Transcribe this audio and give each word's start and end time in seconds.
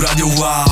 Radio 0.00 0.26
Wow. 0.28 0.64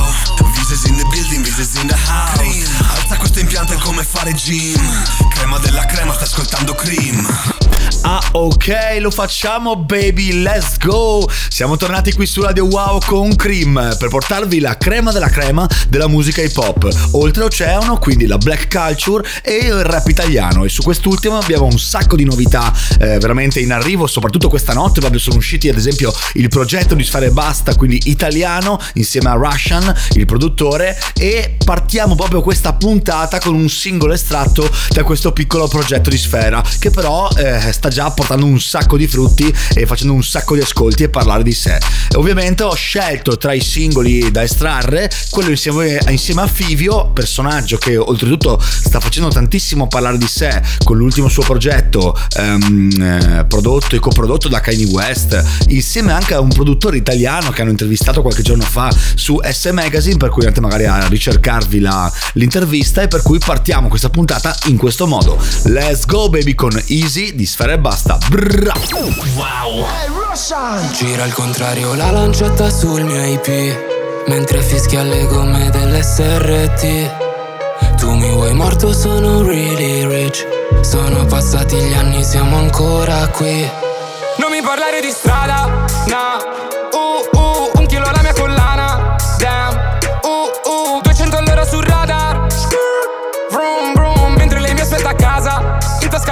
Vises 0.53 0.85
in 0.85 0.97
the 0.97 1.05
building, 1.11 1.43
vises 1.43 1.75
in 1.75 1.87
the 1.87 1.95
house. 1.95 2.67
Alza 2.99 3.17
questo 3.17 3.39
impianto 3.39 3.73
è 3.73 3.77
come 3.77 4.03
fare 4.03 4.33
gym. 4.33 4.81
Crema 5.29 5.59
della 5.59 5.85
crema, 5.85 6.13
stai 6.13 6.23
ascoltando 6.23 6.73
Cream 6.73 7.58
Ah 8.01 8.21
ok, 8.31 8.97
lo 8.99 9.11
facciamo 9.11 9.75
baby, 9.75 10.41
let's 10.41 10.77
go! 10.77 11.29
Siamo 11.49 11.75
tornati 11.75 12.13
qui 12.13 12.25
su 12.25 12.41
Radio 12.41 12.65
Wow 12.65 12.99
con 13.05 13.35
Cream 13.35 13.95
per 13.99 14.07
portarvi 14.07 14.59
la 14.59 14.77
crema 14.77 15.11
della 15.11 15.27
crema 15.27 15.67
della 15.89 16.07
musica 16.07 16.41
hip 16.41 16.55
hop, 16.57 16.89
oltre 17.11 17.43
l'oceano, 17.43 17.97
quindi 17.97 18.25
la 18.25 18.37
black 18.37 18.67
culture 18.73 19.27
e 19.43 19.57
il 19.65 19.83
rap 19.83 20.07
italiano. 20.07 20.63
E 20.63 20.69
su 20.69 20.81
quest'ultimo 20.81 21.37
abbiamo 21.37 21.65
un 21.65 21.77
sacco 21.77 22.15
di 22.15 22.23
novità 22.23 22.73
eh, 22.99 23.19
veramente 23.19 23.59
in 23.59 23.71
arrivo, 23.71 24.07
soprattutto 24.07 24.47
questa 24.47 24.73
notte 24.73 25.01
proprio 25.01 25.19
sono 25.19 25.35
usciti 25.35 25.67
ad 25.67 25.75
esempio 25.75 26.13
il 26.33 26.47
progetto 26.47 26.95
di 26.95 27.03
Sfere 27.03 27.31
Basta, 27.31 27.75
quindi 27.75 27.99
italiano, 28.05 28.79
insieme 28.93 29.29
a 29.29 29.33
Russian, 29.33 29.93
il 30.13 30.25
produttore. 30.25 30.97
E 31.17 31.57
partiamo 31.63 32.15
proprio 32.15 32.41
questa 32.41 32.73
puntata 32.73 33.39
con 33.39 33.53
un 33.53 33.67
singolo 33.69 34.13
estratto 34.13 34.69
da 34.89 35.03
questo 35.03 35.33
piccolo 35.33 35.67
progetto 35.67 36.09
di 36.09 36.17
Sfera 36.17 36.63
che 36.79 36.89
però 36.89 37.27
eh, 37.35 37.71
sta 37.71 37.88
già 37.89 38.09
portando 38.11 38.45
un 38.45 38.59
sacco 38.59 38.97
di 38.97 39.07
frutti 39.07 39.53
e 39.73 39.85
facendo 39.85 40.13
un 40.13 40.23
sacco 40.23 40.55
di 40.55 40.61
ascolti 40.61 41.03
e 41.03 41.09
parlare 41.09 41.43
di 41.43 41.53
sé. 41.53 41.77
E 42.09 42.15
ovviamente 42.15 42.63
ho 42.63 42.73
scelto 42.73 43.37
tra 43.37 43.53
i 43.53 43.61
singoli 43.61 44.31
da 44.31 44.43
estrarre 44.43 45.09
quello 45.29 45.49
insieme, 45.49 45.99
insieme 46.09 46.41
a 46.41 46.47
Fivio, 46.47 47.11
personaggio 47.11 47.77
che 47.77 47.97
oltretutto 47.97 48.59
sta 48.61 48.99
facendo 48.99 49.29
tantissimo 49.29 49.87
parlare 49.87 50.17
di 50.17 50.27
sé 50.27 50.61
con 50.83 50.97
l'ultimo 50.97 51.27
suo 51.27 51.43
progetto 51.43 52.15
ehm, 52.37 52.89
eh, 53.01 53.45
prodotto 53.45 53.95
e 53.95 53.99
coprodotto 53.99 54.47
da 54.47 54.59
Kanye 54.59 54.85
West, 54.85 55.43
insieme 55.69 56.11
anche 56.11 56.33
a 56.33 56.39
un 56.39 56.49
produttore 56.49 56.97
italiano 56.97 57.51
che 57.51 57.61
hanno 57.61 57.71
intervistato 57.71 58.21
qualche 58.21 58.41
giorno 58.41 58.63
fa 58.63 58.89
su 59.15 59.39
S 59.43 59.69
Magazine, 59.71 60.17
per 60.17 60.29
cui 60.29 60.43
andate 60.43 60.61
magari 60.61 60.85
a 60.85 61.07
ricercarvi 61.07 61.79
la, 61.79 62.11
l'intervista 62.33 63.01
e 63.01 63.07
per 63.07 63.21
cui 63.21 63.39
partiamo 63.39 63.87
questa 63.87 64.09
puntata 64.09 64.55
in 64.65 64.77
questo 64.77 65.07
modo. 65.07 65.37
Let's 65.63 66.05
go 66.05 66.29
baby 66.29 66.53
con 66.53 66.71
Easy 66.87 67.35
di 67.35 67.45
Sfera 67.45 67.77
e 67.79 67.81
basta. 67.81 68.17
Brrra. 68.29 68.73
Wow. 69.35 69.85
Gira 70.91 71.23
al 71.23 71.33
contrario 71.33 71.95
la 71.95 72.11
lancetta 72.11 72.69
sul 72.69 73.03
mio 73.03 73.23
IP 73.25 74.27
Mentre 74.27 74.61
fischia 74.61 75.01
le 75.01 75.25
gomme 75.25 75.69
dell'SRT 75.69 77.11
Tu 77.97 78.13
mi 78.13 78.29
vuoi 78.29 78.53
morto, 78.53 78.93
sono 78.93 79.41
really 79.43 80.05
rich. 80.05 80.45
Sono 80.81 81.25
passati 81.25 81.75
gli 81.75 81.93
anni, 81.93 82.23
siamo 82.23 82.57
ancora 82.57 83.27
qui. 83.29 83.69
Non 84.37 84.51
mi 84.51 84.61
parlare 84.61 85.01
di 85.01 85.09
strada, 85.09 85.85
no 86.07 86.57
Uh, 86.91 86.97
uh, 86.97 87.08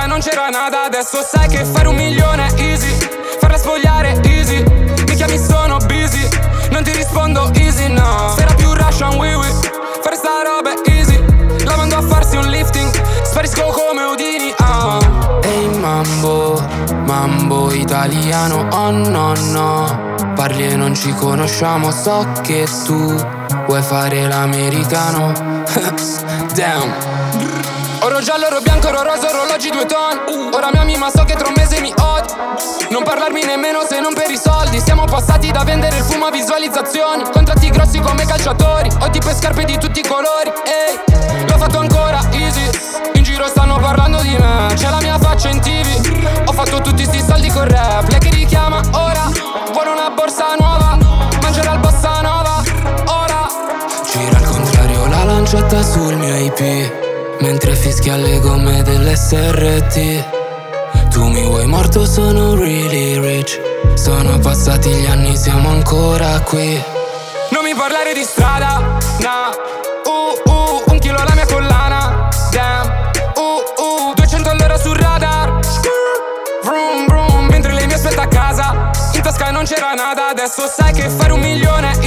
non 0.08 0.20
c'era 0.20 0.50
nada 0.50 0.86
Adesso 0.86 1.22
sai 1.22 1.48
che 1.48 1.64
fare 1.66 1.88
un 1.88 1.96
milione 1.96 2.48
è 2.48 2.62
easy. 2.62 2.98
Farla 3.40 3.58
spogliare 3.58 4.20
easy. 4.24 4.64
Mi 4.64 5.16
chiami 5.16 5.38
sono 5.38 5.78
busy. 5.86 6.28
Non 6.72 6.84
ti 6.84 6.92
rispondo 6.92 7.52
easy 7.54 7.92
no. 7.92 8.34
Sera 8.36 8.54
più 8.54 8.74
Russian 8.74 9.16
oui 9.16 9.34
oui 9.34 9.48
Fare 10.02 10.16
sta 10.16 10.42
roba 10.44 10.72
è 10.72 10.90
easy. 10.92 11.66
La 11.66 11.76
mando 11.76 11.98
a 11.98 12.02
farsi 12.02 12.38
un 12.38 12.48
lifting. 12.48 12.90
Sparisco 13.24 13.66
come 13.66 14.04
Udini 14.04 14.54
ah. 14.58 15.00
Ehi 15.42 15.68
mambo 15.78 16.62
Mambo 17.06 17.72
italiano 17.74 18.68
oh 18.72 18.92
no 18.92 19.34
no. 19.52 20.16
Parli 20.36 20.68
e 20.68 20.76
non 20.76 20.96
ci 20.96 21.14
conosciamo 21.14 21.92
So 21.92 22.26
che 22.42 22.68
tu 22.86 23.14
Vuoi 23.68 23.82
fare 23.82 24.28
l'americano. 24.28 25.32
Damn 26.56 27.27
Oro 28.08 28.22
giallo, 28.22 28.46
oro 28.46 28.62
bianco, 28.62 28.88
oro 28.88 29.04
rosa, 29.04 29.28
orologi 29.28 29.70
due 29.70 29.86
ton. 29.86 30.54
Ora 30.54 30.70
mi 30.72 30.78
ami 30.78 30.96
ma 30.96 31.10
so 31.10 31.26
che 31.26 31.36
tra 31.36 31.50
un 31.50 31.54
mese 31.58 31.82
mi 31.82 31.94
odi 31.94 32.34
Non 32.90 33.04
parlarmi 33.04 33.44
nemmeno 33.44 33.82
se 33.82 34.00
non 34.00 34.14
per 34.14 34.32
i 34.32 34.38
soldi. 34.38 34.80
Siamo 34.80 35.04
passati 35.04 35.52
da 35.52 35.66
vendere 35.66 35.98
il 35.98 36.04
fumo 36.04 36.28
a 36.28 36.32
visualizzazioni. 36.32 37.24
Contratti 37.30 37.70
grossi 37.70 38.00
come 38.00 38.26
calciatori. 38.26 38.90
Ho 39.02 39.10
tipo 39.10 39.30
scarpe 39.34 39.66
di 39.66 39.78
tutti 39.78 40.00
i 40.00 40.08
colori 40.08 40.54
Ehi, 40.64 41.48
l'ho 41.50 41.58
fatto 41.58 41.80
ancora 41.80 42.22
easy. 42.32 42.70
In 43.16 43.24
giro 43.24 43.46
stanno 43.46 43.78
parlando 43.78 44.22
di 44.22 44.38
me. 44.38 44.74
C'è 44.74 44.90
la 44.90 45.02
mia 45.02 45.20
faccia 45.20 45.50
in 45.50 45.60
tv 45.60 46.46
Ho 46.46 46.54
fatto 46.54 46.80
tutti 46.80 47.04
sti 47.04 47.22
soldi 47.28 47.50
con 47.50 47.68
rap. 47.68 48.08
Lei 48.08 48.20
che 48.20 48.30
richiama 48.30 48.80
ora? 48.92 49.30
Vuole 49.74 49.90
una 49.90 50.10
borsa 50.12 50.56
nuova? 50.58 50.98
Mangerà 51.42 51.74
il 51.74 51.80
bossa 51.80 52.22
nova? 52.22 52.64
Ora? 53.08 53.50
Gira 54.10 54.38
al 54.38 54.46
contrario 54.46 55.08
la 55.08 55.26
lancetta 55.26 55.84
sul 55.84 56.16
mio 56.16 56.36
IP 56.38 57.07
Mentre 57.40 57.76
fischia 57.76 58.16
le 58.16 58.40
gomme 58.40 58.82
dell'SRT 58.82 60.24
Tu 61.10 61.24
mi 61.28 61.44
vuoi 61.44 61.68
morto, 61.68 62.06
sono 62.06 62.56
really 62.56 63.20
rich. 63.20 63.60
Sono 63.94 64.40
passati 64.40 64.90
gli 64.90 65.06
anni, 65.06 65.36
siamo 65.38 65.70
ancora 65.70 66.40
qui. 66.42 66.82
Non 67.52 67.64
mi 67.64 67.74
parlare 67.76 68.14
di 68.14 68.24
strada, 68.24 68.98
no 69.20 69.66
Uh, 70.08 70.50
uh, 70.50 70.84
un 70.92 71.00
chilo 71.00 71.18
alla 71.18 71.34
mia 71.34 71.46
collana 71.46 72.30
Damn, 72.50 73.12
uh, 73.36 73.62
uh, 73.82 74.14
200 74.16 74.50
all'ora 74.50 74.78
sul 74.78 74.96
radar. 74.96 75.60
Vroom, 76.64 77.06
vroom, 77.08 77.46
mentre 77.48 77.74
lei 77.74 77.86
mi 77.88 77.94
aspetta 77.94 78.24
a 78.24 78.28
casa. 78.28 78.90
In 79.14 79.22
tasca 79.22 79.52
non 79.52 79.64
c'era 79.66 79.94
nada 79.94 80.30
Adesso 80.30 80.68
sai 80.68 80.94
che 80.94 81.10
fare 81.10 81.34
un 81.34 81.40
milione 81.40 81.98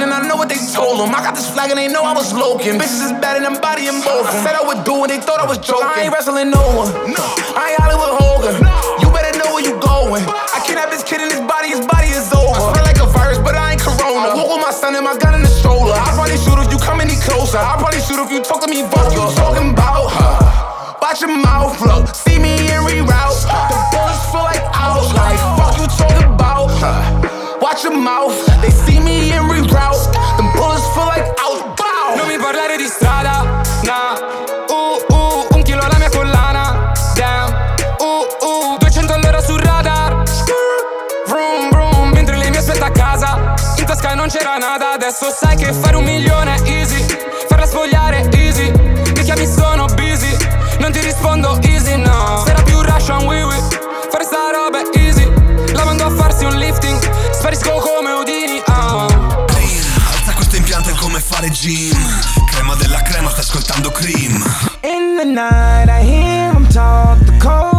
My 0.00 0.08
ass 0.08 0.08
to 0.08 0.08
the 0.08 0.08
street 0.08 0.08
and 0.08 0.12
I 0.12 0.26
know 0.26 0.36
what 0.36 0.48
they 0.48 0.60
told 0.72 1.00
him. 1.00 1.12
I 1.14 1.20
got 1.20 1.34
this 1.34 1.50
flag 1.50 1.70
and 1.70 1.78
they 1.78 1.88
know 1.88 2.02
I 2.02 2.14
was 2.14 2.32
loking. 2.32 2.80
Bitches 2.80 3.04
is 3.04 3.12
better 3.20 3.40
than 3.40 3.60
body 3.60 3.88
and 3.88 4.00
both. 4.02 4.26
I 4.26 4.32
said 4.40 4.56
I 4.56 4.64
would 4.64 4.84
do 4.84 5.04
it, 5.04 5.08
they 5.08 5.20
thought 5.20 5.40
I 5.40 5.46
was 5.46 5.58
joking. 5.58 5.84
I 5.84 6.08
ain't 6.08 6.12
wrestling 6.12 6.50
no 6.50 6.62
one. 6.72 6.88
No. 7.12 7.20
I 7.52 7.76
ain't 7.76 7.80
Hollywood 7.84 8.16
Hogan. 8.16 8.56
You 9.04 9.08
better 9.12 9.36
know 9.36 9.52
where 9.52 9.64
you 9.64 9.76
going. 9.80 10.24
I 10.24 10.58
kidnap 10.64 10.90
this 10.90 11.04
kid 11.04 11.20
in 11.20 11.30
his 11.30 11.44
body, 11.44 11.76
his 11.76 11.84
body 11.84 12.08
is 12.08 12.32
over. 12.32 12.56
I 12.56 12.60
smell 12.72 12.84
like 12.88 13.00
a 13.00 13.08
virus, 13.12 13.38
but 13.44 13.54
I 13.54 13.76
ain't 13.76 13.82
corona. 13.82 14.32
I 14.32 14.36
walk 14.36 14.48
with 14.48 14.64
my 14.64 14.72
son 14.72 14.96
and 14.96 15.04
my 15.04 15.16
gun 15.20 15.36
in 15.36 15.42
the 15.44 15.52
stroller. 15.52 15.92
I 15.92 16.16
probably 16.16 16.40
shoot 16.40 16.56
if 16.56 16.72
you 16.72 16.80
come 16.80 17.00
any 17.00 17.16
closer. 17.20 17.60
I 17.60 17.76
probably 17.76 18.00
shoot 18.00 18.20
if 18.20 18.32
you 18.32 18.40
talk 18.40 18.64
to 18.64 18.68
me 18.68 18.82
vulgar. 18.88 19.12
You 19.12 19.28
talking 19.36 19.76
about 19.76 20.08
her? 20.16 20.32
Watch 21.04 21.20
your 21.20 21.34
mouth 21.36 21.76
look. 21.84 22.14
See 22.14 22.38
me 22.38 22.56
and 22.72 22.88
reroute. 22.88 23.44
The 23.44 23.80
bullets 23.92 24.24
feel 24.32 24.46
like 24.46 24.62
outs. 24.72 25.12
Like 25.12 25.40
fuck 25.58 25.76
you 25.76 25.86
talking 25.92 26.24
about? 26.32 26.72
Huh. 26.80 27.58
Watch 27.60 27.84
your 27.84 27.96
mouth. 27.96 28.34
They 28.62 28.70
see 28.70 28.89
Adesso 45.10 45.36
sai 45.36 45.56
che 45.56 45.72
fare 45.72 45.96
un 45.96 46.04
milione 46.04 46.54
è 46.54 46.60
easy. 46.68 47.04
Farla 47.48 47.66
spogliare 47.66 48.30
easy. 48.30 48.70
Mi 48.70 49.22
chiami 49.24 49.44
sono 49.44 49.86
busy. 49.86 50.36
Non 50.78 50.92
ti 50.92 51.00
rispondo 51.00 51.58
easy 51.62 51.96
no. 51.96 52.44
Sera 52.46 52.62
più 52.62 52.80
Russian 52.80 53.26
oui 53.26 53.42
oui 53.42 53.56
Fare 54.08 54.22
sta 54.22 54.52
roba 54.52 54.78
è 54.78 54.98
easy. 55.00 55.28
La 55.72 55.82
mando 55.82 56.04
a 56.04 56.10
farsi 56.10 56.44
un 56.44 56.56
lifting. 56.56 56.96
Sparisco 57.32 57.72
come 57.72 58.12
Udini 58.12 58.62
ah. 58.66 59.06
Alza 59.06 60.32
questo 60.36 60.54
impianto 60.54 60.90
è 60.90 60.94
come 60.94 61.18
fare 61.18 61.48
gym. 61.48 61.98
Crema 62.48 62.76
della 62.76 63.02
crema, 63.02 63.30
stai 63.30 63.40
ascoltando 63.40 63.90
Cream. 63.90 64.34
In 64.82 65.16
the 65.18 65.24
night, 65.24 65.88
I 65.88 66.04
hear 66.08 66.52
him 66.54 66.68
talk 66.68 67.18
the 67.24 67.36
coldest 67.38 67.69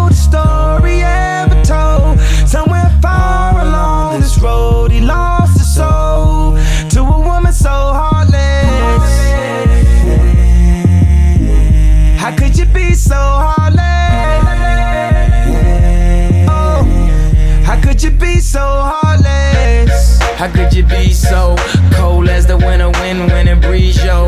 How 20.42 20.52
could 20.52 20.74
you 20.74 20.82
be 20.82 21.14
so 21.14 21.56
cold 21.94 22.28
as 22.28 22.48
the 22.48 22.58
winter 22.58 22.90
wind 22.90 23.28
when 23.28 23.48
it 23.48 23.62
breeze, 23.62 24.04
yo? 24.04 24.28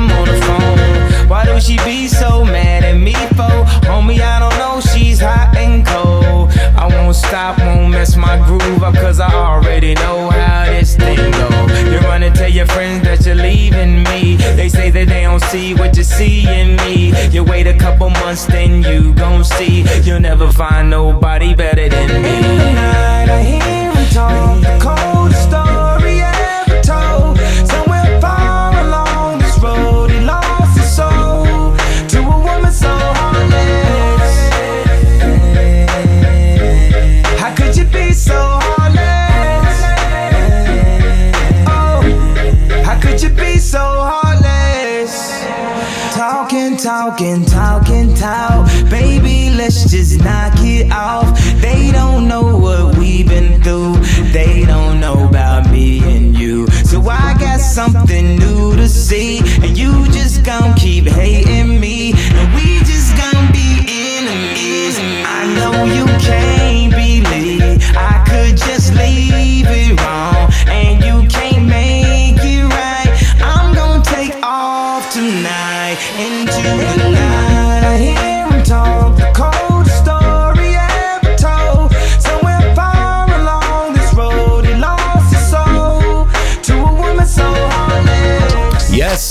she 1.61 1.77
be 1.85 2.07
so 2.07 2.43
mad 2.43 2.83
at 2.83 2.97
me 2.97 3.13
for? 3.13 3.53
Homie, 3.87 4.19
I 4.19 4.39
don't 4.39 4.57
know, 4.57 4.81
she's 4.81 5.19
hot 5.19 5.55
and 5.55 5.85
cold. 5.85 6.51
I 6.75 6.87
won't 6.87 7.15
stop, 7.15 7.59
won't 7.59 7.91
mess 7.91 8.15
my 8.17 8.37
groove 8.45 8.83
up, 8.83 8.95
cause 8.95 9.19
I 9.19 9.31
already 9.31 9.93
know 9.95 10.29
how 10.29 10.65
this 10.65 10.95
thing 10.95 11.17
go. 11.17 11.49
You 11.91 11.99
run 11.99 12.23
and 12.23 12.35
tell 12.35 12.49
your 12.49 12.65
friends 12.65 13.03
that 13.03 13.25
you're 13.25 13.35
leaving 13.35 14.03
me. 14.03 14.37
They 14.55 14.69
say 14.69 14.89
that 14.89 15.07
they 15.07 15.21
don't 15.23 15.43
see 15.43 15.73
what 15.75 15.95
you 15.95 16.03
see 16.03 16.47
in 16.47 16.75
me. 16.77 17.13
You 17.29 17.43
wait 17.43 17.67
a 17.67 17.77
couple 17.77 18.09
months, 18.09 18.45
then 18.45 18.81
you 18.83 19.13
gon' 19.13 19.43
see. 19.43 19.85
You'll 20.01 20.19
never 20.19 20.51
find 20.51 20.89
nobody 20.89 21.53
better 21.53 21.87
than 21.87 22.09
In 22.09 22.41
the 22.57 22.73
night 22.73 23.29
I 23.29 23.43
hear 23.43 23.91
him 23.91 24.09
talk, 24.09 25.00
let's 49.71 49.89
just 49.89 50.19
knock 50.19 50.53
it 50.57 50.91
off. 50.91 51.39
They 51.61 51.91
don't 51.91 52.27
know 52.27 52.57
what 52.57 52.97
we've 52.97 53.27
been 53.27 53.61
through. 53.63 53.95
They 54.33 54.65
don't 54.65 54.99
know 54.99 55.29
about 55.29 55.71
me 55.71 55.99
and 56.13 56.37
you. 56.37 56.67
So 56.83 56.99
I 57.09 57.37
got 57.39 57.61
something 57.61 58.35
new 58.35 58.75
to 58.75 58.89
see. 58.89 59.39
And 59.63 59.77
you 59.77 60.05
just 60.07 60.43
gon' 60.43 60.73
keep 60.75 61.05
hating 61.05 61.60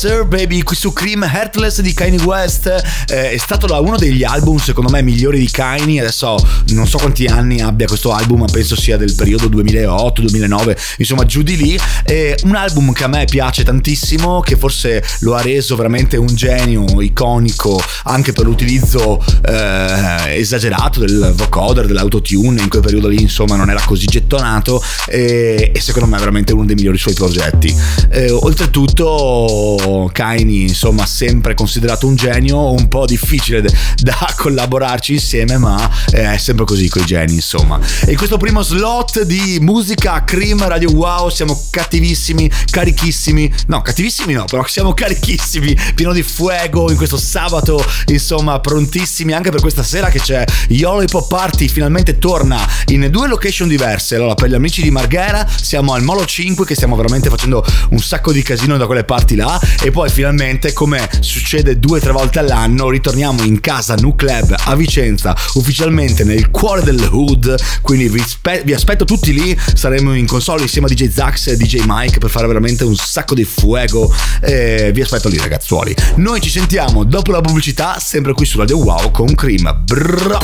Sir 0.01 0.20
Baby 0.31 0.63
qui 0.63 0.77
su 0.77 0.93
Cream 0.93 1.25
Heartless 1.25 1.81
di 1.81 1.93
Kanye 1.93 2.23
West. 2.23 2.67
Eh, 3.09 3.33
è 3.33 3.37
stato 3.37 3.67
da 3.67 3.81
uno 3.81 3.97
degli 3.97 4.23
album 4.23 4.59
secondo 4.59 4.89
me 4.89 5.03
migliori 5.03 5.41
di 5.41 5.51
Kanye. 5.51 6.03
Adesso 6.03 6.37
non 6.69 6.87
so 6.87 6.99
quanti 6.99 7.27
anni 7.27 7.61
abbia 7.61 7.89
questo 7.89 8.13
album 8.13 8.39
ma 8.39 8.47
penso 8.47 8.77
sia 8.77 8.97
del 8.97 9.13
periodo 9.17 9.49
2008-2009 9.49 10.77
insomma 10.99 11.27
giù 11.27 11.43
di 11.43 11.57
lì. 11.57 11.81
È 12.05 12.37
un 12.45 12.55
album 12.55 12.93
che 12.93 13.03
a 13.03 13.09
me 13.09 13.25
piace 13.25 13.65
tantissimo 13.65 14.39
che 14.39 14.55
forse 14.55 15.03
lo 15.23 15.35
ha 15.35 15.43
reso 15.43 15.75
veramente 15.75 16.17
un 16.17 16.33
genio 16.33 17.01
iconico 17.01 17.83
anche 18.05 18.31
per 18.31 18.45
l'utilizzo 18.45 19.21
eh, 19.45 20.37
esagerato 20.37 21.01
del 21.01 21.33
vocoder 21.35 21.87
dell'autotune. 21.87 22.63
In 22.63 22.69
quel 22.69 22.83
periodo 22.83 23.09
lì 23.09 23.21
insomma 23.21 23.57
non 23.57 23.69
era 23.69 23.83
così 23.85 24.07
gettonato. 24.07 24.81
E, 25.09 25.73
e 25.75 25.81
secondo 25.81 26.09
me 26.09 26.15
è 26.15 26.21
veramente 26.21 26.53
uno 26.53 26.67
dei 26.67 26.77
migliori 26.77 26.99
suoi 26.99 27.15
progetti. 27.15 27.75
Eh, 28.11 28.31
oltretutto 28.31 30.09
Kanye 30.21 30.65
insomma 30.65 31.07
sempre 31.07 31.55
considerato 31.55 32.07
un 32.07 32.15
genio 32.15 32.73
un 32.73 32.89
po' 32.89 33.07
difficile 33.07 33.63
da 33.97 34.35
collaborarci 34.37 35.15
insieme 35.15 35.57
ma 35.57 35.91
eh, 36.13 36.35
è 36.35 36.37
sempre 36.37 36.67
così 36.67 36.91
con 36.91 37.01
i 37.01 37.07
geni 37.07 37.33
insomma. 37.33 37.81
E 38.05 38.11
in 38.11 38.17
questo 38.19 38.37
primo 38.37 38.61
slot 38.61 39.23
di 39.23 39.57
musica 39.63 40.23
Cream 40.25 40.63
Radio 40.69 40.91
Wow 40.91 41.31
siamo 41.31 41.59
cattivissimi 41.71 42.51
carichissimi. 42.71 43.51
No 43.69 43.81
cattivissimi 43.81 44.35
no 44.35 44.45
però 44.45 44.63
siamo 44.69 44.93
carichissimi 44.93 45.75
pieno 45.95 46.13
di 46.13 46.23
fuego 46.23 46.91
in 46.91 46.99
questo 46.99 47.17
sabato 47.17 47.83
insomma 48.09 48.61
prontissimi 48.61 49.33
anche 49.33 49.51
per 49.51 49.63
questa 49.63 49.83
sera 49.83 50.11
che 50.11 50.21
c'è 50.21 50.45
YOLO 50.69 51.01
Hip 51.01 51.15
Hop 51.15 51.29
Party 51.29 51.67
finalmente 51.67 52.19
torna 52.19 52.61
in 52.89 53.09
due 53.11 53.27
location 53.27 53.69
diverse. 53.69 54.17
Allora 54.17 54.35
per 54.35 54.51
gli 54.51 54.55
amici 54.55 54.83
di 54.83 54.91
Marghera 54.91 55.49
siamo 55.49 55.95
al 55.95 56.03
Molo 56.03 56.27
5 56.27 56.67
che 56.67 56.75
stiamo 56.75 56.95
veramente 56.95 57.31
facendo 57.31 57.65
un 57.89 58.01
sacco 58.01 58.33
di 58.33 58.43
casino 58.43 58.77
da 58.77 58.85
quelle 58.85 59.05
parti 59.05 59.35
là 59.35 59.59
e 59.83 59.91
poi 59.91 60.09
finalmente 60.11 60.73
come 60.73 61.09
succede 61.21 61.79
due 61.79 61.99
o 61.99 62.01
tre 62.01 62.13
volte 62.13 62.39
all'anno 62.39 62.91
ritorniamo 62.91 63.43
in 63.43 63.61
casa 63.61 63.95
Nu 63.95 64.15
Club 64.15 64.55
a 64.65 64.75
Vicenza 64.75 65.37
ufficialmente 65.55 66.25
nel 66.25 66.51
cuore 66.51 66.83
del 66.83 67.09
hood 67.11 67.55
quindi 67.83 68.09
vi, 68.09 68.23
spe- 68.27 68.63
vi 68.65 68.73
aspetto 68.73 69.05
tutti 69.05 69.33
lì 69.33 69.59
saremo 69.75 70.15
in 70.15 70.27
console 70.27 70.63
insieme 70.63 70.87
a 70.87 70.91
DJ 70.91 71.11
Zax 71.11 71.49
e 71.49 71.57
DJ 71.57 71.83
Mike 71.87 72.19
per 72.19 72.31
fare 72.31 72.47
veramente 72.47 72.85
un 72.85 72.97
sacco 72.97 73.35
di 73.35 73.45
fuego 73.45 74.13
e 74.41 74.91
vi 74.93 75.01
aspetto 75.01 75.29
lì 75.29 75.39
ragazzuoli. 75.39 75.95
Noi 76.17 76.41
ci 76.41 76.51
sentiamo 76.51 77.05
dopo 77.05 77.31
la 77.33 77.41
pubblicità 77.41 77.99
sempre 77.99 78.33
qui 78.33 78.47
su 78.47 78.59
Radio 78.59 78.79
Wow 78.79 79.11
con 79.11 79.35
Cream. 79.35 79.83
Brrr. 79.85 80.39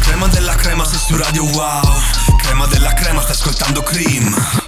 Crema 0.00 0.26
della 0.28 0.54
crema 0.54 0.84
sei 0.84 0.98
su 0.98 1.16
radio 1.16 1.44
wow. 1.44 1.82
Crema 2.38 2.66
della 2.66 2.92
crema 2.94 3.20
stai 3.20 3.32
ascoltando 3.32 3.82
Cream 3.82 4.59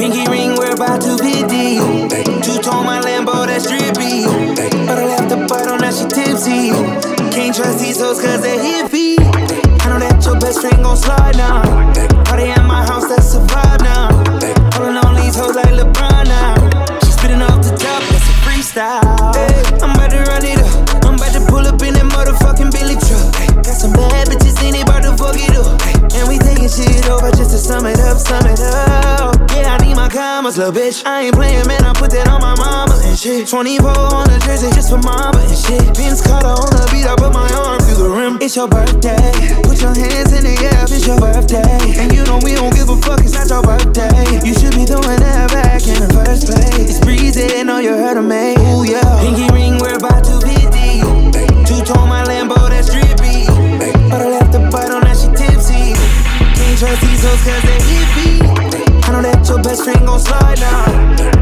Pinky 0.00 0.24
ring, 0.30 0.56
we're 0.56 0.72
about 0.72 1.02
to 1.02 1.12
be 1.20 1.44
deep. 1.44 1.84
Two 2.40 2.56
tone 2.64 2.88
my 2.88 3.04
Lambo, 3.04 3.44
that's 3.44 3.68
drippy. 3.68 4.24
But 4.88 4.96
I 4.96 5.04
left 5.04 5.28
the 5.28 5.44
bottle, 5.44 5.76
now 5.76 5.92
she 5.92 6.08
tipsy. 6.08 6.72
Can't 7.36 7.52
trust 7.54 7.84
these 7.84 8.00
hoes 8.00 8.16
cause 8.16 8.40
they're 8.40 8.56
hippie. 8.56 9.20
I 9.20 9.92
know 9.92 10.00
that 10.00 10.24
your 10.24 10.40
best 10.40 10.64
friend 10.64 10.80
gon' 10.80 10.96
slide 10.96 11.36
now. 11.36 11.60
Party 12.24 12.48
at 12.48 12.64
my 12.64 12.80
house, 12.80 13.12
that's 13.12 13.36
a 13.36 13.44
vibe 13.44 13.84
now. 13.84 14.08
Pulling 14.72 14.96
on 15.04 15.20
these 15.20 15.36
hoes 15.36 15.52
like 15.52 15.68
LeBron 15.68 16.24
now. 16.32 16.56
She 17.04 17.12
spitting 17.12 17.44
off 17.44 17.60
the 17.60 17.76
top, 17.76 18.00
that's 18.08 18.24
a 18.24 18.34
freestyle. 18.40 19.04
I'm 19.84 19.92
about 19.92 20.16
to 20.16 20.24
run 20.32 20.48
it 20.48 20.64
up. 20.64 21.04
I'm 21.04 21.20
about 21.20 21.36
to 21.36 21.44
pull 21.44 21.68
up 21.68 21.76
in 21.84 21.92
that 21.92 22.08
motherfucking 22.08 22.72
Billy 22.72 22.96
truck. 23.04 23.36
Got 23.68 23.76
some 23.76 23.92
bad 23.92 24.32
bitches 24.32 24.56
in 24.64 24.80
it, 24.80 24.88
about 24.88 25.04
to 25.04 25.12
fuck 25.12 25.36
it 25.36 25.52
up. 25.60 25.76
And 26.16 26.24
we 26.24 26.40
taking 26.40 26.72
shit 26.72 27.04
over 27.12 27.28
just 27.36 27.52
to 27.52 27.60
sum 27.60 27.84
it 27.84 28.00
up, 28.00 28.16
sum 28.16 28.48
it 28.48 28.64
up. 28.64 28.89
Commas, 30.10 30.58
little 30.58 30.74
bitch. 30.74 31.06
I 31.06 31.30
ain't 31.30 31.34
playing, 31.34 31.66
man. 31.66 31.84
I 31.86 31.94
put 31.94 32.10
that 32.10 32.26
on 32.28 32.42
my 32.42 32.54
mama 32.58 32.98
and 33.06 33.16
shit. 33.18 33.46
24 33.46 33.86
on 33.90 34.26
the 34.26 34.38
jersey 34.42 34.68
just 34.74 34.90
for 34.90 34.98
mama 34.98 35.38
and 35.38 35.56
shit. 35.56 35.86
Vince 35.96 36.20
Carter 36.20 36.50
on 36.50 36.70
the 36.74 36.82
beat, 36.90 37.06
I 37.06 37.14
put 37.14 37.32
my 37.32 37.46
arm 37.54 37.78
through 37.80 38.02
the 38.02 38.10
rim. 38.10 38.38
It's 38.42 38.58
your 38.58 38.66
birthday. 38.66 39.22
Put 39.62 39.78
your 39.80 39.94
hands 39.94 40.34
in 40.34 40.42
the 40.42 40.54
air, 40.58 40.82
it's 40.84 41.06
your 41.06 41.18
birthday. 41.18 41.78
And 42.02 42.10
you 42.12 42.26
know 42.26 42.42
we 42.42 42.58
don't 42.58 42.74
give 42.74 42.90
a 42.90 42.98
fuck, 42.98 43.22
it's 43.22 43.38
not 43.38 43.46
your 43.48 43.62
birthday. 43.62 44.10
You 44.42 44.52
should 44.58 44.74
be 44.74 44.84
throwing 44.84 45.22
that 45.22 45.54
back 45.54 45.86
in 45.86 46.02
the 46.02 46.10
first 46.10 46.50
place. 46.50 46.90
It's 46.90 47.00
breezy, 47.00 47.62
know 47.62 47.78
you 47.78 47.94
heard 47.94 48.18
of 48.18 48.26
me. 48.26 48.58
Ooh, 48.74 48.82
yeah. 48.82 49.06
Pinky 49.22 49.46
ring, 49.54 49.78
we're 49.78 49.96
about 49.96 50.26
to 50.26 50.34
be 50.42 50.58
deep. 50.74 51.06
Two 51.64 51.80
tone 51.86 52.10
my 52.10 52.26
Lambo, 52.26 52.58
that's 52.68 52.90
drippy. 52.90 53.46
But 54.10 54.20
I 54.20 54.28
left 54.42 54.52
the 54.52 54.66
bottle, 54.74 55.00
now 55.00 55.14
she 55.14 55.30
tipsy. 55.38 55.94
Can't 56.58 56.76
trust 56.78 57.00
these 57.00 57.22
hoes 57.22 57.40
cause 57.46 57.62
they 57.62 57.78
hippie. 57.78 58.89
I 59.10 59.12
know 59.12 59.22
that 59.22 59.48
your 59.48 59.60
best 59.60 59.82
friend 59.82 60.06
gon' 60.06 60.20
slide 60.20 60.60
now. 60.60 60.84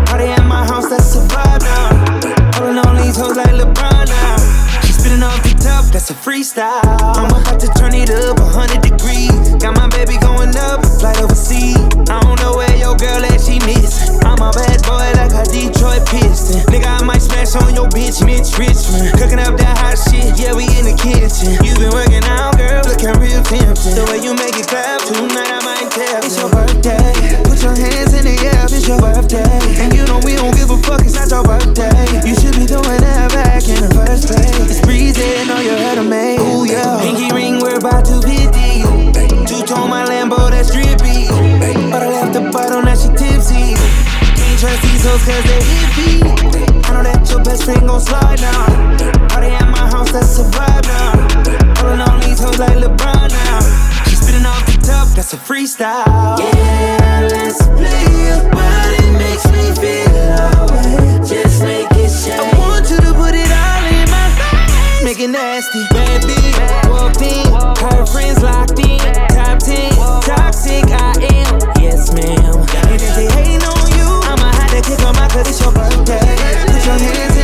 Party 0.06 0.24
at 0.24 0.46
my 0.46 0.64
house, 0.64 0.88
that's 0.88 1.14
a 1.16 1.18
vibe 1.18 1.60
now. 1.60 2.50
Pulling 2.52 2.78
on 2.78 2.96
these 2.96 3.14
hoes 3.14 3.36
like 3.36 3.52
LeBron 3.52 4.06
now. 4.08 4.67
Spinning 4.98 5.22
off 5.22 5.38
the 5.46 5.54
top, 5.54 5.86
that's 5.94 6.10
a 6.10 6.14
freestyle. 6.14 6.82
I'm 6.82 7.30
about 7.30 7.60
to 7.62 7.70
turn 7.78 7.94
it 7.94 8.10
up 8.10 8.34
100 8.42 8.82
degrees. 8.82 9.54
Got 9.62 9.78
my 9.78 9.86
baby 9.94 10.18
going 10.18 10.50
up, 10.58 10.82
flight 10.98 11.22
overseas. 11.22 11.78
I 12.10 12.18
don't 12.26 12.34
know 12.42 12.58
where 12.58 12.74
your 12.74 12.98
girl 12.98 13.22
at, 13.22 13.38
she 13.38 13.62
miss. 13.62 14.10
I'm 14.26 14.42
a 14.42 14.50
bad 14.50 14.82
boy 14.82 15.06
like 15.14 15.30
a 15.30 15.46
Detroit 15.46 16.02
Piston. 16.10 16.66
Nigga, 16.74 16.90
I 16.90 17.02
might 17.06 17.22
smash 17.22 17.54
on 17.54 17.78
your 17.78 17.86
bitch, 17.94 18.26
Mitch 18.26 18.50
Richmond. 18.58 19.14
Cooking 19.14 19.38
up 19.38 19.54
that 19.62 19.78
hot 19.78 20.02
shit, 20.10 20.34
yeah, 20.34 20.50
we 20.50 20.66
in 20.74 20.90
the 20.90 20.96
kitchen. 20.98 21.54
You 21.62 21.78
been 21.78 21.94
working 21.94 22.26
out, 22.26 22.58
girl, 22.58 22.82
looking 22.82 23.14
real 23.22 23.42
tempting. 23.46 23.94
The 23.94 24.02
way 24.10 24.18
you 24.18 24.34
make 24.34 24.58
it 24.58 24.66
clap, 24.66 24.98
tonight 25.06 25.46
I 25.46 25.62
might 25.62 25.88
tap. 25.94 26.26
It's 26.26 26.34
your 26.34 26.50
birthday, 26.50 27.38
put 27.46 27.62
your 27.62 27.78
hands 27.78 28.07
it's 28.70 28.86
your 28.88 28.98
birthday. 29.00 29.44
And 29.80 29.92
you 29.94 30.04
know 30.06 30.20
we 30.24 30.34
don't 30.36 30.54
give 30.54 30.70
a 30.70 30.78
fuck, 30.78 31.02
it's 31.02 31.14
not 31.14 31.30
your 31.30 31.44
birthday. 31.44 31.92
You 32.26 32.34
should 32.34 32.56
be 32.56 32.66
doing 32.66 33.00
that 33.04 33.32
back 33.32 33.64
in 33.68 33.80
the 33.80 33.92
first 33.94 34.28
place. 34.28 34.54
It's 34.68 34.80
breezy, 34.80 35.24
know 35.48 35.60
you 35.60 35.76
heard 35.76 35.98
of 35.98 36.06
me. 36.06 36.36
Ooh, 36.38 36.64
yeah. 36.64 37.00
Pinky 37.00 37.32
ring, 37.34 37.60
we're 37.60 37.78
about 37.78 38.04
to 38.06 38.20
be 38.22 38.48
deep. 38.50 38.86
Two 39.48 39.62
tone 39.64 39.90
my 39.90 40.04
Lambo, 40.04 40.50
that's 40.50 40.70
drippy. 40.72 41.28
But 41.90 42.02
I 42.02 42.08
left 42.08 42.32
the 42.32 42.50
bottle, 42.52 42.82
now 42.82 42.94
she 42.94 43.08
tipsy. 43.16 43.74
Can't 44.36 44.58
trust 44.60 44.82
these 44.82 45.04
hoes 45.04 45.22
cause 45.24 45.44
they 45.48 45.60
hippie. 45.64 46.20
I 46.84 46.92
know 46.92 47.02
that 47.02 47.24
your 47.30 47.42
best 47.44 47.64
friend 47.64 47.86
gon' 47.86 48.00
slide 48.00 48.40
now. 48.40 49.28
Party 49.28 49.48
at 49.48 49.68
my 49.68 49.88
house, 49.88 50.12
that's 50.12 50.38
a 50.38 50.44
vibe 50.44 50.84
now. 50.88 51.12
Rolling 51.82 52.00
on 52.00 52.20
these 52.20 52.40
hoes 52.40 52.58
like 52.58 52.76
LeBron 52.76 53.28
now. 53.30 53.60
She 54.08 54.16
spitting 54.16 54.46
off 54.46 54.64
the 54.66 54.80
top, 54.84 55.08
that's 55.14 55.32
a 55.32 55.36
freestyle. 55.36 56.38
Yeah, 56.38 56.97
let's 57.30 57.66
play 57.66 58.08
it, 58.32 58.40
but 58.50 58.88
it 59.00 59.12
makes 59.12 59.46
me 59.52 59.64
feel 59.80 60.12
alright. 60.42 61.26
Just 61.26 61.62
make 61.62 61.90
it 61.92 62.10
shine. 62.10 62.40
I 62.40 62.58
want 62.58 62.90
you 62.90 62.98
to 62.98 63.12
put 63.14 63.34
it 63.34 63.50
all 63.50 63.84
in 63.86 64.06
my 64.10 64.28
face. 64.38 65.04
Make 65.04 65.20
it 65.20 65.30
nasty, 65.30 65.82
baby. 65.92 66.38
Walked 66.88 67.22
in, 67.22 67.46
her 67.84 68.06
friends 68.06 68.42
locked 68.42 68.78
in. 68.78 68.98
Top 69.32 69.58
10, 69.58 69.92
toxic 70.22 70.84
I 70.90 71.14
am. 71.38 71.58
Yes, 71.80 72.12
ma'am. 72.12 72.66
And 72.90 73.00
if 73.00 73.14
they 73.14 73.28
hating 73.36 73.64
on 73.64 73.86
you, 73.96 74.08
I'ma 74.30 74.52
have 74.52 74.70
to 74.70 74.80
kick 74.82 75.00
'em 75.00 75.16
out 75.16 75.30
'cause 75.30 75.48
it's 75.48 75.60
your 75.60 75.72
birthday. 75.72 76.36
Put 76.66 76.84
your 76.86 76.98
hands 76.98 77.37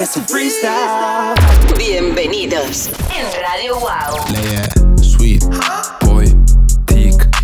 off 0.00 0.14
the 0.14 0.16
top, 0.16 0.16
that's 0.16 0.16
a 0.16 0.20
freestyle. 0.20 1.34
Bienvenidos 1.76 2.88
en 3.14 3.26
Radio 3.42 3.78
Wow. 3.78 4.30
Lei 4.30 4.54
è 4.54 4.68
sweet, 5.00 5.46
poi 5.48 5.58
tic 5.58 5.97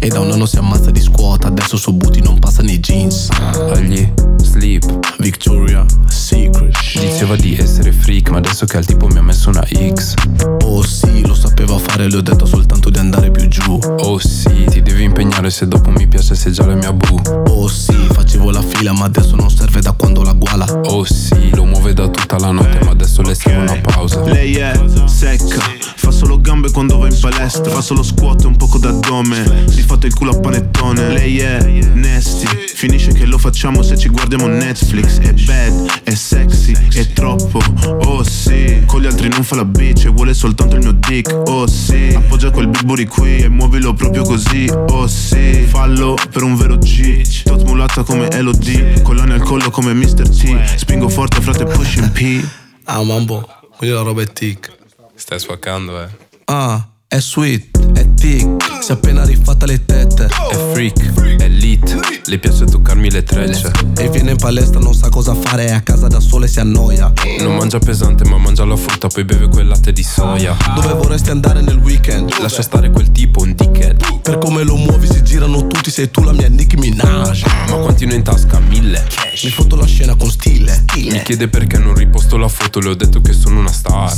E 0.05 0.09
da 0.09 0.21
un 0.21 0.31
anno 0.31 0.45
si 0.45 0.59
ammazza 0.59 0.91
di 0.91 1.01
squat 1.01 1.47
Adesso 1.47 1.79
su 1.79 1.95
booty 1.95 2.21
non 2.21 2.39
passa 2.39 2.61
nei 2.61 2.79
jeans. 2.79 3.31
Agli 3.73 4.07
sleep 4.37 4.85
Victoria 5.17 5.87
Secret. 6.07 6.77
Diceva 7.01 7.37
di 7.37 7.57
essere 7.57 7.91
freak 7.91 8.29
Ma 8.29 8.37
adesso 8.37 8.67
che 8.67 8.77
al 8.77 8.85
tipo 8.85 9.07
mi 9.07 9.17
ha 9.17 9.23
messo 9.23 9.49
una 9.49 9.65
X. 9.65 10.13
Oh 10.61 10.83
sì, 10.83 11.27
lo 11.27 11.35
sapeva 11.35 11.79
fare 11.79 12.11
Le 12.11 12.19
ho 12.19 12.21
detto 12.21 12.45
soltanto 12.45 12.91
di 12.91 12.99
andare 12.99 13.31
più 13.31 13.49
giù. 13.49 13.79
Oh 14.01 14.19
sì, 14.19 14.67
ti 14.69 14.83
devi 14.83 15.05
impegnare 15.05 15.49
se 15.49 15.67
dopo 15.69 15.89
mi 15.89 16.07
piace 16.07 16.35
sei 16.35 16.53
già 16.53 16.67
la 16.67 16.75
mia 16.75 16.93
boo. 16.93 17.23
Oh 17.47 17.67
sì, 17.67 17.97
facevo 18.13 18.51
la 18.51 18.61
fila 18.61 18.93
Ma 18.93 19.07
adesso 19.07 19.35
non 19.37 19.51
serve 19.51 19.81
da 19.81 19.93
quando 19.93 20.23
la 20.23 20.35
guala. 20.35 20.67
Oh 20.85 21.05
sì, 21.05 21.49
lo 21.55 21.65
muove 21.65 21.95
da 21.95 22.09
tutta 22.09 22.39
la 22.39 22.51
notte 22.51 22.85
Ma 22.85 22.91
adesso 22.91 23.23
le 23.23 23.35
serve 23.35 23.73
una 23.73 23.81
pausa. 23.81 24.23
Lei 24.25 24.57
è 24.57 24.79
secca, 25.07 25.63
fa 26.05 26.11
solo 26.11 26.39
gambe 26.39 26.71
quando 26.71 26.99
va 26.99 27.09
in 27.09 27.19
palestra 27.19 27.71
Fa 27.73 27.81
solo 27.81 28.03
squat 28.03 28.45
e 28.45 28.47
un 28.47 28.57
poco 28.57 28.79
d'addome 28.79 29.65
Di 29.67 29.83
fatto 29.83 30.07
il 30.07 30.15
culo 30.15 30.33
a 30.33 30.41
panettone. 30.41 31.13
Lei 31.13 31.39
è 31.39 31.59
nasty, 31.95 32.47
finisce 32.75 33.13
che 33.13 33.25
lo 33.25 33.39
facciamo 33.39 33.83
se 33.83 33.97
ci 33.97 34.09
guardiamo 34.09 34.47
Netflix. 34.47 35.19
È 35.19 35.33
bad, 35.33 36.01
è 36.03 36.15
sexy, 36.15 36.75
è 36.93 37.13
troppo, 37.13 37.61
oh 37.85 38.23
sì. 38.23 38.83
Con 38.87 39.01
gli 39.01 39.07
altri 39.07 39.29
non 39.29 39.43
fa 39.43 39.57
la 39.57 39.65
bitch 39.65 40.05
e 40.07 40.09
vuole 40.09 40.35
soltanto 40.35 40.77
il 40.77 40.83
mio 40.83 40.93
dick, 40.93 41.33
oh 41.47 41.67
sì. 41.67 42.13
Appoggia 42.15 42.51
quel 42.51 42.69
booty 42.69 43.07
qui 43.07 43.39
e 43.39 43.49
muovilo 43.49 43.95
proprio 43.95 44.25
così, 44.25 44.71
oh 44.89 45.07
sì. 45.07 45.65
Fallo 45.67 46.17
per 46.31 46.43
un 46.43 46.57
vero 46.57 46.77
G 46.77 47.43
Tot 47.43 47.63
mulatta 47.65 48.03
come 48.03 48.31
Elodie 48.31 49.03
Collane 49.03 49.35
al 49.35 49.43
collo 49.43 49.71
come 49.71 49.95
Mr. 49.95 50.29
T. 50.29 50.77
Spingo 50.77 51.09
forte 51.09 51.41
frate 51.41 51.65
pushing 51.65 52.11
P. 52.11 52.45
Ah 52.85 53.03
mambo, 53.03 53.49
quindi 53.77 53.95
la 53.95 54.03
roba 54.03 54.23
è 54.23 54.27
tic 54.27 54.83
Stai 55.25 55.41
swaccando 55.41 56.03
eh. 56.03 56.09
Ah, 56.45 56.87
è 57.09 57.19
sweet, 57.19 57.95
è 57.95 58.13
tic 58.13 58.47
Si 58.83 58.91
è 58.91 58.93
appena 58.93 59.25
rifatta 59.25 59.65
le 59.65 59.83
tette. 59.83 60.27
È 60.27 60.73
freak, 60.75 61.39
è 61.39 61.49
lit 61.49 62.29
Le 62.29 62.39
piace 62.39 62.67
toccarmi 62.67 63.11
le 63.11 63.23
trecce. 63.23 63.71
E 63.97 64.11
viene 64.11 64.33
in 64.33 64.37
palestra, 64.37 64.81
non 64.81 64.93
sa 64.93 65.09
cosa 65.09 65.35
fare 65.35 65.69
È 65.69 65.73
a 65.73 65.81
casa 65.81 66.09
da 66.09 66.21
sola 66.21 66.45
e 66.45 66.49
si 66.49 66.61
annoia. 66.61 67.11
Non 67.39 67.57
mangia 67.57 67.79
pesante 67.79 68.29
ma 68.29 68.37
mangia 68.37 68.67
la 68.67 68.77
frutta 68.77 69.07
Poi 69.07 69.25
beve 69.25 69.49
quel 69.49 69.67
latte 69.67 69.95
di 69.95 70.03
soia. 70.03 70.55
Dove 70.75 70.93
vorresti 70.93 71.31
andare 71.31 71.63
nel 71.63 71.79
weekend? 71.79 72.31
Lascia 72.41 72.61
stare 72.61 72.91
quel 72.91 73.11
tipo, 73.11 73.41
un 73.41 73.55
dickhead 73.55 74.04
Per 74.25 74.39
come 74.39 74.63
lo 74.63 74.77
muovi 74.77 75.07
si 75.07 75.23
girano 75.23 75.67
tutti 75.67 75.91
Sei 75.91 76.11
tu 76.11 76.23
la 76.23 76.33
mia 76.33 76.49
Nicki 76.49 76.77
Minaj. 76.77 77.43
Ma 77.69 77.77
quanti 77.77 78.07
ne 78.07 78.15
in 78.15 78.23
tasca? 78.23 78.59
Mille. 78.59 79.07
Mi 79.43 79.51
foto 79.51 79.77
la 79.77 79.85
scena 79.85 80.15
con 80.15 80.31
stile. 80.31 80.83
Mi 80.95 81.21
chiede 81.23 81.49
perché 81.49 81.77
non 81.77 81.95
riposto 81.95 82.39
la 82.39 82.49
foto 82.49 82.81
Le 82.81 82.89
ho 82.89 82.95
detto 82.95 83.21
che 83.21 83.35
sono 83.35 83.59
una 83.59 83.71
star. 83.71 84.15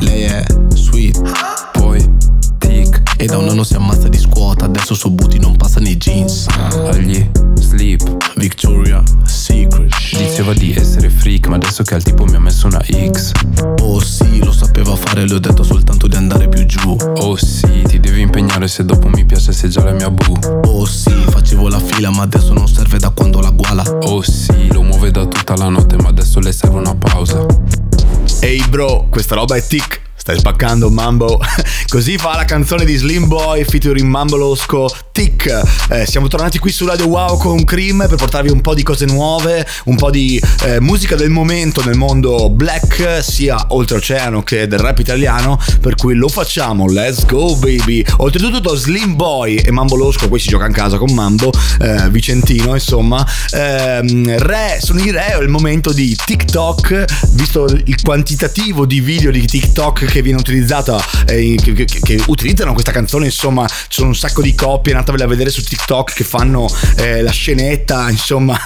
Lei 0.00 0.24
è 0.24 0.44
sweet, 0.74 1.18
Poi 1.72 2.06
tic 2.58 3.05
e 3.16 3.26
da 3.26 3.38
un 3.38 3.48
anno 3.48 3.64
si 3.64 3.74
ammazza 3.74 4.08
di 4.08 4.18
squat 4.18 4.62
Adesso 4.62 4.94
su 4.94 5.10
booty 5.10 5.38
non 5.38 5.56
passa 5.56 5.80
nei 5.80 5.96
jeans. 5.96 6.46
Agli 6.90 7.28
sleep. 7.54 8.34
Victoria 8.36 9.02
Secret 9.24 9.92
Diceva 10.16 10.52
di 10.52 10.74
essere 10.74 11.08
freak 11.08 11.46
Ma 11.48 11.56
adesso 11.56 11.82
che 11.82 11.94
al 11.94 12.02
tipo 12.02 12.24
mi 12.24 12.34
ha 12.34 12.40
messo 12.40 12.66
una 12.66 12.82
X. 12.82 13.32
Oh 13.80 14.00
sì, 14.00 14.42
lo 14.44 14.52
sapeva 14.52 14.94
fare 14.96 15.26
Le 15.26 15.34
ho 15.34 15.38
detto 15.38 15.62
soltanto 15.62 16.06
di 16.06 16.16
andare 16.16 16.48
più 16.48 16.64
giù. 16.66 16.96
Oh 17.18 17.36
sì, 17.36 17.82
ti 17.86 17.98
devi 18.00 18.20
impegnare 18.20 18.68
se 18.68 18.84
dopo 18.84 19.08
mi 19.08 19.24
piace 19.24 19.52
sei 19.52 19.70
già 19.70 19.82
la 19.82 19.92
mia 19.92 20.10
boo. 20.10 20.38
Oh 20.64 20.84
sì, 20.84 21.14
facevo 21.28 21.68
la 21.68 21.80
fila 21.80 22.10
ma 22.10 22.22
adesso 22.22 22.52
non 22.52 22.68
serve 22.68 22.98
da 22.98 23.10
quando 23.10 23.40
la 23.40 23.50
guala. 23.50 23.82
Oh 24.02 24.22
sì, 24.22 24.68
lo 24.72 24.82
muove 24.82 25.10
da 25.10 25.26
tutta 25.26 25.56
la 25.56 25.68
notte 25.68 25.96
ma 25.96 26.08
adesso 26.08 26.40
le 26.40 26.52
serve 26.52 26.78
una 26.78 26.94
pausa. 26.94 27.44
Ehi 28.40 28.64
bro, 28.68 29.06
questa 29.10 29.34
roba 29.34 29.56
è 29.56 29.66
tic. 29.66 30.05
Stai 30.26 30.38
spaccando 30.38 30.90
Mambo. 30.90 31.40
Così 31.86 32.18
fa 32.18 32.34
la 32.34 32.44
canzone 32.44 32.84
di 32.84 32.96
Slim 32.96 33.28
Boy 33.28 33.62
featuring 33.62 34.08
Mambo 34.08 34.34
Losco 34.34 34.92
Tic. 35.12 35.62
Eh, 35.88 36.04
siamo 36.04 36.26
tornati 36.26 36.58
qui 36.58 36.72
su 36.72 36.84
Radio 36.84 37.06
Wow 37.06 37.38
con 37.38 37.62
Cream 37.62 38.04
per 38.08 38.16
portarvi 38.16 38.50
un 38.50 38.60
po' 38.60 38.74
di 38.74 38.82
cose 38.82 39.06
nuove, 39.06 39.64
un 39.84 39.94
po' 39.94 40.10
di 40.10 40.42
eh, 40.64 40.80
musica 40.80 41.14
del 41.14 41.30
momento 41.30 41.80
nel 41.84 41.96
mondo 41.96 42.50
black, 42.50 43.22
sia 43.22 43.66
oltreoceano 43.68 44.42
che 44.42 44.66
del 44.66 44.80
rap 44.80 44.98
italiano. 44.98 45.60
Per 45.80 45.94
cui 45.94 46.16
lo 46.16 46.26
facciamo. 46.26 46.90
Let's 46.90 47.24
go, 47.24 47.54
baby. 47.54 48.04
Oltretutto, 48.16 48.74
Slim 48.74 49.14
Boy 49.14 49.54
e 49.54 49.70
Mambo 49.70 49.94
Losco, 49.94 50.28
qui 50.28 50.40
si 50.40 50.48
gioca 50.48 50.66
in 50.66 50.72
casa 50.72 50.98
con 50.98 51.14
Mambo, 51.14 51.52
eh, 51.80 52.10
Vicentino, 52.10 52.74
insomma. 52.74 53.24
Ehm, 53.52 54.36
re, 54.38 54.80
sono 54.82 54.98
i 54.98 55.12
re, 55.12 55.36
è 55.36 55.40
il 55.40 55.48
momento 55.48 55.92
di 55.92 56.16
TikTok, 56.16 57.04
visto 57.30 57.64
il 57.66 58.02
quantitativo 58.02 58.86
di 58.86 59.00
video 59.00 59.30
di 59.30 59.46
TikTok 59.46 60.14
che 60.16 60.22
viene 60.22 60.38
utilizzata, 60.38 60.98
eh, 61.26 61.58
che, 61.62 61.74
che- 61.74 62.00
che 62.02 62.22
utilizzano 62.28 62.72
questa 62.72 62.90
canzone, 62.90 63.26
insomma, 63.26 63.66
ci 63.66 63.74
sono 63.88 64.08
un 64.08 64.16
sacco 64.16 64.40
di 64.40 64.54
coppie, 64.54 64.92
andatevele 64.92 65.24
a 65.24 65.26
vedere 65.26 65.50
su 65.50 65.62
TikTok 65.62 66.14
che 66.14 66.24
fanno 66.24 66.66
eh, 66.96 67.20
la 67.20 67.30
scenetta, 67.30 68.08
insomma, 68.08 68.58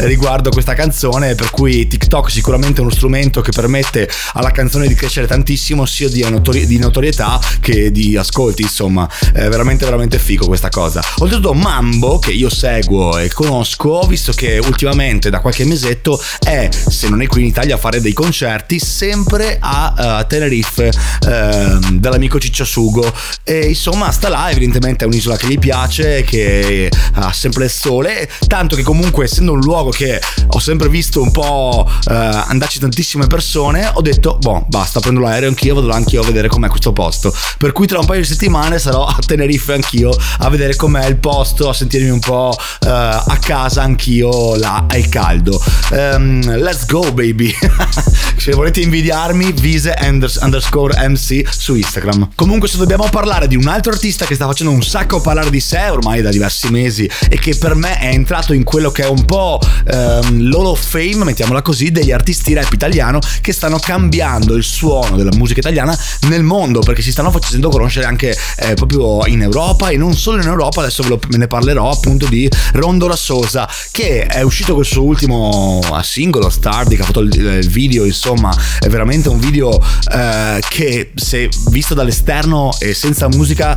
riguardo 0.00 0.50
questa 0.50 0.74
canzone, 0.74 1.34
per 1.34 1.50
cui 1.52 1.86
TikTok 1.86 2.30
sicuramente 2.30 2.80
è 2.80 2.82
uno 2.82 2.90
strumento 2.90 3.40
che 3.40 3.50
permette 3.50 4.10
alla 4.34 4.50
canzone 4.50 4.88
di 4.88 4.94
crescere 4.94 5.26
tantissimo, 5.26 5.86
sia 5.86 6.10
di, 6.10 6.22
notori- 6.28 6.66
di 6.66 6.76
notorietà 6.76 7.40
che 7.60 7.90
di 7.90 8.18
ascolti, 8.18 8.60
insomma, 8.60 9.08
è 9.32 9.48
veramente 9.48 9.86
veramente 9.86 10.18
figo 10.18 10.44
questa 10.44 10.68
cosa. 10.68 11.02
Oltretutto 11.20 11.54
Mambo, 11.54 12.18
che 12.18 12.32
io 12.32 12.50
seguo 12.50 13.16
e 13.16 13.30
conosco, 13.32 14.02
visto 14.02 14.32
che 14.32 14.58
ultimamente 14.58 15.30
da 15.30 15.40
qualche 15.40 15.64
mesetto 15.64 16.22
è, 16.40 16.68
se 16.70 17.08
non 17.08 17.22
è 17.22 17.26
qui 17.26 17.40
in 17.40 17.46
Italia, 17.46 17.76
a 17.76 17.78
fare 17.78 18.02
dei 18.02 18.12
concerti 18.12 18.78
sempre 18.78 19.56
a 19.58 20.20
eh, 20.20 20.26
Tenerife 20.26 20.88
ehm, 21.26 21.98
dall'amico 21.98 22.38
Cicciasugo 22.38 23.12
e 23.44 23.68
insomma 23.68 24.10
sta 24.10 24.28
là, 24.28 24.50
evidentemente 24.50 25.04
è 25.04 25.06
un'isola 25.06 25.36
che 25.36 25.46
gli 25.46 25.58
piace 25.58 26.22
che 26.22 26.90
ha 27.14 27.32
sempre 27.32 27.64
il 27.64 27.70
sole, 27.70 28.28
tanto 28.46 28.76
che 28.76 28.82
comunque 28.82 29.24
essendo 29.24 29.52
un 29.52 29.60
luogo 29.60 29.90
che 29.90 30.20
ho 30.46 30.58
sempre 30.58 30.88
visto 30.88 31.20
un 31.22 31.30
po' 31.30 31.88
eh, 32.08 32.14
andarci 32.14 32.78
tantissime 32.78 33.26
persone, 33.26 33.90
ho 33.92 34.00
detto, 34.00 34.38
boh, 34.38 34.64
basta, 34.68 35.00
prendo 35.00 35.20
l'aereo 35.20 35.48
anch'io, 35.48 35.74
vado 35.74 35.90
anch'io 35.90 36.22
a 36.22 36.24
vedere 36.24 36.48
com'è 36.48 36.68
questo 36.68 36.92
posto. 36.92 37.34
Per 37.58 37.72
cui 37.72 37.86
tra 37.86 37.98
un 37.98 38.06
paio 38.06 38.20
di 38.20 38.26
settimane 38.26 38.78
sarò 38.78 39.04
a 39.04 39.16
Tenerife 39.24 39.72
anch'io 39.72 40.10
a 40.38 40.48
vedere 40.48 40.76
com'è 40.76 41.06
il 41.06 41.16
posto, 41.16 41.68
a 41.68 41.74
sentirmi 41.74 42.10
un 42.10 42.20
po' 42.20 42.56
eh, 42.80 42.88
a 42.88 43.38
casa 43.40 43.82
anch'io 43.82 44.56
là 44.56 44.86
al 44.88 45.08
caldo. 45.08 45.62
Um, 45.90 46.40
let's 46.56 46.86
go 46.86 47.12
baby! 47.12 47.54
Se 48.36 48.52
volete 48.52 48.80
invidiarmi, 48.80 49.52
vise 49.52 49.94
underscore 50.40 50.79
MC 50.88 51.44
su 51.50 51.74
Instagram. 51.74 52.30
Comunque 52.34 52.68
se 52.68 52.76
dobbiamo 52.76 53.08
parlare 53.10 53.46
di 53.46 53.56
un 53.56 53.66
altro 53.66 53.92
artista 53.92 54.24
che 54.24 54.34
sta 54.34 54.46
facendo 54.46 54.72
un 54.72 54.82
sacco 54.82 55.20
parlare 55.20 55.50
di 55.50 55.60
sé 55.60 55.88
ormai 55.88 56.22
da 56.22 56.30
diversi 56.30 56.70
mesi 56.70 57.08
e 57.28 57.38
che 57.38 57.56
per 57.56 57.74
me 57.74 57.98
è 57.98 58.08
entrato 58.08 58.52
in 58.52 58.64
quello 58.64 58.90
che 58.90 59.02
è 59.02 59.08
un 59.08 59.24
po' 59.24 59.58
um, 59.60 60.48
l'Hall 60.48 60.66
of 60.66 60.82
Fame, 60.82 61.24
mettiamola 61.24 61.62
così, 61.62 61.90
degli 61.90 62.12
artisti 62.12 62.54
rap 62.54 62.72
italiano 62.72 63.18
che 63.40 63.52
stanno 63.52 63.78
cambiando 63.78 64.54
il 64.54 64.64
suono 64.64 65.16
della 65.16 65.34
musica 65.36 65.60
italiana 65.60 65.96
nel 66.28 66.42
mondo 66.42 66.80
perché 66.80 67.02
si 67.02 67.10
stanno 67.10 67.30
facendo 67.30 67.68
conoscere 67.68 68.06
anche 68.06 68.36
eh, 68.56 68.74
proprio 68.74 69.26
in 69.26 69.42
Europa 69.42 69.88
e 69.88 69.96
non 69.96 70.14
solo 70.14 70.40
in 70.40 70.48
Europa, 70.48 70.80
adesso 70.80 71.02
ve, 71.02 71.08
lo, 71.10 71.20
ve 71.28 71.36
ne 71.36 71.46
parlerò 71.46 71.90
appunto 71.90 72.26
di 72.26 72.48
Rondo 72.72 73.06
Rassosa 73.06 73.68
che 73.90 74.26
è 74.26 74.42
uscito 74.42 74.74
col 74.74 74.84
suo 74.84 75.02
ultimo 75.02 75.80
eh, 75.82 76.02
singolo 76.02 76.48
Stardi 76.48 76.96
che 76.96 77.02
ha 77.02 77.04
fatto 77.04 77.20
il, 77.20 77.34
il 77.34 77.68
video 77.68 78.04
insomma 78.04 78.54
è 78.78 78.88
veramente 78.88 79.28
un 79.28 79.38
video 79.38 79.78
eh, 80.12 80.60
che 80.70 81.10
se 81.16 81.48
visto 81.70 81.94
dall'esterno 81.94 82.70
e 82.78 82.94
senza 82.94 83.26
musica 83.26 83.76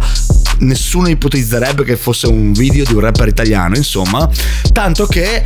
nessuno 0.59 1.09
ipotizzerebbe 1.09 1.83
che 1.83 1.97
fosse 1.97 2.27
un 2.27 2.53
video 2.53 2.85
di 2.85 2.93
un 2.93 2.99
rapper 2.99 3.27
italiano 3.27 3.75
insomma. 3.75 4.29
Tanto 4.71 5.07
che 5.07 5.43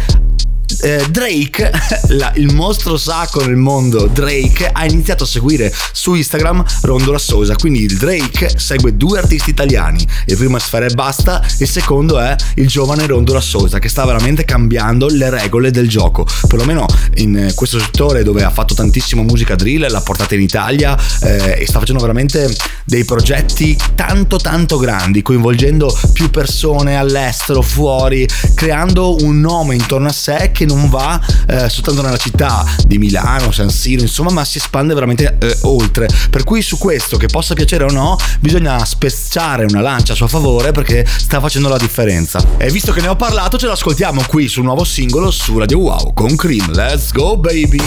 eh, 0.81 1.05
Drake, 1.09 1.71
la, 2.09 2.31
il 2.35 2.53
mostro 2.53 2.97
sacro 2.97 3.45
nel 3.45 3.55
mondo 3.55 4.07
Drake, 4.07 4.69
ha 4.71 4.85
iniziato 4.85 5.23
a 5.23 5.27
seguire 5.27 5.73
su 5.91 6.13
Instagram 6.13 6.63
Rondo 6.81 7.11
Rassosa. 7.11 7.55
Quindi 7.55 7.81
il 7.81 7.97
Drake 7.97 8.51
segue 8.57 8.95
due 8.95 9.19
artisti 9.19 9.49
italiani. 9.49 10.05
Il 10.25 10.37
primo 10.37 10.57
è 10.57 10.59
Sfera 10.59 10.85
e 10.85 10.93
Basta, 10.93 11.45
il 11.59 11.67
secondo 11.67 12.19
è 12.19 12.35
il 12.55 12.67
giovane 12.67 13.05
Rondo 13.05 13.33
Rassosa, 13.33 13.79
che 13.79 13.89
sta 13.89 14.05
veramente 14.05 14.45
cambiando 14.45 15.07
le 15.07 15.29
regole 15.29 15.71
del 15.71 15.87
gioco. 15.87 16.25
Perlomeno 16.47 16.85
in 17.15 17.51
questo 17.55 17.79
settore 17.79 18.23
dove 18.23 18.43
ha 18.43 18.51
fatto 18.51 18.73
tantissima 18.73 19.21
musica 19.21 19.55
drill, 19.55 19.89
l'ha 19.89 20.01
portata 20.01 20.35
in 20.35 20.41
Italia 20.41 20.97
eh, 21.21 21.57
e 21.59 21.65
sta 21.65 21.79
facendo 21.79 22.01
veramente 22.01 22.53
dei 22.83 23.05
progetti 23.05 23.77
tanto 23.95 24.37
tanto 24.37 24.77
grandi, 24.77 25.21
coinvolgendo 25.21 25.95
più 26.13 26.29
persone 26.29 26.97
all'estero, 26.97 27.61
fuori, 27.61 28.27
creando 28.53 29.15
un 29.23 29.39
nome 29.39 29.75
intorno 29.75 30.07
a 30.07 30.11
sé 30.11 30.51
che 30.57 30.65
non 30.65 30.89
va 30.89 31.21
eh, 31.47 31.69
soltanto 31.69 32.01
nella 32.01 32.17
città 32.17 32.65
di 32.87 32.97
Milano, 32.97 33.51
San 33.51 33.69
Siro, 33.69 34.01
insomma, 34.01 34.31
ma 34.31 34.43
si 34.43 34.57
espande 34.57 34.95
veramente 34.95 35.37
eh, 35.39 35.55
oltre. 35.61 36.07
Per 36.31 36.43
cui 36.43 36.63
su 36.63 36.79
questo, 36.79 37.17
che 37.17 37.27
possa 37.27 37.53
piacere 37.53 37.83
o 37.83 37.91
no, 37.91 38.17
bisogna 38.39 38.83
spezzare 38.83 39.65
una 39.65 39.81
lancia 39.81 40.13
a 40.13 40.15
suo 40.15 40.27
favore 40.27 40.71
perché 40.71 41.05
sta 41.05 41.39
facendo 41.39 41.69
la 41.69 41.77
differenza. 41.77 42.43
E 42.57 42.71
visto 42.71 42.91
che 42.91 43.01
ne 43.01 43.07
ho 43.07 43.15
parlato, 43.15 43.59
ce 43.59 43.67
l'ascoltiamo 43.67 44.23
qui 44.27 44.47
sul 44.47 44.63
nuovo 44.63 44.83
singolo 44.83 45.29
su 45.29 45.59
Radio 45.59 45.77
Wow 45.77 46.13
con 46.15 46.35
Cream. 46.35 46.71
Let's 46.71 47.11
go, 47.11 47.37
baby! 47.37 47.79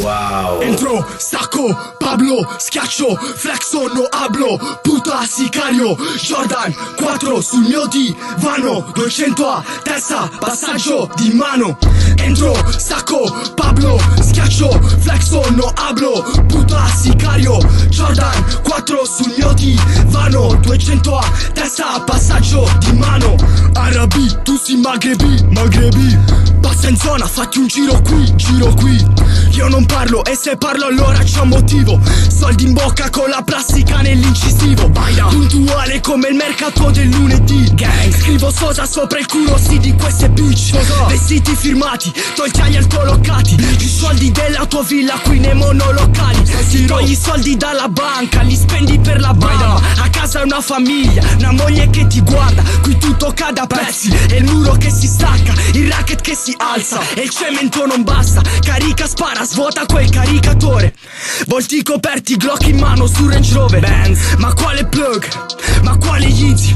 Wow! 0.00 0.60
Entro, 0.60 1.04
stacco, 1.16 1.96
Pablo, 1.98 2.48
schiaccio, 2.58 3.18
flexo, 3.34 3.88
no 3.92 4.06
hablo, 4.08 4.78
puta 4.82 5.26
sicario, 5.26 5.96
Jordan, 6.22 6.72
4 6.96 7.40
sul 7.40 7.66
mio 7.66 7.88
divano, 7.88 8.92
200 8.94 9.48
a 9.48 9.64
testa, 9.82 10.30
passaggio 10.38 11.10
di 11.16 11.32
mano. 11.32 11.76
Entro, 12.16 12.54
sacco, 12.76 13.52
Pablo, 13.54 14.00
schiaccio, 14.20 14.70
flexo, 14.98 15.42
no 15.50 15.70
hablo 15.74 16.22
Puta 16.46 16.86
sicario, 16.88 17.58
Jordan, 17.88 18.44
4 18.62 19.04
sul 19.04 19.34
mio 19.36 19.52
divano 19.52 20.54
200 20.60 21.16
a 21.16 21.32
testa, 21.52 22.00
passaggio 22.04 22.68
di 22.80 22.92
mano. 22.92 23.36
Arabi, 23.74 24.38
tu 24.42 24.56
si 24.56 24.76
magrebi, 24.76 25.44
magrebi 25.50 26.52
Passa 26.64 26.88
in 26.88 26.96
zona, 26.96 27.26
fatti 27.26 27.58
un 27.58 27.66
giro 27.66 28.00
qui, 28.00 28.34
giro 28.36 28.72
qui. 28.74 28.96
Io 29.50 29.68
non 29.68 29.84
parlo 29.84 30.24
e 30.24 30.34
se 30.34 30.56
parlo 30.56 30.86
allora 30.86 31.18
c'è 31.18 31.40
un 31.40 31.48
motivo. 31.48 32.00
Soldi 32.28 32.64
in 32.64 32.72
bocca 32.72 33.10
con 33.10 33.28
la 33.28 33.42
plastica 33.42 34.00
nell'incisivo. 34.00 34.90
Puntuale 35.28 36.00
come 36.00 36.28
il 36.28 36.36
mercato 36.36 36.90
del 36.90 37.08
lunedì. 37.10 37.70
Gang. 37.74 38.16
Scrivo 38.16 38.50
sosa 38.50 38.86
sopra 38.86 39.18
il 39.18 39.26
culo 39.26 39.58
sì 39.58 39.78
di 39.78 39.92
queste 39.92 40.30
bitch. 40.30 40.74
Vestiti 41.06 41.54
firmati, 41.54 41.93
tolti 42.34 42.60
agli 42.60 42.76
altolocati 42.76 43.54
I 43.54 43.88
soldi 43.88 44.30
della 44.32 44.66
tua 44.66 44.82
villa 44.82 45.18
qui 45.22 45.38
nei 45.38 45.54
monolocali. 45.54 46.42
Ti 46.42 46.84
togli 46.86 47.12
i 47.12 47.16
soldi 47.16 47.56
dalla 47.56 47.88
banca, 47.88 48.42
li 48.42 48.56
spendi 48.56 48.98
per 48.98 49.20
la 49.20 49.32
banda 49.32 49.80
A 49.98 50.08
casa 50.10 50.40
è 50.40 50.42
una 50.44 50.60
famiglia, 50.60 51.22
una 51.38 51.52
moglie 51.52 51.88
che 51.90 52.06
ti 52.06 52.20
guarda 52.20 52.62
Qui 52.82 52.98
tutto 52.98 53.32
cade 53.34 53.60
a 53.60 53.66
pezzi, 53.66 54.10
è 54.28 54.34
il 54.34 54.44
muro 54.44 54.72
che 54.72 54.90
si 54.90 55.06
stacca 55.06 55.54
Il 55.72 55.90
racket 55.90 56.20
che 56.20 56.34
si 56.34 56.54
alza 56.58 57.00
e 57.14 57.20
il 57.20 57.30
cemento 57.30 57.86
non 57.86 58.02
basta. 58.02 58.42
Carica, 58.60 59.06
spara, 59.06 59.44
svuota 59.44 59.84
quel 59.86 60.08
caricatore. 60.08 60.94
Volti 61.46 61.82
coperti, 61.82 62.36
Glock 62.36 62.66
in 62.66 62.78
mano 62.78 63.06
su 63.06 63.28
Range 63.28 63.52
Rover. 63.52 63.80
Benz. 63.80 64.34
Ma 64.38 64.52
quale 64.54 64.86
plug? 64.86 65.26
Ma 65.82 65.96
quale 65.96 66.26
Yeezy? 66.26 66.72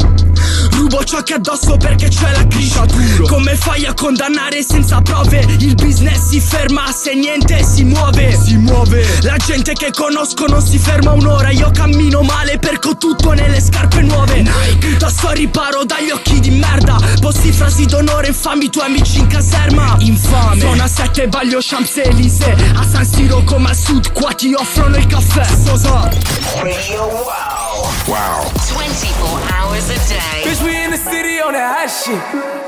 Rubo 0.71 1.03
ciò 1.05 1.23
che 1.23 1.35
addosso 1.35 1.77
perché 1.77 2.09
c'è 2.09 2.31
la 2.33 2.45
griscia 2.45 2.87
Come 3.27 3.57
fai 3.57 3.85
a 3.87 3.95
condannare 3.95 4.63
senza 4.63 5.01
prove? 5.09 5.47
Il 5.59 5.75
business 5.75 6.29
si 6.29 6.41
ferma 6.41 6.91
se 6.93 7.15
niente 7.15 7.63
si 7.65 7.85
muove 7.85 8.37
Si 8.37 8.57
muove 8.57 9.07
La 9.23 9.37
gente 9.37 9.73
che 9.73 9.91
conosco 9.91 10.47
non 10.47 10.61
si 10.61 10.79
ferma 10.79 11.13
un'ora 11.13 11.51
Io 11.51 11.71
cammino 11.71 12.23
male 12.23 12.59
perché 12.59 12.89
ho 12.89 12.97
tutto 12.97 13.33
nelle 13.33 13.61
scarpe 13.61 14.03
nuove 14.03 14.43
Nike 14.43 14.87
Puta 14.89 15.09
sto 15.09 15.31
riparo 15.31 15.85
dagli 15.85 16.11
occhi 16.11 16.41
di 16.41 16.51
merda 16.51 16.99
Posti 17.21 17.53
frasi 17.53 17.87
d'onore 17.87 18.29
infami 18.29 18.67
i 18.67 18.71
tuoi 18.71 18.87
amici 18.87 19.19
in 19.19 19.27
caserma 19.27 19.97
Infame 20.01 20.61
Zona 20.61 20.87
7 20.87 21.29
Baglio 21.29 21.59
Champs-Élysées 21.61 22.57
A 22.77 22.85
San 22.85 23.05
Siro 23.05 23.43
come 23.45 23.71
al 23.71 23.77
sud 23.77 24.13
qua 24.13 24.33
ti 24.33 24.53
offrono 24.55 24.97
il 24.97 25.07
caffè 25.07 25.45
Sosa 25.65 26.09
Radio 26.63 27.07
Wow. 27.09 27.91
Wow. 28.07 28.51
24 28.75 29.41
hours 29.53 29.91
a 29.91 29.99
day. 30.09 30.43
Bitch, 30.45 30.63
we 30.63 30.85
in 30.85 30.91
the 30.91 30.97
city 30.97 31.41
on 31.41 31.53
that 31.53 31.89
shit. 31.89 32.68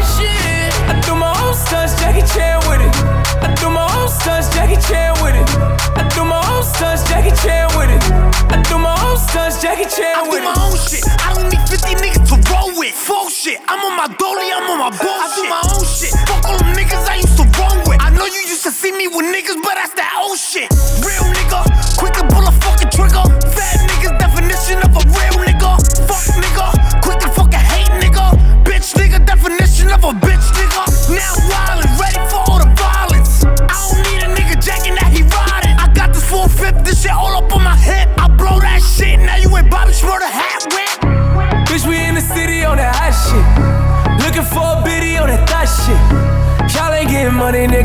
stunts, 1.71 1.95
Jackie 1.95 2.27
Chan 2.35 2.59
with 2.67 2.83
it. 2.83 2.93
I 3.39 3.55
do 3.55 3.69
my 3.71 3.87
own 3.95 4.09
stunts, 4.09 4.51
Jackie 4.53 4.75
Chan 4.87 5.15
with 5.23 5.35
it. 5.39 5.47
I 5.95 6.03
do 6.11 6.25
my 6.25 6.43
own 6.51 6.63
stunts, 6.63 7.07
Jackie 7.07 7.31
Chan 7.39 7.71
with 7.79 7.87
it. 7.87 8.03
I 8.51 8.59
do 8.67 8.75
my 8.77 8.91
own 9.07 9.17
stunts, 9.17 9.61
Jackie 9.61 9.87
Chan 9.87 10.27
with 10.27 10.43
it. 10.43 10.51
I 10.51 10.51
do 10.51 10.51
my 10.51 10.67
own 10.67 10.75
shit. 10.75 11.03
I 11.07 11.31
don't 11.33 11.47
need 11.47 11.63
50 11.63 11.95
niggas 12.03 12.27
to 12.27 12.35
roll 12.51 12.75
with. 12.77 12.91
Full 12.91 13.29
shit. 13.29 13.59
I'm 13.69 13.79
on 13.87 13.95
my 13.95 14.07
dolly, 14.19 14.51
I'm 14.51 14.67
on 14.67 14.79
my 14.83 14.91
bullshit. 14.91 15.23
I 15.23 15.35
do 15.35 15.43
my 15.47 15.61
own 15.71 15.85
shit. 15.87 16.11
Fuck 16.27 16.43
all 16.43 16.59
them 16.59 16.70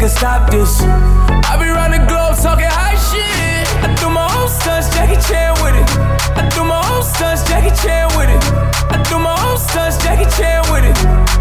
nigga, 0.07 0.19
stop 0.19 0.51
this. 0.51 0.83
I 0.83 1.57
be 1.59 1.69
round 1.69 1.95
the 1.95 1.99
globe 2.07 2.37
talking 2.37 2.67
high 2.67 2.97
shit. 3.11 3.67
I 3.83 3.95
do 3.99 4.09
my 4.11 4.27
own 4.39 4.49
stunts, 4.49 4.89
Jackie 4.95 5.21
Chan 5.27 5.55
with 5.63 5.75
it. 5.75 5.89
I 6.37 6.49
do 6.55 6.65
my 6.65 6.81
own 6.93 7.03
stunts, 7.03 7.43
Jackie 7.49 7.75
Chan 7.83 8.09
with 8.17 8.31
it. 8.31 8.43
I 8.91 9.03
do 9.11 9.19
my 9.19 9.35
own 9.49 9.59
stunts, 9.59 9.99
Jackie 10.03 10.29
Chan 10.37 10.63
with 10.71 10.85
it. 10.85 10.97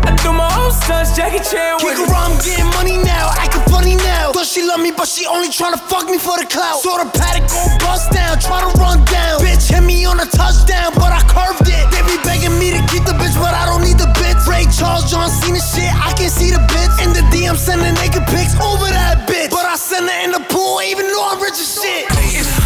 I 0.06 0.16
do 0.24 0.32
my 0.34 0.50
own 0.58 0.72
stunts, 0.72 1.16
Jackie 1.16 1.44
Chan 1.44 1.78
with 1.84 1.98
Kick 1.98 2.08
it. 2.08 2.12
around, 2.12 2.32
I'm 2.32 2.38
getting 2.42 2.70
money 2.78 2.98
now, 3.04 3.32
acting 3.38 3.66
funny 3.72 3.96
now. 3.96 4.32
Thought 4.34 4.48
she 4.48 4.66
love 4.66 4.80
me, 4.80 4.92
but 4.92 5.08
she 5.08 5.26
only 5.28 5.50
tryna 5.50 5.80
fuck 5.80 6.10
me 6.10 6.18
for 6.18 6.38
the 6.38 6.46
clout. 6.46 6.82
Saw 6.82 7.04
the 7.04 7.10
paddock 7.10 7.50
go 7.50 7.62
bust 7.86 8.12
down, 8.12 8.40
try 8.40 8.62
to 8.62 8.72
run 8.80 9.04
down. 9.06 9.42
Bitch 9.42 9.70
hit 9.70 9.84
me 9.84 10.06
on 10.06 10.20
a 10.20 10.26
touchdown, 10.26 10.94
but 10.96 11.12
I 11.14 11.22
curved 11.30 11.70
it. 11.70 11.86
They 11.94 12.02
be 12.06 12.18
begging 12.24 12.58
me 12.58 12.74
to 12.74 12.82
keep 12.90 13.06
the 13.06 13.14
bitch, 13.14 13.36
but 13.38 13.54
I 13.54 13.66
don't 13.66 13.84
need 13.84 13.95
Charles, 14.78 15.10
John 15.10 15.30
Cena 15.30 15.60
shit, 15.60 15.88
I 15.88 16.12
can 16.18 16.30
see 16.30 16.52
the 16.52 16.60
bits. 16.68 17.00
In 17.00 17.14
the 17.14 17.24
DM, 17.32 17.56
sending 17.56 17.94
naked 17.96 18.28
pics 18.28 18.60
over 18.60 18.92
that 18.92 19.24
bitch. 19.28 19.50
But 19.50 19.66
I 19.66 19.76
send 19.78 20.10
her 20.10 20.20
in 20.26 20.32
the 20.32 20.44
pool, 20.52 20.82
even 20.82 21.08
though 21.08 21.28
I'm 21.32 21.40
rich 21.42 21.60
as 21.60 21.80
shit. 21.80 22.06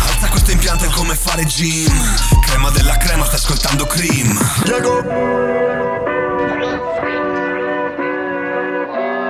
Alza 0.08 0.28
questo 0.30 0.52
impianto 0.52 0.86
è 0.86 0.90
come 0.90 1.16
fare 1.16 1.44
gym 1.44 1.92
Crema 2.42 2.70
della 2.72 2.98
crema, 2.98 3.26
stai 3.26 3.36
ascoltando 3.36 3.86
Cream 3.86 4.38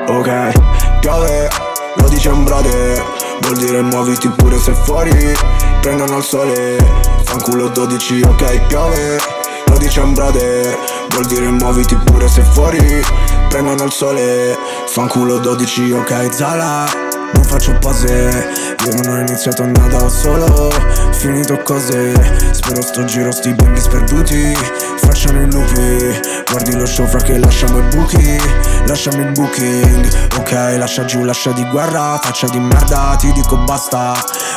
Ok, 0.07 0.99
piove, 0.99 1.49
lo 1.95 2.09
dice 2.09 2.29
un 2.29 2.43
brother 2.43 3.03
Vuol 3.41 3.57
dire 3.57 3.81
muoviti 3.81 4.29
pure 4.29 4.57
se 4.57 4.73
fuori 4.73 5.37
Prendono 5.81 6.17
il 6.17 6.23
sole, 6.23 6.77
fanculo 7.23 7.67
12, 7.67 8.21
ok, 8.21 8.59
piove 8.67 9.38
Un 9.79 10.13
brother. 10.13 10.77
Vuol 11.09 11.25
dire 11.25 11.49
muoviti 11.49 11.95
pure 11.95 12.27
se 12.27 12.41
fuori. 12.41 13.01
Prendono 13.49 13.83
il 13.85 13.91
sole, 13.91 14.55
fanculo 14.87 15.39
12, 15.39 15.91
ok, 15.91 16.33
Zala. 16.33 16.85
Non 17.33 17.43
faccio 17.43 17.75
pose, 17.79 18.75
io 18.85 19.01
non 19.01 19.13
ho 19.13 19.19
iniziato 19.19 19.65
nada, 19.65 20.03
ho 20.03 20.09
solo. 20.09 20.69
Finito 21.11 21.57
cose. 21.63 22.13
Spero 22.51 22.81
sto 22.81 23.03
giro 23.05 23.31
sti 23.31 23.53
bimbi 23.53 23.79
sperduti. 23.79 24.55
Facciano 24.97 25.41
i 25.41 25.51
lupi. 25.51 26.19
Guardi 26.49 26.75
lo 26.75 26.85
show 26.85 27.07
fra 27.07 27.19
che 27.19 27.37
lasciamo 27.37 27.79
i 27.79 27.83
buchi. 27.95 28.37
Lasciamo 28.85 29.21
il 29.21 29.31
booking. 29.31 30.07
Ok, 30.37 30.51
lascia 30.77 31.05
giù, 31.05 31.23
lascia 31.23 31.51
di 31.51 31.65
guerra. 31.69 32.19
Faccia 32.21 32.47
di 32.47 32.59
merda, 32.59 33.15
ti 33.17 33.31
dico 33.33 33.57
basta. 33.57 34.13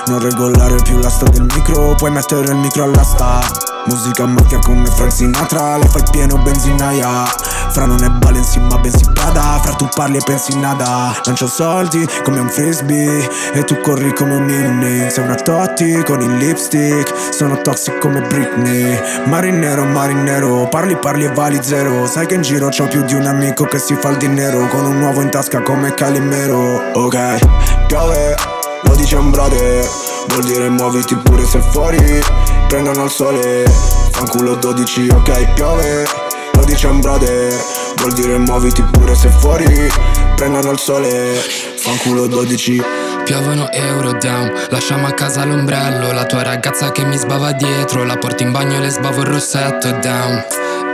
Non 0.06 0.20
regolare 0.20 0.76
più 0.82 0.98
l'asta 0.98 1.28
del 1.30 1.46
micro. 1.54 1.94
Puoi 1.94 2.10
mettere 2.10 2.52
il 2.52 2.56
micro 2.56 2.84
all'asta 2.84 3.71
Musica 3.86 4.26
macchia 4.26 4.58
come 4.60 4.86
Frank 4.86 5.12
Sinatra 5.12 5.76
Le 5.76 5.88
fai 5.88 6.02
pieno 6.10 6.36
benzinaia. 6.38 7.24
Fra 7.70 7.86
non 7.86 8.02
è 8.04 8.08
Balenci 8.08 8.60
ma 8.60 8.78
bensì 8.78 9.04
Prada. 9.12 9.58
Fra 9.62 9.72
tu 9.74 9.88
parli 9.94 10.18
e 10.18 10.20
pensi 10.24 10.56
nada. 10.58 11.12
Lancio 11.24 11.48
soldi 11.48 12.06
come 12.22 12.38
un 12.38 12.48
frisbee. 12.48 13.28
E 13.52 13.64
tu 13.64 13.80
corri 13.80 14.14
come 14.14 14.36
un 14.36 14.44
ninni 14.44 15.10
Sei 15.10 15.24
una 15.24 15.34
Totti 15.34 16.02
con 16.04 16.20
il 16.20 16.36
lipstick. 16.36 17.12
Sono 17.32 17.60
toxic 17.60 17.98
come 17.98 18.20
Britney. 18.20 18.98
Marinero, 19.26 19.84
marinero 19.84 20.68
Parli, 20.68 20.96
parli 20.96 21.24
e 21.24 21.32
vali 21.32 21.58
zero. 21.62 22.06
Sai 22.06 22.26
che 22.26 22.34
in 22.34 22.42
giro 22.42 22.68
c'ho 22.68 22.86
più 22.86 23.02
di 23.02 23.14
un 23.14 23.26
amico 23.26 23.64
che 23.64 23.78
si 23.78 23.96
fa 23.98 24.10
il 24.10 24.16
dinero. 24.16 24.68
Con 24.68 24.84
un 24.84 25.00
uovo 25.00 25.20
in 25.20 25.30
tasca 25.30 25.60
come 25.60 25.92
Calimero. 25.94 26.80
Ok, 26.92 27.38
piove 27.86 28.61
Lo 28.82 28.94
dice 28.94 29.16
un 29.16 29.30
brother 29.30 29.88
Vuol 30.28 30.44
dire 30.44 30.68
muoviti 30.68 31.14
pure 31.16 31.44
se 31.44 31.60
fuori. 31.60 32.22
Prendono 32.68 33.04
il 33.04 33.10
sole 33.10 33.64
Fanculo 34.10 34.54
12, 34.54 35.08
ok, 35.08 35.52
piove. 35.54 36.06
Lo 36.52 36.64
dice 36.64 36.86
un 36.86 37.00
brother 37.00 37.52
Vuol 37.96 38.12
dire 38.12 38.38
muoviti 38.38 38.82
pure 38.82 39.14
se 39.14 39.28
fuori. 39.28 39.90
Prendono 40.36 40.70
il 40.70 40.78
sole 40.78 41.42
Fanculo 41.76 42.26
12 42.26 42.82
Piovono 43.24 43.70
euro 43.70 44.12
down, 44.14 44.52
lasciamo 44.70 45.06
a 45.06 45.12
casa 45.12 45.44
l'ombrello. 45.44 46.12
La 46.12 46.24
tua 46.24 46.42
ragazza 46.42 46.90
che 46.90 47.04
mi 47.04 47.16
sbava 47.16 47.52
dietro 47.52 48.04
La 48.04 48.16
porto 48.16 48.42
in 48.42 48.50
bagno 48.50 48.76
e 48.76 48.80
le 48.80 48.90
sbavo 48.90 49.20
il 49.20 49.26
rossetto 49.26 49.90
down. 50.02 50.44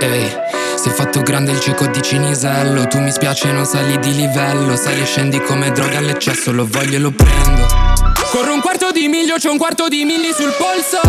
Ehi, 0.00 0.30
sei 0.78 0.92
fatto 0.92 1.22
grande 1.22 1.50
il 1.50 1.58
cieco 1.58 1.86
di 1.88 2.00
Cinisello 2.00 2.86
Tu 2.86 3.00
mi 3.00 3.10
spiace 3.10 3.50
non 3.50 3.64
sali 3.64 3.98
di 3.98 4.14
livello 4.14 4.76
Sali 4.76 5.00
e 5.00 5.06
scendi 5.06 5.40
come 5.40 5.72
droga 5.72 5.98
all'eccesso 5.98 6.52
Lo 6.52 6.66
voglio 6.66 6.96
e 6.96 6.98
lo 7.00 7.10
prendo 7.10 8.06
Corro 8.30 8.52
un 8.52 8.60
quarto 8.60 8.92
di 8.92 9.08
miglio, 9.08 9.36
c'ho 9.42 9.50
un 9.50 9.56
quarto 9.56 9.88
di 9.88 10.04
milli 10.04 10.32
sul 10.36 10.54
polso. 10.58 11.00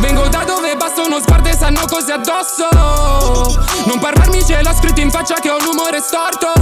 Vengo 0.00 0.28
da 0.28 0.44
dove 0.44 0.76
basta 0.76 1.00
uno 1.00 1.18
sguardo 1.20 1.48
e 1.48 1.56
sanno 1.56 1.86
cose 1.86 2.12
addosso. 2.12 2.68
Non 3.86 3.98
parlarmi, 3.98 4.44
ce 4.44 4.62
l'ho 4.62 4.74
scritto 4.74 5.00
in 5.00 5.10
faccia 5.10 5.36
che 5.40 5.48
ho 5.48 5.58
l'umore 5.58 6.00
storto. 6.00 6.52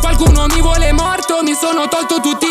Qualcuno 0.00 0.46
mi 0.54 0.60
vuole 0.60 0.92
morto, 0.92 1.40
mi 1.42 1.54
sono 1.54 1.88
tolto 1.88 2.20
tutti 2.20 2.49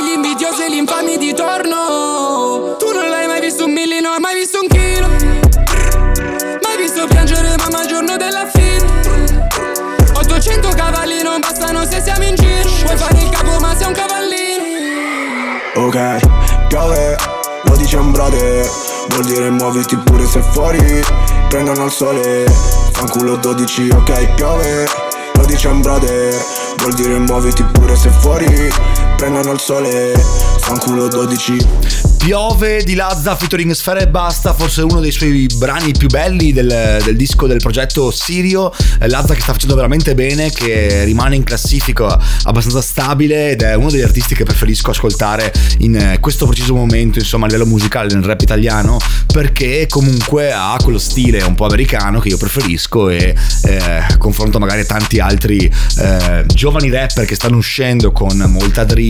Ok, 15.90 16.20
piove, 16.68 17.18
lo 17.64 17.76
dice 17.76 17.98
un 17.98 18.12
brother. 18.12 18.70
Vuol 19.10 19.26
dire 19.26 19.50
muoviti 19.50 19.96
pure 19.98 20.24
se 20.28 20.40
fuori 20.40 21.02
Prendono 21.48 21.86
il 21.86 21.92
sole. 21.92 22.46
Fanculo 22.92 23.38
12, 23.38 23.90
ok, 23.90 24.34
piove 24.36 24.88
Lo 25.34 25.46
dice 25.46 25.68
un 25.68 25.82
brother. 25.82 26.36
Vuol 26.78 26.94
dire 26.94 27.18
muoviti 27.18 27.64
pure 27.64 27.96
se 27.96 28.10
fuori 28.10 28.72
Prendono 29.20 29.52
il 29.52 29.60
sole 29.60 30.14
Fanculo 30.60 31.10
12 31.10 32.08
Piove 32.20 32.84
di 32.84 32.96
Lazza 32.96 33.36
featuring 33.38 33.72
Sfera 33.72 34.02
e 34.02 34.08
Basta, 34.10 34.54
forse 34.54 34.82
uno 34.82 35.00
dei 35.00 35.10
suoi 35.10 35.48
brani 35.56 35.94
più 35.98 36.10
belli 36.10 36.52
del, 36.52 37.00
del 37.04 37.16
disco 37.16 37.48
del 37.48 37.60
progetto 37.60 38.12
Sirio. 38.12 38.72
Eh, 39.00 39.08
Lazza 39.08 39.34
che 39.34 39.40
sta 39.40 39.54
facendo 39.54 39.74
veramente 39.74 40.14
bene, 40.16 40.52
che 40.52 41.06
rimane 41.06 41.38
in 41.38 41.44
classifica 41.44 42.20
abbastanza 42.44 42.82
stabile 42.82 43.52
ed 43.52 43.62
è 43.62 43.74
uno 43.74 43.90
degli 43.90 44.02
artisti 44.02 44.36
che 44.36 44.44
preferisco 44.44 44.92
ascoltare 44.92 45.52
in 45.80 45.96
eh, 45.96 46.20
questo 46.20 46.46
preciso 46.46 46.76
momento, 46.76 47.20
insomma, 47.20 47.46
a 47.46 47.48
livello 47.48 47.66
musicale 47.68 48.14
nel 48.14 48.24
rap 48.24 48.42
italiano, 48.42 48.98
perché 49.26 49.88
comunque 49.88 50.52
ha 50.52 50.78
quello 50.84 51.00
stile 51.00 51.42
un 51.44 51.56
po' 51.56 51.66
americano 51.66 52.20
che 52.20 52.28
io 52.28 52.38
preferisco 52.38 53.10
e 53.10 53.34
eh, 53.64 54.18
confronto 54.18 54.60
magari 54.60 54.82
a 54.82 54.86
tanti 54.86 55.20
altri 55.20 55.72
eh, 55.98 56.44
giovani 56.46 56.90
rapper 56.90 57.26
che 57.26 57.36
stanno 57.36 57.58
uscendo 57.58 58.12
con 58.12 58.38
molta 58.50 58.84
drill. 58.84 59.09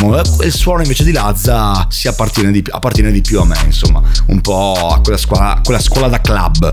Mo- 0.00 0.20
Il 0.42 0.52
suono 0.52 0.82
invece 0.82 1.04
di 1.04 1.12
Lazza 1.12 1.86
si 1.90 2.08
appartiene 2.08 2.50
di, 2.50 2.62
appartiene 2.68 3.10
di 3.10 3.20
più 3.20 3.40
a 3.40 3.44
me, 3.44 3.56
insomma, 3.64 4.02
un 4.26 4.40
po' 4.40 4.90
a 4.92 5.00
quella 5.00 5.18
scuola, 5.18 5.60
quella 5.62 5.80
scuola 5.80 6.08
da 6.08 6.20
club. 6.20 6.72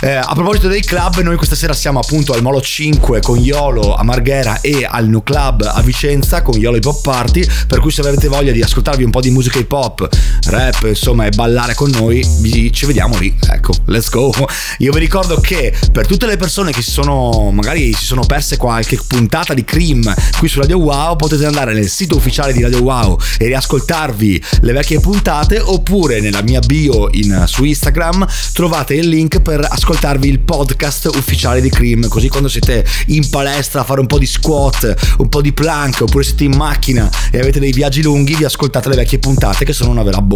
Eh, 0.00 0.14
a 0.14 0.32
proposito 0.34 0.68
dei 0.68 0.82
club, 0.82 1.20
noi 1.20 1.36
questa 1.36 1.54
sera 1.54 1.72
siamo 1.72 2.00
appunto 2.00 2.32
al 2.32 2.42
Molo 2.42 2.60
5 2.60 3.20
con 3.20 3.38
Iolo 3.38 3.94
a 3.94 4.02
Marghera 4.02 4.60
e 4.60 4.84
al 4.88 5.06
New 5.08 5.22
Club 5.22 5.62
a 5.62 5.80
Vicenza 5.82 6.42
con 6.42 6.58
Iolo 6.58 6.76
Hip 6.76 6.86
Hop 6.86 7.02
Party, 7.02 7.46
per 7.68 7.80
cui 7.80 7.90
se 7.90 8.00
avete 8.00 8.28
voglia 8.28 8.52
di 8.52 8.62
ascoltarvi 8.62 9.04
un 9.04 9.10
po' 9.10 9.20
di 9.20 9.30
musica 9.30 9.58
hip 9.58 9.70
hop, 9.70 10.08
rap, 10.46 10.84
insomma, 10.86 11.26
e 11.26 11.30
ballare 11.30 11.74
con 11.74 11.90
noi, 11.90 12.24
ci 12.72 12.86
vediamo 12.86 13.18
lì. 13.18 13.34
Ecco, 13.50 13.72
let's 13.86 14.10
go. 14.10 14.32
Io 14.78 14.92
vi 14.92 14.98
ricordo 14.98 15.40
che 15.40 15.74
per 15.92 16.06
tutte 16.06 16.26
le 16.26 16.36
persone 16.36 16.72
che 16.72 16.82
si 16.82 16.90
sono 16.90 17.50
magari 17.52 17.92
si 17.92 18.04
sono 18.04 18.24
perse 18.24 18.56
qualche 18.56 18.98
puntata 19.06 19.54
di 19.54 19.64
Cream 19.64 20.12
qui 20.38 20.48
su 20.48 20.60
Radio 20.60 20.78
Wow, 20.78 21.16
potete 21.16 21.46
andare 21.46 21.74
nel 21.74 21.88
sito 21.88 22.16
ufficiale 22.16 22.52
di 22.52 22.62
Radio 22.62 22.82
Wow 22.82 23.18
e 23.38 23.46
riascoltarvi 23.46 24.42
le 24.60 24.72
vecchie 24.72 25.00
puntate 25.00 25.60
oppure 25.60 26.20
nella 26.20 26.42
mia 26.42 26.60
bio 26.60 27.08
in- 27.12 27.44
su 27.46 27.64
Instagram 27.64 28.26
trovate 28.52 28.94
il 28.94 29.08
link 29.08 29.40
per 29.40 29.66
ascoltarvi 29.68 30.28
il 30.28 30.40
podcast 30.40 31.10
ufficiale 31.14 31.60
di 31.60 31.70
Cream, 31.70 32.08
così 32.08 32.28
quando 32.28 32.48
siete 32.48 32.84
in 33.06 33.28
palestra 33.28 33.80
a 33.80 33.84
fare 33.84 34.00
un 34.00 34.06
po' 34.06 34.18
di 34.18 34.26
squat, 34.26 35.14
un 35.18 35.28
po' 35.28 35.40
di 35.40 35.52
plank, 35.52 36.00
oppure 36.02 36.24
siete 36.24 36.44
in 36.44 36.56
macchina 36.56 37.10
e 37.30 37.38
avete 37.38 37.60
dei 37.60 37.72
viaggi 37.72 38.02
lunghi, 38.02 38.34
vi 38.34 38.44
ascoltate 38.44 38.88
le 38.88 38.96
vecchie 38.96 39.18
puntate 39.18 39.64
che 39.64 39.72
sono 39.72 39.90
una 39.90 40.02
vera 40.02 40.20
bomba. 40.20 40.31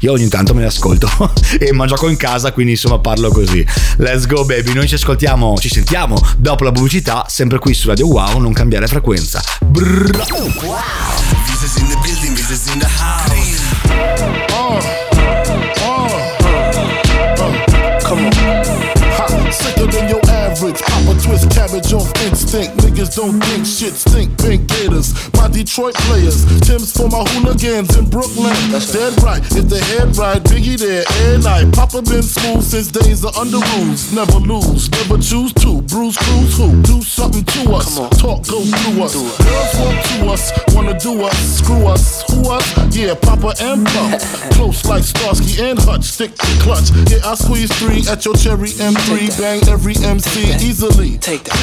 Io 0.00 0.12
ogni 0.12 0.28
tanto 0.28 0.54
me 0.54 0.62
le 0.62 0.66
ascolto 0.66 1.08
e 1.58 1.72
ma 1.72 1.86
gioco 1.86 2.08
in 2.08 2.16
casa, 2.16 2.52
quindi 2.52 2.72
insomma 2.72 2.98
parlo 2.98 3.30
così. 3.30 3.64
Let's 3.98 4.26
go 4.26 4.44
baby, 4.44 4.72
noi 4.72 4.88
ci 4.88 4.94
ascoltiamo, 4.94 5.56
ci 5.58 5.68
sentiamo 5.68 6.16
dopo 6.36 6.64
la 6.64 6.72
pubblicità, 6.72 7.26
sempre 7.28 7.58
qui 7.58 7.74
su 7.74 7.88
Radio 7.88 8.06
Wow, 8.06 8.38
non 8.38 8.52
cambiare 8.52 8.86
frequenza. 8.86 9.42
Brrr. 9.60 10.24
House 12.98 13.46
Come 18.06 18.26
on. 18.26 18.32
Ha, 19.18 19.50
sicker 19.50 19.86
than 19.86 20.08
your 20.08 20.20
average. 20.28 20.80
Twist 21.26 21.50
cabbage 21.50 21.92
off 21.92 22.06
instinct. 22.22 22.76
Niggas 22.78 23.16
don't 23.16 23.40
think 23.42 23.66
shit 23.66 23.94
stink. 23.94 24.38
Pink 24.38 24.68
gators, 24.68 25.10
my 25.34 25.48
Detroit 25.48 25.94
players. 26.06 26.46
Tim's 26.62 26.92
for 26.92 27.08
my 27.08 27.24
hooligans 27.34 27.96
in 27.98 28.08
Brooklyn. 28.08 28.54
That's 28.70 28.92
dead 28.92 29.20
right. 29.22 29.42
If 29.50 29.68
the 29.68 29.82
head 29.90 30.16
right, 30.16 30.40
Biggie 30.44 30.78
there, 30.78 31.02
and 31.34 31.44
I. 31.44 31.68
Papa 31.72 32.02
been 32.02 32.22
smooth 32.22 32.62
since 32.62 32.92
days 32.92 33.24
of 33.24 33.36
under 33.36 33.58
rules. 33.58 34.12
Never 34.12 34.38
lose, 34.38 34.88
never 34.90 35.18
choose 35.18 35.52
to. 35.66 35.82
Bruce 35.82 36.16
Cruz 36.16 36.56
who? 36.56 36.80
Do 36.82 37.02
something 37.02 37.44
to 37.44 37.74
us. 37.74 37.98
Talk 38.22 38.46
go 38.46 38.62
through 38.62 39.02
us. 39.02 39.14
Girls 39.18 39.74
want 39.82 39.98
to 40.06 40.30
us, 40.30 40.74
wanna 40.74 40.98
do 40.98 41.22
us. 41.24 41.58
Screw 41.58 41.86
us, 41.86 42.22
who 42.30 42.50
us? 42.50 42.96
Yeah, 42.96 43.14
Papa 43.14 43.52
and 43.60 43.84
Pump. 43.84 44.20
Close 44.54 44.84
like 44.86 45.02
Starsky 45.02 45.60
and 45.60 45.78
Hutch. 45.80 46.04
Stick 46.04 46.34
to 46.36 46.46
clutch. 46.62 46.90
Yeah, 47.10 47.26
I 47.26 47.34
squeeze 47.34 47.72
three 47.80 48.06
at 48.08 48.24
your 48.24 48.34
cherry 48.34 48.70
M3. 48.78 49.40
Bang 49.40 49.60
every 49.68 49.96
MC 49.96 50.54
easily. 50.62 51.15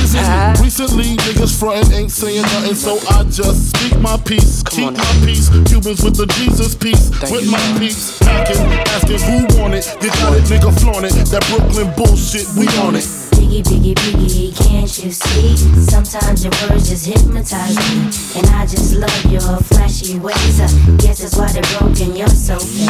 Isn't 0.03 0.61
recently 0.61 1.15
niggas 1.15 1.57
frontin' 1.57 1.93
ain't 1.93 2.11
saying 2.11 2.41
nothing, 2.41 2.75
so 2.75 2.97
I 3.09 3.23
just 3.23 3.69
speak 3.75 3.97
my 3.99 4.17
peace, 4.17 4.63
keep 4.63 4.93
my 4.93 5.21
peace. 5.25 5.49
Cubans 5.69 6.03
with 6.03 6.17
the 6.17 6.25
Jesus 6.37 6.75
peace, 6.75 7.09
with 7.31 7.49
my 7.49 7.79
peace. 7.79 8.19
Packing, 8.19 8.57
asking 8.93 9.19
who 9.19 9.61
want 9.61 9.73
it, 9.75 9.85
you 10.01 10.09
got 10.09 10.33
it, 10.37 10.43
nigga 10.45 10.71
flaunt 10.81 11.05
it. 11.05 11.13
That 11.31 11.45
Brooklyn 11.49 11.93
bullshit, 11.95 12.47
we 12.57 12.67
on 12.79 12.95
it. 12.95 13.32
Biggie, 13.43 13.61
biggie, 13.61 13.93
biggie, 13.95 14.55
can't 14.55 15.03
you 15.03 15.11
see? 15.11 15.57
Sometimes 15.81 16.45
your 16.45 16.53
words 16.63 16.87
just 16.87 17.05
hypnotize 17.05 17.75
me. 17.75 18.39
And 18.39 18.47
I 18.55 18.65
just 18.65 18.95
love 18.95 19.25
your 19.25 19.57
flashy 19.67 20.17
ways. 20.17 20.61
I 20.61 20.67
guess 20.95 21.19
that's 21.19 21.35
why 21.35 21.51
they're 21.51 21.77
broken, 21.77 22.15
you're 22.15 22.29
so 22.29 22.57
fake. 22.57 22.87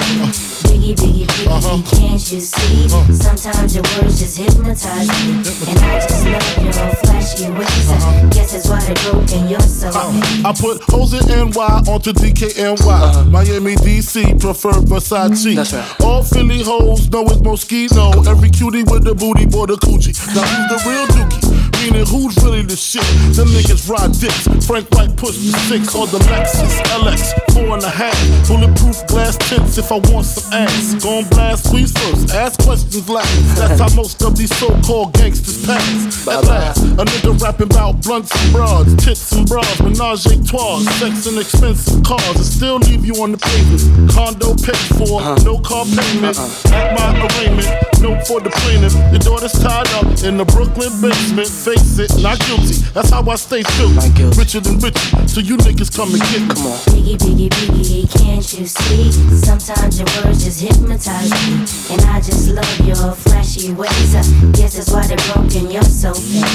Biggie, 0.70 0.94
biggie, 0.94 1.26
biggie, 1.26 1.48
uh-huh. 1.48 1.82
can't 1.98 2.32
you 2.32 2.40
see? 2.40 2.86
Uh-huh. 2.86 3.14
Sometimes 3.14 3.74
your 3.74 3.84
words 3.98 4.20
just 4.20 4.38
hypnotize 4.38 5.10
me. 5.26 5.42
And 5.42 5.80
I 5.80 6.00
just 6.00 6.24
love 6.24 6.64
your 6.64 6.96
flashy 7.02 7.50
ways. 7.50 7.90
I 7.90 7.96
uh-huh. 7.96 8.30
guess 8.30 8.54
that's 8.54 8.70
why 8.70 8.80
they're 8.86 9.12
broken, 9.12 9.48
you're 9.50 9.60
so 9.60 9.90
uh, 9.90 10.12
fake. 10.12 10.46
I 10.46 10.54
put 10.54 10.84
hoes 10.84 11.14
in 11.14 11.50
NY 11.50 11.82
onto 11.90 12.14
DKNY. 12.14 13.32
Miami, 13.32 13.76
DC, 13.78 14.40
prefer 14.40 14.74
Versace. 14.86 15.56
That's 15.56 15.74
right. 15.74 16.02
All 16.02 16.22
Philly 16.22 16.62
hoes 16.62 17.10
know 17.10 17.24
it's 17.24 17.42
Moschino. 17.42 18.28
Every 18.28 18.52
cutie 18.52 18.84
with 18.84 19.04
the 19.04 19.16
booty, 19.16 19.48
boy, 19.48 19.66
the 19.66 19.78
coochie. 19.78 20.14
Now 20.36 20.43
who's 20.46 20.68
the 20.70 20.90
real 20.90 21.06
dookie? 21.08 21.53
Meaning 21.84 22.06
who's 22.08 22.42
really 22.42 22.62
the 22.62 22.78
shit? 22.78 23.04
Them 23.36 23.48
niggas 23.52 23.90
ride 23.90 24.14
dicks. 24.16 24.48
Frank 24.66 24.90
White 24.96 25.18
push 25.18 25.36
the 25.36 25.52
six 25.68 25.94
or 25.94 26.08
the 26.08 26.20
Lexus 26.32 26.80
LX 26.96 27.44
four 27.54 27.76
and 27.76 27.84
a 27.84 27.90
half. 27.90 28.16
Bulletproof 28.48 29.06
glass 29.08 29.38
tints 29.50 29.78
if 29.78 29.92
I 29.92 30.00
want 30.12 30.26
some 30.26 30.54
ass. 30.54 30.96
Gon' 31.04 31.28
blast 31.30 31.68
squeeze 31.68 31.92
first, 31.92 32.34
ask 32.34 32.60
questions 32.64 33.08
last. 33.10 33.30
That's 33.58 33.80
how 33.80 33.94
most 33.96 34.22
of 34.24 34.38
these 34.38 34.56
so-called 34.58 35.14
gangsters 35.14 35.66
pass. 35.66 36.28
At 36.28 36.46
last, 36.46 36.80
a 36.84 37.04
nigga 37.06 37.40
rapping 37.42 37.68
about 37.68 38.02
blunts 38.02 38.32
and 38.32 38.54
broads, 38.54 38.96
tits 39.04 39.32
and 39.34 39.48
bras, 39.48 39.80
menage 39.82 40.26
a 40.28 40.44
trois, 40.44 40.80
sex 41.00 41.28
and 41.28 41.38
expensive 41.38 42.04
cars, 42.04 42.36
and 42.36 42.46
still 42.46 42.78
leave 42.78 43.06
you 43.06 43.16
on 43.22 43.32
the 43.32 43.38
pavement. 43.38 44.12
Condo 44.12 44.56
paid 44.56 44.88
for, 44.98 45.22
uh-huh. 45.22 45.36
no 45.44 45.60
car 45.60 45.86
payment. 45.86 46.38
Uh-uh. 46.38 46.74
At 46.74 46.96
my 46.96 47.12
arraignment, 47.28 47.70
no 48.02 48.20
for 48.26 48.40
the 48.42 48.50
plaintiff. 48.50 48.94
Your 49.12 49.20
daughter's 49.20 49.54
tied 49.54 49.88
up 50.00 50.08
in 50.24 50.38
the 50.38 50.46
Brooklyn 50.46 50.92
basement. 51.02 51.48
Face 51.74 51.98
it, 51.98 52.22
not 52.22 52.38
guilty. 52.46 52.86
That's 52.94 53.10
how 53.10 53.26
I 53.28 53.34
stay 53.34 53.64
filthy. 53.64 54.30
Richer 54.38 54.60
than 54.60 54.78
richer, 54.78 55.28
so 55.28 55.40
you 55.40 55.58
niggas 55.58 55.90
come 55.90 56.14
and 56.14 56.22
get 56.30 56.42
me. 56.46 56.54
Come 56.54 56.70
on. 56.70 56.78
Biggie, 56.94 57.18
biggie, 57.18 57.50
biggie, 57.50 58.06
can't 58.14 58.46
you 58.54 58.68
see? 58.68 59.12
Sometimes 59.42 59.98
your 59.98 60.06
words 60.22 60.44
just 60.46 60.62
hypnotize 60.62 61.32
me. 61.32 61.66
And 61.90 62.02
I 62.14 62.22
just 62.22 62.54
love 62.54 62.80
your 62.86 63.16
flashy 63.26 63.74
ways. 63.74 64.14
I 64.14 64.22
guess 64.54 64.78
that's 64.78 64.92
why 64.92 65.08
they're 65.08 65.18
broken, 65.34 65.72
you're 65.72 65.82
so 65.82 66.14
fake. 66.14 66.46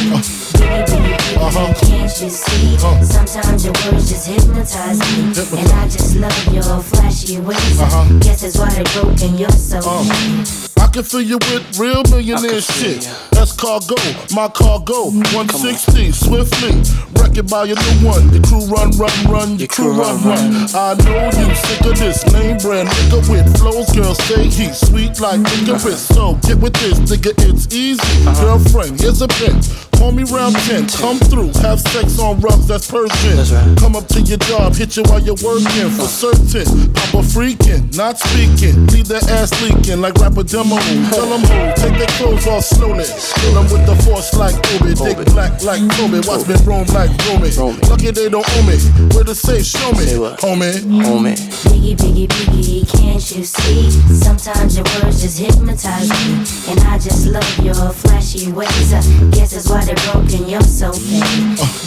Biggie, 0.54 0.86
biggie, 0.86 1.16
biggie, 1.18 1.42
uh-huh. 1.42 1.74
can't 1.82 2.22
you 2.22 2.30
see? 2.30 2.76
Uh-huh. 2.76 3.02
Sometimes 3.02 3.64
your 3.64 3.74
words 3.90 4.08
just 4.10 4.28
hypnotize 4.28 5.00
me. 5.00 5.34
And 5.58 5.68
I 5.72 5.88
just 5.88 6.14
love 6.14 6.54
your 6.54 6.80
flashy 6.80 7.40
ways. 7.40 7.80
I 7.80 7.86
uh-huh. 7.86 8.18
guess 8.20 8.42
that's 8.42 8.56
why 8.56 8.70
they're 8.70 9.02
broken, 9.02 9.36
you're 9.36 9.50
so 9.50 9.80
fake. 9.80 10.64
Uh. 10.64 10.67
I 10.88 10.90
can 10.90 11.02
fill 11.02 11.20
you 11.20 11.36
with 11.36 11.78
real 11.78 12.02
millionaire 12.08 12.62
shit. 12.62 13.02
That's 13.32 13.52
cargo, 13.52 13.94
my 14.34 14.48
cargo. 14.48 15.12
160, 15.36 16.12
swiftly. 16.12 16.80
Wreck 17.12 17.36
it 17.36 17.50
by 17.50 17.64
your 17.64 17.76
new 17.76 18.08
one. 18.08 18.32
Your 18.32 18.42
crew 18.42 18.64
run, 18.72 18.90
run, 18.96 19.12
run. 19.28 19.58
Your 19.58 19.68
crew 19.68 19.92
run, 19.92 20.16
run. 20.24 20.66
I 20.72 20.96
know 21.04 21.28
you 21.28 21.54
sick 21.54 21.84
of 21.84 21.98
this 21.98 22.24
name 22.32 22.56
brand 22.56 22.88
nigga 22.88 23.20
with 23.28 23.58
flows. 23.58 23.92
Girl, 23.92 24.14
say 24.14 24.44
he 24.44 24.72
sweet 24.72 25.20
like 25.20 25.40
licorice. 25.60 26.08
So 26.08 26.38
get 26.48 26.56
with 26.56 26.72
this, 26.80 26.98
nigga, 27.00 27.34
it's 27.36 27.68
easy. 27.70 28.24
Girlfriend, 28.40 28.98
here's 28.98 29.20
a 29.20 29.28
pin. 29.28 29.60
Call 29.98 30.12
me 30.12 30.22
round 30.22 30.54
10, 30.70 30.86
come 30.94 31.18
through, 31.18 31.50
have 31.60 31.80
sex 31.80 32.18
on 32.20 32.40
rugs, 32.40 32.68
that's 32.68 32.88
Persian. 32.88 33.74
Come 33.76 33.96
up 33.96 34.06
to 34.14 34.20
your 34.22 34.38
job, 34.38 34.74
hit 34.74 34.96
you 34.96 35.02
while 35.10 35.18
you're 35.18 35.34
working, 35.42 35.90
for 35.90 36.06
certain. 36.06 36.94
Papa 36.94 37.26
freaking, 37.26 37.82
not 37.96 38.16
speaking, 38.16 38.86
leave 38.94 39.08
that 39.08 39.28
ass 39.28 39.50
leaking 39.60 40.00
like 40.00 40.14
rapper 40.14 40.44
demo. 40.44 40.78
Tell 41.10 41.26
them 41.26 41.42
who, 41.42 41.58
take 41.74 41.98
their 41.98 42.12
clothes 42.14 42.46
off 42.46 42.62
slowly. 42.62 43.04
Kill 43.42 43.54
them 43.58 43.66
with 43.74 43.84
the 43.90 43.96
force 44.06 44.32
like 44.38 44.54
Obi, 44.78 44.94
dick 44.94 45.18
black 45.34 45.62
like 45.66 45.82
Kobe, 45.98 46.22
watch 46.30 46.46
me 46.46 46.54
roam 46.62 46.86
like 46.94 47.10
Roman. 47.26 47.50
Lucky 47.90 48.10
they 48.14 48.28
don't 48.30 48.46
owe 48.46 48.64
me, 48.70 48.78
where 49.12 49.24
to 49.24 49.34
say, 49.34 49.62
show 49.62 49.90
me, 49.98 50.06
homie. 50.38 50.78
Homie. 51.02 51.34
Biggie, 51.66 51.96
biggie, 51.96 52.28
biggie, 52.28 52.86
can't 52.86 53.24
you 53.34 53.42
see? 53.42 53.90
Sometimes 54.14 54.76
your 54.76 54.86
words 55.02 55.22
just 55.22 55.38
hypnotize 55.38 56.08
me. 56.08 56.38
And 56.70 56.78
I 56.86 56.98
just 56.98 57.26
love 57.26 57.58
your 57.58 57.74
flashy 57.90 58.52
ways. 58.52 58.92
I 58.94 59.02
guess 59.30 59.52
that's 59.52 59.68
why 59.68 59.87
Uh-huh. 59.88 59.94
they're 59.94 60.12
broken, 60.12 60.48
you're 60.48 60.60
so 60.62 60.88
uh. 60.88 60.92
fake. 60.92 61.22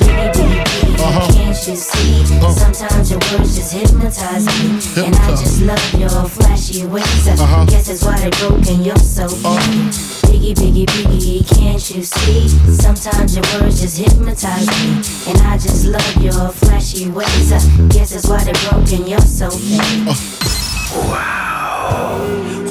Biggie, 0.01 0.31
biggie, 0.33 0.63
biggie, 0.65 1.35
can't 1.35 1.67
you 1.67 1.75
see? 1.75 2.25
Sometimes 2.51 3.11
your 3.11 3.19
words 3.31 3.55
just 3.55 3.73
hypnotize 3.73 4.45
me. 4.45 4.79
And 5.05 5.15
I 5.15 5.29
just 5.31 5.61
love 5.61 5.93
your 5.93 6.09
flashy 6.09 6.85
ways. 6.85 7.27
I 7.27 7.65
guess 7.65 7.87
that's 7.87 8.03
why 8.03 8.17
they're 8.19 8.31
broken, 8.49 8.83
you're 8.83 8.95
so 8.97 9.27
fake. 9.27 9.45
Uh. 9.45 9.91
Biggie, 10.31 10.53
biggie, 10.55 10.85
biggie, 10.85 11.47
can't 11.55 11.89
you 11.91 12.03
see? 12.03 12.47
Sometimes 12.73 13.35
your 13.35 13.45
words 13.59 13.81
just 13.81 13.97
hypnotize 13.97 14.67
me. 14.67 15.01
And 15.31 15.37
I 15.47 15.57
just 15.57 15.85
love 15.85 16.15
your 16.23 16.49
flashy 16.49 17.09
ways. 17.09 17.51
I 17.51 17.59
guess 17.89 18.11
that's 18.11 18.27
why 18.27 18.43
they're 18.43 18.53
broken, 18.69 19.07
you're 19.07 19.19
so 19.19 19.49
fake. 19.49 20.07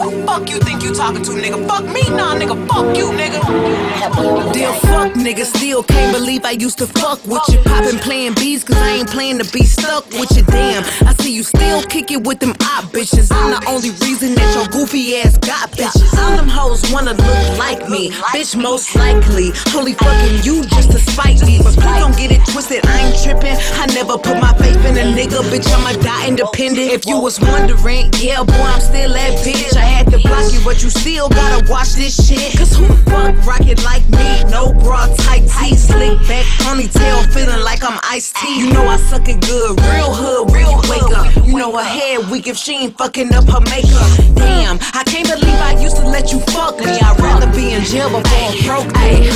Who 0.01 0.25
fuck 0.25 0.49
you 0.49 0.59
think 0.61 0.83
you 0.83 0.95
talking 0.95 1.23
to, 1.23 1.31
nigga? 1.33 1.69
Fuck 1.69 1.85
me, 1.85 2.03
nah, 2.17 2.35
nigga. 2.35 2.57
Fuck 2.69 2.97
you, 2.97 3.11
nigga. 3.13 3.41
Dear 4.55 4.73
fuck 4.89 5.13
nigga, 5.13 5.45
still 5.45 5.83
can't 5.83 6.17
believe 6.17 6.45
I 6.45 6.53
used 6.53 6.79
to 6.79 6.87
fuck 6.87 7.25
with 7.27 7.43
you. 7.49 7.59
Poppin' 7.65 7.99
playing 7.99 8.35
beats, 8.35 8.65
cause 8.65 8.77
I 8.77 9.01
ain't 9.01 9.11
playing 9.11 9.39
to 9.39 9.53
be 9.53 9.65
stuck 9.65 10.09
with 10.11 10.35
you. 10.37 10.43
Damn, 10.45 10.85
I 11.07 11.13
see 11.21 11.35
you 11.35 11.43
still 11.43 11.83
kickin' 11.83 12.23
with 12.23 12.41
them 12.41 12.51
op 12.63 12.85
bitches. 12.93 13.31
I'm 13.31 13.51
the 13.51 13.61
only 13.69 13.91
reason 14.07 14.35
that 14.35 14.55
your 14.55 14.67
goofy 14.69 15.17
ass 15.17 15.37
got 15.39 15.71
bitches. 15.73 16.17
All 16.19 16.37
them 16.37 16.49
hoes 16.49 16.83
wanna 16.91 17.13
look 17.13 17.59
like 17.59 17.89
me, 17.89 18.11
bitch, 18.33 18.57
most 18.61 18.97
likely. 18.97 19.53
Only 19.77 19.93
fucking 19.95 20.43
you 20.45 20.65
just 20.65 20.91
to 20.93 20.99
spite 20.99 21.45
me. 21.45 21.61
But 21.63 21.75
please 21.75 22.01
don't 22.01 22.17
get 22.17 22.33
it 22.33 22.41
twisted, 22.47 22.87
I 22.87 23.07
ain't 23.07 23.23
trippin'. 23.23 23.57
I 23.77 23.87
never 23.95 24.17
put 24.17 24.41
my 24.41 24.55
faith 24.55 24.81
in 24.87 24.97
a 24.97 25.05
nigga, 25.13 25.45
bitch, 25.53 25.69
I'ma 25.77 25.93
die 26.03 26.29
independent. 26.29 26.91
If 26.91 27.07
you 27.07 27.21
was 27.21 27.39
wondering, 27.41 28.11
yeah, 28.19 28.43
boy, 28.43 28.55
I'm 28.55 28.81
still 28.81 29.10
that 29.13 29.39
bitch. 29.45 29.77
I 29.77 29.81
had 29.81 30.11
to 30.11 30.19
block 30.19 30.53
you, 30.53 30.61
but 30.65 30.83
you 30.83 30.91
still 30.91 31.29
gotta 31.29 31.65
watch 31.71 31.95
this 31.95 32.15
shit. 32.17 32.57
Cause 32.59 32.77
who 32.77 32.87
the 32.87 32.97
fuck 33.11 33.35
rocket 33.47 33.83
like 33.85 34.09
me? 34.11 34.45
No 34.51 34.73
bra, 34.73 35.07
tight 35.27 35.47
tee, 35.59 35.77
slick 35.77 36.19
back, 36.29 36.45
ponytail, 36.65 37.27
feeling 37.33 37.63
like 37.63 37.83
I'm 37.83 37.99
iced 38.11 38.37
tea. 38.37 38.61
You 38.61 38.73
know 38.73 38.87
I 38.87 38.97
suck 38.97 39.29
it 39.29 39.41
good, 39.41 39.79
real 39.93 40.13
hood, 40.13 40.53
real 40.53 40.77
wake 40.89 41.11
up. 41.17 41.47
You 41.47 41.57
know 41.57 41.77
her 41.77 41.85
head 41.85 42.31
weak 42.31 42.47
if 42.47 42.57
she 42.57 42.75
ain't 42.75 42.97
fucking 42.99 43.33
up 43.35 43.47
her 43.49 43.61
makeup. 43.71 44.11
Damn, 44.35 44.79
I 44.95 45.03
can't 45.05 45.29
believe 45.29 45.61
I 45.61 45.79
used 45.81 45.97
to 45.97 46.07
let 46.07 46.33
you 46.33 46.41
fuck 46.53 46.79
me. 46.79 46.99
I'd 47.01 47.19
rather 47.21 47.51
be 47.53 47.73
in 47.73 47.83
jail 47.85 48.09
before 48.09 48.49
I'm 48.49 48.65
broke. 48.65 48.91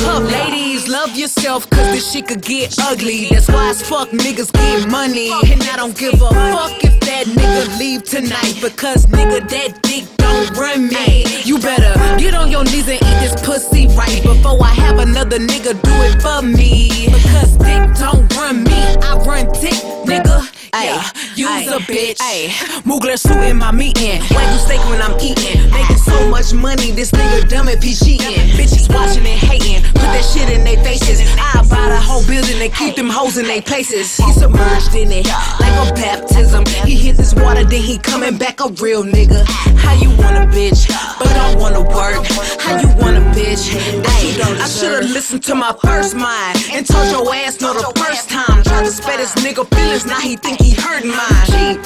Up, 0.05 0.23
ladies, 0.23 0.87
love 0.87 1.15
yourself, 1.15 1.69
cause 1.69 1.91
this 1.91 2.11
shit 2.11 2.27
could 2.27 2.41
get 2.41 2.75
ugly. 2.79 3.27
That's 3.29 3.47
why 3.47 3.69
as 3.69 3.81
fuck 3.81 4.09
niggas 4.09 4.51
get 4.51 4.89
money. 4.89 5.31
And 5.51 5.61
I 5.63 5.77
don't 5.77 5.97
give 5.97 6.13
a 6.15 6.29
fuck 6.29 6.83
if 6.83 6.99
that 7.01 7.25
nigga 7.27 7.79
leave 7.79 8.03
tonight, 8.03 8.57
because 8.61 9.05
nigga, 9.07 9.47
that 9.49 9.64
dick 9.81 10.05
don't 10.17 10.57
run 10.57 10.87
me. 10.87 11.25
You 11.43 11.59
better 11.59 11.93
get 12.17 12.33
on 12.33 12.51
your 12.51 12.63
knees 12.63 12.87
and 12.87 13.01
eat 13.01 13.19
this 13.19 13.35
pussy 13.45 13.87
right 13.87 14.21
before 14.21 14.61
I 14.61 14.73
have 14.73 14.99
another 14.99 15.39
nigga 15.39 15.73
do 15.81 15.93
it 16.07 16.21
for 16.21 16.41
me. 16.41 17.07
Because 17.07 17.57
dick 17.57 17.83
don't 17.99 18.35
run 18.35 18.63
me, 18.63 18.81
I 19.01 19.17
run 19.25 19.45
dick, 19.53 19.73
nigga. 20.05 20.54
Ay, 20.77 21.09
you's 21.35 21.67
a 21.71 21.79
bitch. 21.79 22.17
Ay, 22.19 22.51
Mugler 22.83 23.17
suit 23.17 23.41
in 23.47 23.57
my 23.57 23.71
meeting. 23.71 24.19
Wagyu 24.35 24.59
steak 24.59 24.83
when 24.89 25.01
I'm 25.01 25.17
eating. 25.21 25.71
Making 25.71 25.95
so 25.95 26.27
much 26.29 26.53
money, 26.53 26.91
this 26.91 27.11
nigga 27.11 27.47
dumb 27.47 27.69
if 27.69 27.81
he 27.81 27.93
cheating. 27.95 28.35
Bitches 28.59 28.93
watching 28.93 29.25
and 29.25 29.39
hating. 29.39 29.83
Put 29.93 30.11
that 30.11 30.25
shit 30.25 30.49
in 30.49 30.65
their 30.65 30.83
faces. 30.83 31.21
I 31.39 31.63
buy 31.69 31.87
the 31.87 31.99
whole 31.99 32.25
building 32.27 32.61
and 32.61 32.73
keep 32.73 32.97
them 32.97 33.09
hoes 33.09 33.37
in 33.37 33.45
their 33.45 33.61
places. 33.61 34.17
He 34.17 34.29
submerged 34.33 34.93
in 34.95 35.11
it 35.13 35.25
like 35.61 35.75
a 35.79 35.93
baptism. 35.95 36.65
He 36.85 36.95
hit 36.95 37.15
this 37.15 37.33
water, 37.33 37.63
then 37.63 37.81
he 37.81 37.97
coming 37.97 38.37
back 38.37 38.59
a 38.59 38.67
real 38.83 39.03
nigga. 39.03 39.45
How 39.79 39.93
you 39.93 40.09
want 40.09 40.35
a 40.35 40.45
bitch, 40.51 40.91
but 41.19 41.31
don't 41.33 41.57
wanna 41.57 41.81
work? 41.81 42.19
How 42.59 42.81
you 42.81 42.89
want 42.99 43.15
a 43.15 43.23
bitch? 43.31 43.71
Don't 44.37 44.59
I 44.59 44.67
should've 44.67 45.09
listened 45.09 45.43
to 45.43 45.55
my 45.55 45.73
first 45.85 46.15
mind 46.15 46.59
and 46.73 46.85
told 46.85 47.09
your 47.11 47.33
ass 47.33 47.61
no 47.61 47.73
the 47.73 47.97
first 47.97 48.29
time. 48.29 48.63
Tried 48.63 48.83
to 48.83 48.91
spare 48.91 49.17
this 49.17 49.33
nigga 49.35 49.63
feelings, 49.73 50.05
now 50.05 50.19
he 50.19 50.35
think 50.35 50.59
he 50.65 50.73
hurt 50.73 51.05
my 51.05 51.43
Jeep. 51.45 51.77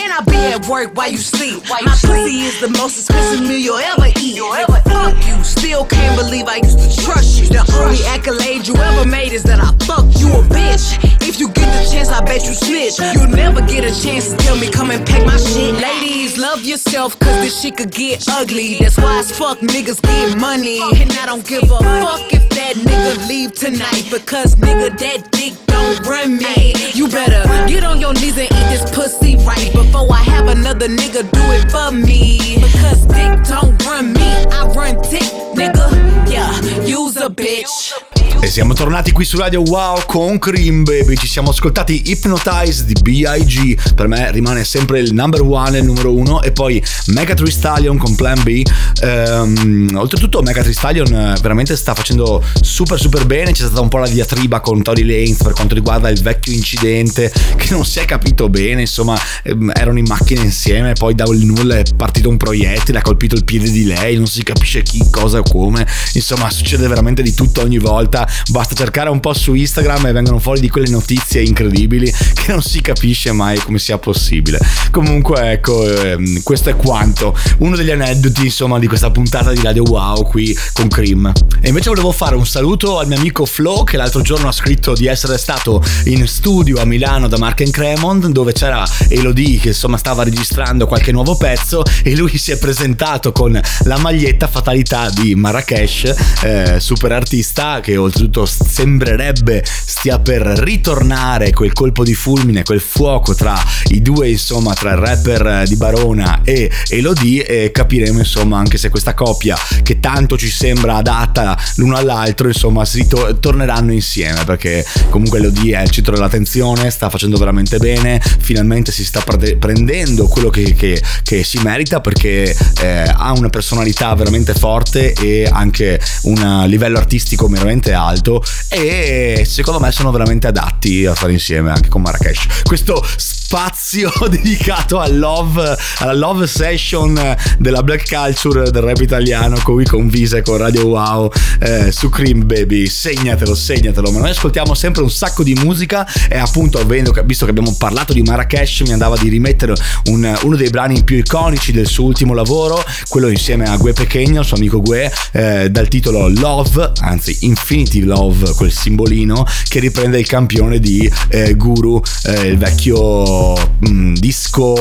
And 0.00 0.12
I 0.12 0.20
be 0.38 0.52
at 0.52 0.66
work 0.66 0.94
while 0.94 1.10
you 1.10 1.18
sleep. 1.18 1.64
My 1.68 1.80
pussy 1.84 2.46
is 2.48 2.60
the 2.60 2.68
most 2.68 2.98
expensive 2.98 3.40
meal 3.40 3.58
you'll 3.58 3.78
ever 3.78 4.08
eat. 4.20 4.36
Nigga, 4.36 4.82
fuck 4.84 5.16
you. 5.26 5.36
Still 5.44 5.84
can't 5.84 6.16
believe 6.20 6.46
I 6.46 6.56
used 6.56 6.78
to 6.78 6.90
trust 7.04 7.40
you. 7.40 7.46
The 7.48 7.64
only 7.80 8.02
accolade 8.14 8.66
you 8.66 8.76
ever 8.76 9.08
made 9.08 9.32
is 9.32 9.42
that 9.44 9.60
I 9.60 9.70
fucked 9.88 10.20
you 10.20 10.28
a 10.28 10.42
bitch. 10.44 10.84
If 11.28 11.40
you 11.40 11.48
get 11.50 11.68
the 11.76 11.90
chance, 11.90 12.08
I 12.08 12.18
I 12.18 12.24
bet 12.24 12.44
you 12.46 12.54
snitch. 12.54 12.98
You'll 13.14 13.28
never 13.30 13.60
get 13.60 13.84
a 13.84 13.94
chance 13.94 14.32
to 14.32 14.36
tell 14.38 14.56
me 14.56 14.68
come 14.68 14.90
and 14.90 15.06
pack 15.06 15.24
my 15.24 15.36
shit. 15.36 15.72
Ladies, 15.74 16.36
love 16.36 16.64
yourself, 16.64 17.16
cause 17.20 17.36
this 17.38 17.62
shit 17.62 17.76
could 17.76 17.92
get 17.92 18.26
ugly. 18.28 18.74
That's 18.80 18.98
why 18.98 19.20
as 19.20 19.30
fuck 19.30 19.58
niggas 19.58 20.02
get 20.02 20.36
money. 20.36 20.80
And 21.00 21.12
I 21.12 21.26
don't 21.26 21.46
give 21.46 21.62
a 21.62 21.78
fuck 21.78 22.32
if 22.32 22.48
that 22.50 22.74
nigga 22.74 23.28
leave 23.28 23.54
tonight. 23.54 24.08
Because 24.10 24.56
nigga, 24.56 24.98
that 24.98 25.30
dick 25.30 25.54
don't 25.66 26.00
run 26.08 26.38
me. 26.38 26.74
You 26.92 27.06
better 27.06 27.44
get 27.68 27.84
on 27.84 28.00
your 28.00 28.14
knees 28.14 28.36
and 28.36 28.50
eat 28.50 28.68
this 28.74 28.90
pussy 28.90 29.36
right. 29.46 29.70
Before 29.72 30.12
I 30.12 30.27
have 30.28 30.48
another 30.48 30.88
nigga 30.88 31.22
do 31.30 31.44
it 31.56 31.70
for 31.70 31.90
me. 31.90 32.56
Because 32.56 33.06
dick 33.06 33.44
don't 33.44 33.84
run 33.86 34.12
me, 34.12 34.30
I 34.52 34.66
run 34.74 34.94
dick, 35.10 35.30
nigga. 35.54 36.30
Yeah, 36.30 36.50
use 36.84 37.16
a 37.16 37.28
bitch. 37.28 38.17
E 38.40 38.46
siamo 38.46 38.72
tornati 38.72 39.10
qui 39.10 39.24
su 39.24 39.36
Radio 39.36 39.62
Wow 39.62 40.02
con 40.06 40.38
Cream 40.38 40.84
Baby. 40.84 41.16
Ci 41.16 41.26
siamo 41.26 41.50
ascoltati 41.50 42.02
Hypnotize 42.06 42.84
di 42.84 42.94
B.I.G. 43.02 43.94
Per 43.94 44.06
me 44.06 44.30
rimane 44.30 44.62
sempre 44.62 45.00
il 45.00 45.12
number 45.12 45.42
one, 45.42 45.78
il 45.78 45.84
numero 45.84 46.14
uno. 46.14 46.40
E 46.42 46.52
poi 46.52 46.82
Mega 47.06 47.34
Tree 47.34 47.50
Stallion 47.50 47.98
con 47.98 48.14
Plan 48.14 48.40
B. 48.44 48.62
Ehm, 49.02 49.90
oltretutto, 49.92 50.40
Mega 50.42 50.62
Tree 50.62 50.72
Stallion 50.72 51.12
eh, 51.12 51.36
veramente 51.42 51.74
sta 51.74 51.94
facendo 51.94 52.42
super 52.60 52.98
super 52.98 53.26
bene. 53.26 53.50
C'è 53.50 53.64
stata 53.64 53.80
un 53.80 53.88
po' 53.88 53.98
la 53.98 54.06
diatriba 54.06 54.60
con 54.60 54.82
Tori 54.82 55.04
Lanez 55.04 55.42
per 55.42 55.52
quanto 55.52 55.74
riguarda 55.74 56.08
il 56.08 56.22
vecchio 56.22 56.52
incidente 56.52 57.32
che 57.56 57.66
non 57.70 57.84
si 57.84 57.98
è 57.98 58.04
capito 58.04 58.48
bene. 58.48 58.82
Insomma, 58.82 59.18
ehm, 59.42 59.72
erano 59.74 59.98
in 59.98 60.06
macchina 60.06 60.42
insieme. 60.42 60.92
Poi 60.92 61.14
da 61.16 61.24
nulla 61.24 61.78
è 61.78 61.82
partito 61.96 62.28
un 62.28 62.36
proiettile, 62.36 62.98
ha 62.98 63.02
colpito 63.02 63.34
il 63.34 63.42
piede 63.42 63.68
di 63.68 63.84
lei. 63.84 64.16
Non 64.16 64.28
si 64.28 64.44
capisce 64.44 64.82
chi, 64.82 65.04
cosa 65.10 65.42
come. 65.42 65.84
Insomma, 66.12 66.48
succede 66.50 66.86
veramente 66.86 67.20
di 67.20 67.34
tutto 67.34 67.62
ogni 67.62 67.78
volta 67.78 68.17
basta 68.48 68.74
cercare 68.74 69.10
un 69.10 69.20
po' 69.20 69.34
su 69.34 69.54
Instagram 69.54 70.06
e 70.06 70.12
vengono 70.12 70.38
fuori 70.38 70.60
di 70.60 70.68
quelle 70.68 70.88
notizie 70.88 71.42
incredibili 71.42 72.12
che 72.34 72.52
non 72.52 72.62
si 72.62 72.80
capisce 72.80 73.32
mai 73.32 73.58
come 73.58 73.78
sia 73.78 73.98
possibile. 73.98 74.58
Comunque 74.90 75.52
ecco, 75.52 75.84
ehm, 75.84 76.42
questo 76.42 76.70
è 76.70 76.76
quanto, 76.76 77.36
uno 77.58 77.76
degli 77.76 77.90
aneddoti 77.90 78.44
insomma 78.44 78.78
di 78.78 78.86
questa 78.86 79.10
puntata 79.10 79.52
di 79.52 79.60
Radio 79.62 79.82
Wow 79.84 80.24
qui 80.24 80.56
con 80.72 80.88
Cream. 80.88 81.32
E 81.60 81.68
invece 81.68 81.88
volevo 81.88 82.12
fare 82.12 82.34
un 82.34 82.46
saluto 82.46 82.98
al 82.98 83.06
mio 83.06 83.16
amico 83.16 83.44
Flo 83.44 83.84
che 83.84 83.96
l'altro 83.96 84.20
giorno 84.20 84.48
ha 84.48 84.52
scritto 84.52 84.94
di 84.94 85.06
essere 85.06 85.38
stato 85.38 85.82
in 86.04 86.26
studio 86.26 86.80
a 86.80 86.84
Milano 86.84 87.28
da 87.28 87.38
Mark 87.38 87.62
Cremont 87.70 88.26
dove 88.28 88.52
c'era 88.52 88.86
Elodie 89.08 89.58
che 89.58 89.68
insomma 89.68 89.96
stava 89.96 90.22
registrando 90.22 90.86
qualche 90.86 91.12
nuovo 91.12 91.36
pezzo 91.36 91.82
e 92.02 92.16
lui 92.16 92.36
si 92.38 92.52
è 92.52 92.58
presentato 92.58 93.32
con 93.32 93.60
la 93.84 93.98
maglietta 93.98 94.48
fatalità 94.48 95.08
di 95.10 95.34
Marrakesh, 95.34 96.14
eh, 96.42 96.80
super 96.80 97.12
artista 97.12 97.80
che 97.80 97.96
oltre 97.96 98.07
oltretutto 98.08 98.46
sembrerebbe 98.46 99.64
stia 99.64 100.18
per 100.18 100.42
ritornare 100.42 101.52
quel 101.52 101.72
colpo 101.72 102.04
di 102.04 102.14
fulmine, 102.14 102.62
quel 102.62 102.80
fuoco 102.80 103.34
tra 103.34 103.56
i 103.88 104.02
due, 104.02 104.28
insomma, 104.28 104.74
tra 104.74 104.92
il 104.92 104.98
rapper 104.98 105.66
di 105.66 105.76
Barona 105.76 106.42
e 106.44 106.70
Elodie 106.88 107.46
e 107.46 107.70
capiremo, 107.70 108.18
insomma, 108.18 108.58
anche 108.58 108.78
se 108.78 108.88
questa 108.88 109.14
coppia 109.14 109.56
che 109.82 110.00
tanto 110.00 110.36
ci 110.36 110.50
sembra 110.50 110.96
adatta 110.96 111.58
l'uno 111.76 111.96
all'altro, 111.96 112.48
insomma, 112.48 112.84
si 112.84 113.06
to- 113.06 113.38
torneranno 113.38 113.92
insieme 113.92 114.44
perché 114.44 114.84
comunque 115.10 115.38
Elodie 115.38 115.78
è 115.78 115.82
il 115.82 115.90
centro 115.90 116.14
dell'attenzione, 116.14 116.90
sta 116.90 117.10
facendo 117.10 117.36
veramente 117.36 117.78
bene, 117.78 118.20
finalmente 118.20 118.92
si 118.92 119.04
sta 119.04 119.20
pre- 119.20 119.56
prendendo 119.56 120.26
quello 120.28 120.50
che, 120.50 120.74
che, 120.74 121.02
che, 121.22 121.44
si 121.44 121.58
merita 121.62 122.00
perché 122.00 122.54
eh, 122.80 123.12
ha 123.14 123.32
una 123.32 123.48
personalità 123.48 124.14
veramente 124.14 124.54
forte 124.54 125.12
e 125.12 125.48
anche 125.50 126.00
un 126.22 126.64
livello 126.66 126.98
artistico 126.98 127.46
veramente 127.48 127.92
alto 127.98 128.42
e 128.68 129.42
secondo 129.46 129.80
me 129.80 129.92
sono 129.92 130.10
veramente 130.10 130.46
adatti 130.46 131.04
a 131.04 131.14
fare 131.14 131.32
insieme 131.32 131.70
anche 131.70 131.88
con 131.88 132.02
Marrakesh. 132.02 132.62
Questo 132.62 133.04
spazio 133.48 134.12
dedicato 134.28 134.98
al 134.98 135.18
love, 135.18 135.74
alla 136.00 136.12
love 136.12 136.46
session 136.46 137.18
della 137.56 137.82
black 137.82 138.06
culture 138.06 138.70
del 138.70 138.82
rap 138.82 139.00
italiano 139.00 139.58
qui 139.64 139.86
con 139.86 140.06
Visa 140.06 140.36
e 140.36 140.42
con 140.42 140.58
Radio 140.58 140.84
Wow 140.88 141.30
eh, 141.60 141.90
su 141.90 142.10
Cream 142.10 142.44
Baby. 142.44 142.86
Segnatelo, 142.86 143.54
segnatelo. 143.54 144.10
Ma 144.10 144.20
noi 144.20 144.30
ascoltiamo 144.30 144.74
sempre 144.74 145.02
un 145.02 145.10
sacco 145.10 145.42
di 145.42 145.54
musica 145.54 146.06
e 146.28 146.36
appunto 146.36 146.84
visto 147.24 147.46
che 147.46 147.50
abbiamo 147.50 147.74
parlato 147.78 148.12
di 148.12 148.20
Marrakesh 148.20 148.80
mi 148.80 148.92
andava 148.92 149.16
di 149.16 149.30
rimettere 149.30 149.72
un, 150.10 150.38
uno 150.42 150.56
dei 150.56 150.68
brani 150.68 151.02
più 151.02 151.16
iconici 151.16 151.72
del 151.72 151.86
suo 151.86 152.04
ultimo 152.04 152.34
lavoro, 152.34 152.84
quello 153.08 153.28
insieme 153.28 153.64
a 153.64 153.78
Gue 153.78 153.94
il 153.98 154.44
suo 154.44 154.56
amico 154.56 154.82
Gue, 154.82 155.10
eh, 155.32 155.70
dal 155.70 155.88
titolo 155.88 156.28
Love, 156.28 156.92
anzi 157.00 157.38
Infinity 157.40 158.00
Love, 158.00 158.52
quel 158.56 158.72
simbolino 158.72 159.46
che 159.68 159.80
riprende 159.80 160.18
il 160.18 160.26
campione 160.26 160.78
di 160.78 161.10
eh, 161.28 161.54
Guru, 161.54 162.02
eh, 162.24 162.48
il 162.48 162.58
vecchio 162.58 163.36
mh, 163.80 163.88
mm, 163.88 164.14
disco 164.14 164.74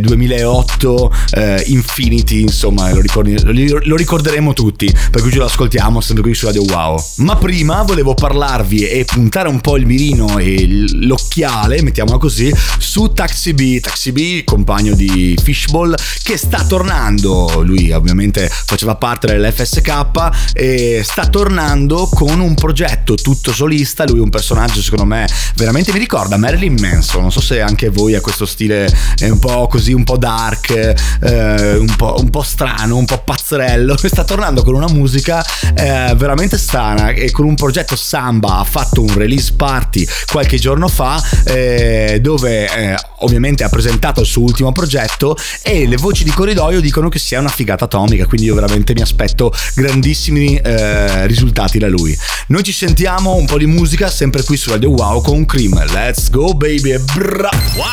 2008 0.00 1.12
eh, 1.32 1.40
eh, 1.40 1.64
Infinity, 1.66 2.42
insomma, 2.42 2.92
lo, 2.92 3.00
ricordi, 3.00 3.36
lo, 3.42 3.80
lo, 3.82 3.96
ricorderemo 3.96 4.52
tutti, 4.52 4.92
per 5.10 5.20
cui 5.20 5.30
ce 5.30 5.38
lo 5.38 5.44
ascoltiamo 5.44 6.00
sempre 6.00 6.22
qui 6.22 6.34
su 6.34 6.46
Radio 6.46 6.62
Wow. 6.62 7.02
Ma 7.16 7.36
prima 7.36 7.82
volevo 7.82 8.14
parlarvi 8.14 8.86
e 8.86 9.04
puntare 9.04 9.48
un 9.48 9.60
po' 9.60 9.76
il 9.76 9.86
mirino 9.86 10.38
e 10.38 10.66
l'occhiale, 10.92 11.82
mettiamola 11.82 12.18
così, 12.18 12.52
su 12.78 13.12
Taxi 13.12 13.54
B, 13.54 13.80
Taxi 13.80 14.12
B, 14.12 14.44
compagno 14.44 14.94
di 14.94 15.38
Fishball, 15.42 15.94
che 16.22 16.36
sta 16.36 16.64
tornando, 16.64 17.62
lui 17.62 17.90
ovviamente 17.90 18.48
faceva 18.50 18.96
parte 18.96 19.26
dell'FSK 19.26 20.52
e 20.52 21.02
sta 21.04 21.26
tornando 21.26 22.08
con 22.12 22.40
un 22.40 22.54
progetto 22.54 23.14
tutto 23.14 23.52
solista, 23.52 24.04
lui 24.04 24.18
è 24.18 24.22
un 24.22 24.30
personaggio 24.30 24.82
secondo 24.82 25.04
me 25.04 25.28
veramente 25.56 25.92
mi 25.92 25.98
ricorda 25.98 26.36
Marilyn 26.36 26.76
Manson, 26.78 27.22
non 27.22 27.32
so 27.32 27.40
se 27.40 27.60
anche 27.60 27.88
voi 27.88 27.99
a 28.08 28.20
questo 28.20 28.46
stile 28.46 28.90
un 29.22 29.38
po' 29.38 29.66
così, 29.66 29.92
un 29.92 30.04
po' 30.04 30.16
dark, 30.16 30.70
eh, 30.70 31.76
un, 31.76 31.94
po', 31.96 32.16
un, 32.18 32.30
po', 32.30 32.42
strano, 32.42 32.96
un 32.96 33.04
po' 33.04 33.22
pazzerello, 33.24 33.96
sta 34.02 34.24
tornando 34.24 34.62
con 34.62 34.74
una 34.74 34.88
musica 34.88 35.44
eh, 35.74 36.14
veramente 36.16 36.58
strana 36.58 37.10
e 37.10 37.30
con 37.30 37.44
un 37.46 37.54
progetto 37.54 37.96
Samba 37.96 38.58
ha 38.58 38.64
fatto 38.64 39.02
un 39.02 39.14
release 39.14 39.52
party 39.54 40.06
qualche 40.30 40.58
giorno 40.58 40.88
fa 40.88 41.22
eh, 41.44 42.18
dove 42.20 42.68
eh, 42.68 42.96
ovviamente 43.18 43.64
ha 43.64 43.68
presentato 43.68 44.20
il 44.20 44.26
suo 44.26 44.42
ultimo 44.42 44.72
progetto 44.72 45.36
e 45.62 45.86
le 45.86 45.96
voci 45.96 46.24
di 46.24 46.30
corridoio 46.30 46.80
dicono 46.80 47.08
che 47.08 47.18
sia 47.18 47.40
una 47.40 47.48
figata 47.48 47.84
atomica, 47.84 48.26
quindi 48.26 48.46
io 48.46 48.54
veramente 48.54 48.94
mi 48.94 49.02
aspetto 49.02 49.52
grandissimi 49.74 50.56
eh, 50.56 51.26
risultati 51.26 51.78
da 51.78 51.88
lui. 51.88 52.16
Noi 52.48 52.62
ci 52.62 52.72
sentiamo 52.72 53.34
un 53.34 53.46
po' 53.46 53.58
di 53.58 53.66
musica 53.66 54.08
sempre 54.10 54.42
qui 54.42 54.56
su 54.56 54.70
Radio 54.70 54.90
Wow 54.90 55.22
con 55.22 55.44
Cream. 55.44 55.82
Let's 55.92 56.30
go 56.30 56.54
baby! 56.54 56.96
Bra! 56.98 57.50
Wow! 57.76 57.89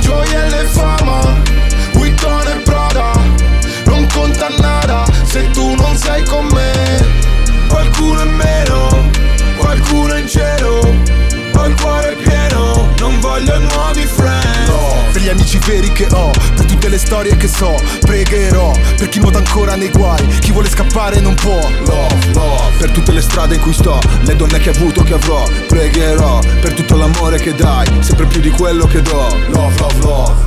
Gioielle 0.00 0.64
fama, 0.66 1.40
Vuitton 1.92 2.46
e 2.48 2.54
Prada. 2.64 3.12
Non 3.84 4.06
conta 4.12 4.48
nada 4.58 5.04
se 5.24 5.50
tu 5.50 5.74
non 5.74 5.96
sei 5.96 6.24
con 6.24 6.46
me. 6.46 6.72
Qualcuno 7.68 8.22
in 8.22 8.34
meno, 8.34 9.10
qualcuno 9.56 10.16
in 10.16 10.28
cielo. 10.28 10.78
Ho 11.54 11.66
il 11.66 11.74
cuore 11.80 12.16
pieno, 12.22 12.88
non 12.98 13.20
voglio 13.20 13.58
nuovi 13.58 14.06
friends. 14.06 14.68
No. 14.68 14.94
Per 15.12 15.20
gli 15.20 15.28
amici 15.28 15.58
veri 15.58 15.92
che 15.92 16.06
ho, 16.12 16.30
tutte 16.80 16.88
le 16.88 16.98
storie 16.98 17.36
che 17.36 17.46
so 17.46 17.76
Pregherò, 18.00 18.72
per 18.96 19.10
chi 19.10 19.18
nuota 19.18 19.36
ancora 19.36 19.76
nei 19.76 19.90
guai 19.90 20.26
Chi 20.38 20.50
vuole 20.50 20.70
scappare 20.70 21.20
non 21.20 21.34
può. 21.34 21.60
Love, 21.84 22.32
love 22.32 22.76
Per 22.78 22.90
tutte 22.90 23.12
le 23.12 23.20
strade 23.20 23.56
in 23.56 23.60
cui 23.60 23.74
sto, 23.74 24.00
le 24.22 24.34
donne 24.34 24.58
che 24.58 24.70
ho 24.70 24.72
avuto 24.72 25.02
che 25.02 25.12
avrò 25.12 25.44
Pregherò, 25.68 26.40
per 26.60 26.72
tutto 26.72 26.96
l'amore 26.96 27.38
che 27.38 27.54
dai 27.54 27.86
Sempre 28.00 28.24
più 28.26 28.40
di 28.40 28.50
quello 28.50 28.86
che 28.86 29.02
do. 29.02 29.36
Love, 29.48 29.74
love, 29.78 29.98
love 29.98 30.39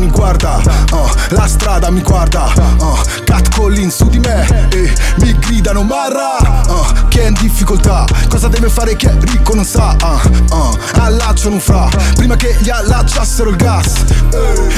mi 0.00 0.08
guarda, 0.08 0.60
uh, 0.92 1.34
la 1.34 1.46
strada 1.46 1.90
mi 1.90 2.00
guarda, 2.00 2.50
uh, 2.78 2.98
cat 3.24 3.54
Collin 3.54 3.90
su 3.90 4.08
di 4.08 4.18
me 4.18 4.68
e 4.70 4.90
mi 5.18 5.38
gridano 5.38 5.82
marra, 5.82 6.38
uh, 6.66 7.08
che 7.08 7.24
è 7.24 7.26
in 7.26 7.34
difficoltà, 7.34 8.06
cosa 8.28 8.48
deve 8.48 8.70
fare 8.70 8.96
che 8.96 9.14
ricco 9.20 9.54
non 9.54 9.64
sa, 9.66 9.94
uh, 10.02 10.54
uh, 10.54 10.78
allacciano 10.94 11.56
un 11.56 11.60
fra, 11.60 11.88
prima 12.14 12.34
che 12.36 12.56
gli 12.60 12.70
allacciassero 12.70 13.50
il 13.50 13.56
gas, 13.56 13.92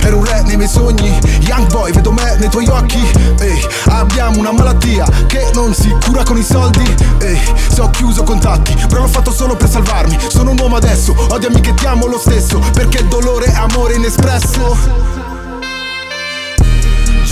ero 0.02 0.16
un 0.18 0.24
re 0.24 0.42
nei 0.42 0.56
miei 0.56 0.68
sogni, 0.68 1.16
young 1.42 1.70
boy 1.70 1.92
vedo 1.92 2.10
me 2.10 2.36
nei 2.38 2.48
tuoi 2.48 2.66
occhi, 2.66 3.00
ehi, 3.38 3.64
abbiamo 3.90 4.40
una 4.40 4.50
malattia 4.50 5.06
che 5.28 5.50
non 5.54 5.72
si 5.72 5.96
cura 6.04 6.24
con 6.24 6.36
i 6.36 6.42
soldi, 6.42 6.96
ehi, 7.18 7.40
se 7.68 7.80
ho 7.80 7.90
chiuso 7.90 8.24
contatti, 8.24 8.74
però 8.88 9.02
l'ho 9.02 9.08
fatto 9.08 9.32
solo 9.32 9.54
per 9.54 9.70
salvarmi, 9.70 10.18
sono 10.28 10.50
un 10.50 10.58
uomo 10.58 10.74
adesso, 10.74 11.14
odiami 11.28 11.60
che 11.60 11.74
ti 11.74 11.86
amo 11.86 12.06
lo 12.06 12.18
stesso, 12.18 12.58
perché 12.72 13.06
dolore 13.06 13.46
è 13.46 13.54
amore 13.54 13.94
inespresso 13.94 15.11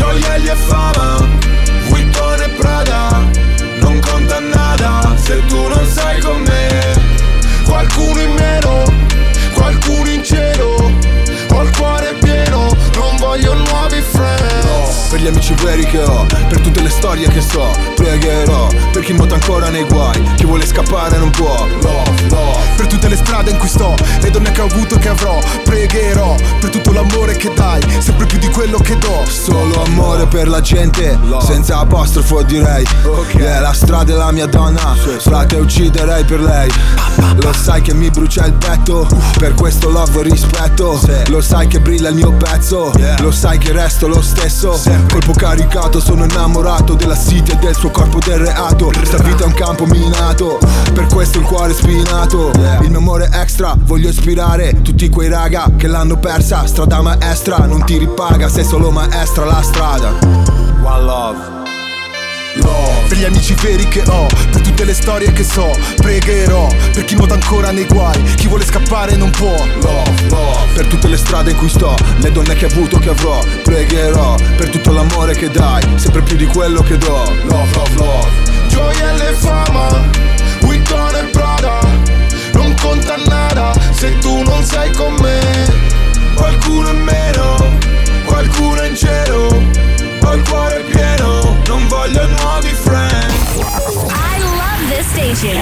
Gioielli 0.00 0.48
e 0.48 0.56
fama, 0.56 1.28
Vuitton 1.88 2.40
e 2.40 2.48
Prada 2.56 3.22
Non 3.80 4.00
conta 4.00 4.40
nada 4.40 5.14
se 5.14 5.44
tu 5.44 5.68
non 5.68 5.86
sei 5.86 6.18
con 6.22 6.40
me. 6.40 6.94
Qualcuno 7.66 8.18
in 8.18 8.32
meno, 8.32 8.82
qualcuno 9.52 10.08
in 10.08 10.24
cielo 10.24 10.90
Ho 11.50 11.62
il 11.62 11.76
cuore 11.76 12.14
pieno, 12.14 12.74
non 12.94 13.16
voglio 13.18 13.52
nuovi 13.52 14.00
friends 14.00 14.49
Per 15.10 15.20
gli 15.20 15.26
amici 15.26 15.54
veri 15.54 15.84
che 15.86 15.98
ho 16.04 16.24
Per 16.48 16.60
tutte 16.60 16.80
le 16.80 16.88
storie 16.88 17.28
che 17.28 17.40
so 17.40 17.68
Pregherò 17.96 18.68
Per 18.92 19.02
chi 19.02 19.12
nuota 19.12 19.34
ancora 19.34 19.68
nei 19.68 19.82
guai 19.82 20.22
Chi 20.36 20.44
vuole 20.44 20.64
scappare 20.64 21.18
non 21.18 21.30
può 21.30 21.66
Love, 21.82 22.28
love 22.28 22.58
Per 22.76 22.86
tutte 22.86 23.08
le 23.08 23.16
strade 23.16 23.50
in 23.50 23.58
cui 23.58 23.66
sto 23.66 23.96
Le 24.20 24.30
donne 24.30 24.52
che 24.52 24.60
ho 24.60 24.66
avuto 24.66 24.94
e 24.94 24.98
che 24.98 25.08
avrò 25.08 25.40
Pregherò 25.64 26.36
Per 26.60 26.70
tutto 26.70 26.92
l'amore 26.92 27.34
che 27.34 27.52
dai 27.52 27.82
Sempre 27.98 28.26
più 28.26 28.38
di 28.38 28.48
quello 28.50 28.78
che 28.78 28.96
do. 28.98 29.24
Solo 29.26 29.82
amore 29.82 30.26
per 30.26 30.46
la 30.46 30.60
gente 30.60 31.18
Senza 31.40 31.78
apostrofo 31.78 32.42
direi. 32.42 32.86
Yeah, 33.34 33.60
la 33.60 33.72
strada 33.72 34.12
è 34.12 34.16
la 34.16 34.30
mia 34.30 34.46
donna 34.46 34.94
Frate 35.18 35.56
ucciderei 35.56 36.24
per 36.24 36.40
lei. 36.40 36.70
Lo 37.40 37.52
sai 37.52 37.82
che 37.82 37.94
mi 37.94 38.10
brucia 38.10 38.46
il 38.46 38.52
petto 38.52 39.08
Per 39.38 39.54
questo 39.54 39.90
love 39.90 40.20
e 40.20 40.22
rispetto. 40.22 41.00
Lo 41.28 41.40
sai 41.40 41.66
che 41.66 41.80
brilla 41.80 42.08
il 42.10 42.14
mio 42.14 42.32
pezzo 42.32 42.92
Lo 43.18 43.30
sai 43.32 43.58
che 43.58 43.72
resto 43.72 44.06
lo 44.06 44.22
stesso 44.22 44.78
Colpo 45.08 45.32
caricato 45.32 46.00
sono 46.00 46.24
innamorato 46.24 46.94
Della 46.94 47.16
city 47.16 47.52
e 47.52 47.56
del 47.56 47.74
suo 47.74 47.90
corpo 47.90 48.18
del 48.18 48.38
reato. 48.38 48.90
Sta 49.02 49.18
vita 49.18 49.44
è 49.44 49.46
un 49.46 49.54
campo 49.54 49.86
minato 49.86 50.58
Per 50.92 51.06
questo 51.06 51.38
il 51.38 51.44
cuore 51.44 51.72
spinato. 51.72 52.50
Il 52.80 52.90
mio 52.90 52.98
amore 52.98 53.28
extra 53.32 53.74
Voglio 53.78 54.08
ispirare 54.08 54.80
tutti 54.82 55.08
quei 55.08 55.28
raga 55.28 55.70
Che 55.76 55.86
l'hanno 55.86 56.18
persa. 56.18 56.66
Strada 56.66 57.00
maestra 57.00 57.58
Non 57.58 57.84
ti 57.84 57.98
ripaga 57.98 58.48
Sei 58.48 58.64
solo 58.64 58.90
maestra 58.90 59.44
la 59.44 59.62
strada. 59.62 60.08
One 60.82 61.04
love 61.04 61.59
Love. 62.54 63.08
Per 63.08 63.18
gli 63.18 63.24
amici 63.24 63.54
veri 63.54 63.86
che 63.88 64.02
ho, 64.06 64.26
per 64.50 64.60
tutte 64.60 64.84
le 64.84 64.94
storie 64.94 65.32
che 65.32 65.44
so, 65.44 65.70
pregherò 65.96 66.68
per 66.92 67.04
chi 67.04 67.14
nuota 67.14 67.34
ancora 67.34 67.70
nei 67.70 67.86
guai, 67.86 68.20
chi 68.34 68.46
vuole 68.48 68.64
scappare 68.64 69.16
non 69.16 69.30
può. 69.30 69.54
Love, 69.80 70.12
love. 70.28 70.72
Per 70.74 70.86
tutte 70.86 71.08
le 71.08 71.16
strade 71.16 71.50
in 71.50 71.56
cui 71.56 71.68
sto, 71.68 71.94
le 72.18 72.32
donne 72.32 72.54
che 72.54 72.66
ho 72.66 72.68
avuto 72.68 72.98
che 72.98 73.10
avrò, 73.10 73.40
pregherò 73.62 74.36
per 74.56 74.68
tutto 74.68 74.92
l'amore 74.92 75.34
che 75.34 75.50
dai, 75.50 75.82
sempre 75.96 76.22
più 76.22 76.36
di 76.36 76.46
quello 76.46 76.82
che 76.82 76.98
do. 76.98 77.22
Love, 77.44 77.68
love, 77.74 77.94
love. 77.94 78.28
Gioielli 78.68 79.26
e 79.26 79.32
fama, 79.34 80.08
Witton 80.62 81.14
e 81.16 81.22
Prada, 81.24 81.80
non 82.52 82.74
conta 82.80 83.16
nada 83.26 83.72
se 83.90 84.16
tu 84.18 84.42
non 84.42 84.64
sei 84.64 84.92
con 84.92 85.14
me. 85.20 85.38
Qualcuno 86.34 86.90
in 86.90 87.02
meno, 87.02 87.78
qualcuno 88.24 88.82
in 88.84 88.96
cielo, 88.96 89.62
ho 90.22 90.34
il 90.34 90.42
cuore 90.48 90.84
pieno, 90.90 91.49
non 91.70 91.86
voglio 91.86 92.26
nuovi 92.26 92.74
friend. 92.74 94.29
I 94.40 94.56
love 94.56 94.88
this 94.88 95.06
station. 95.12 95.58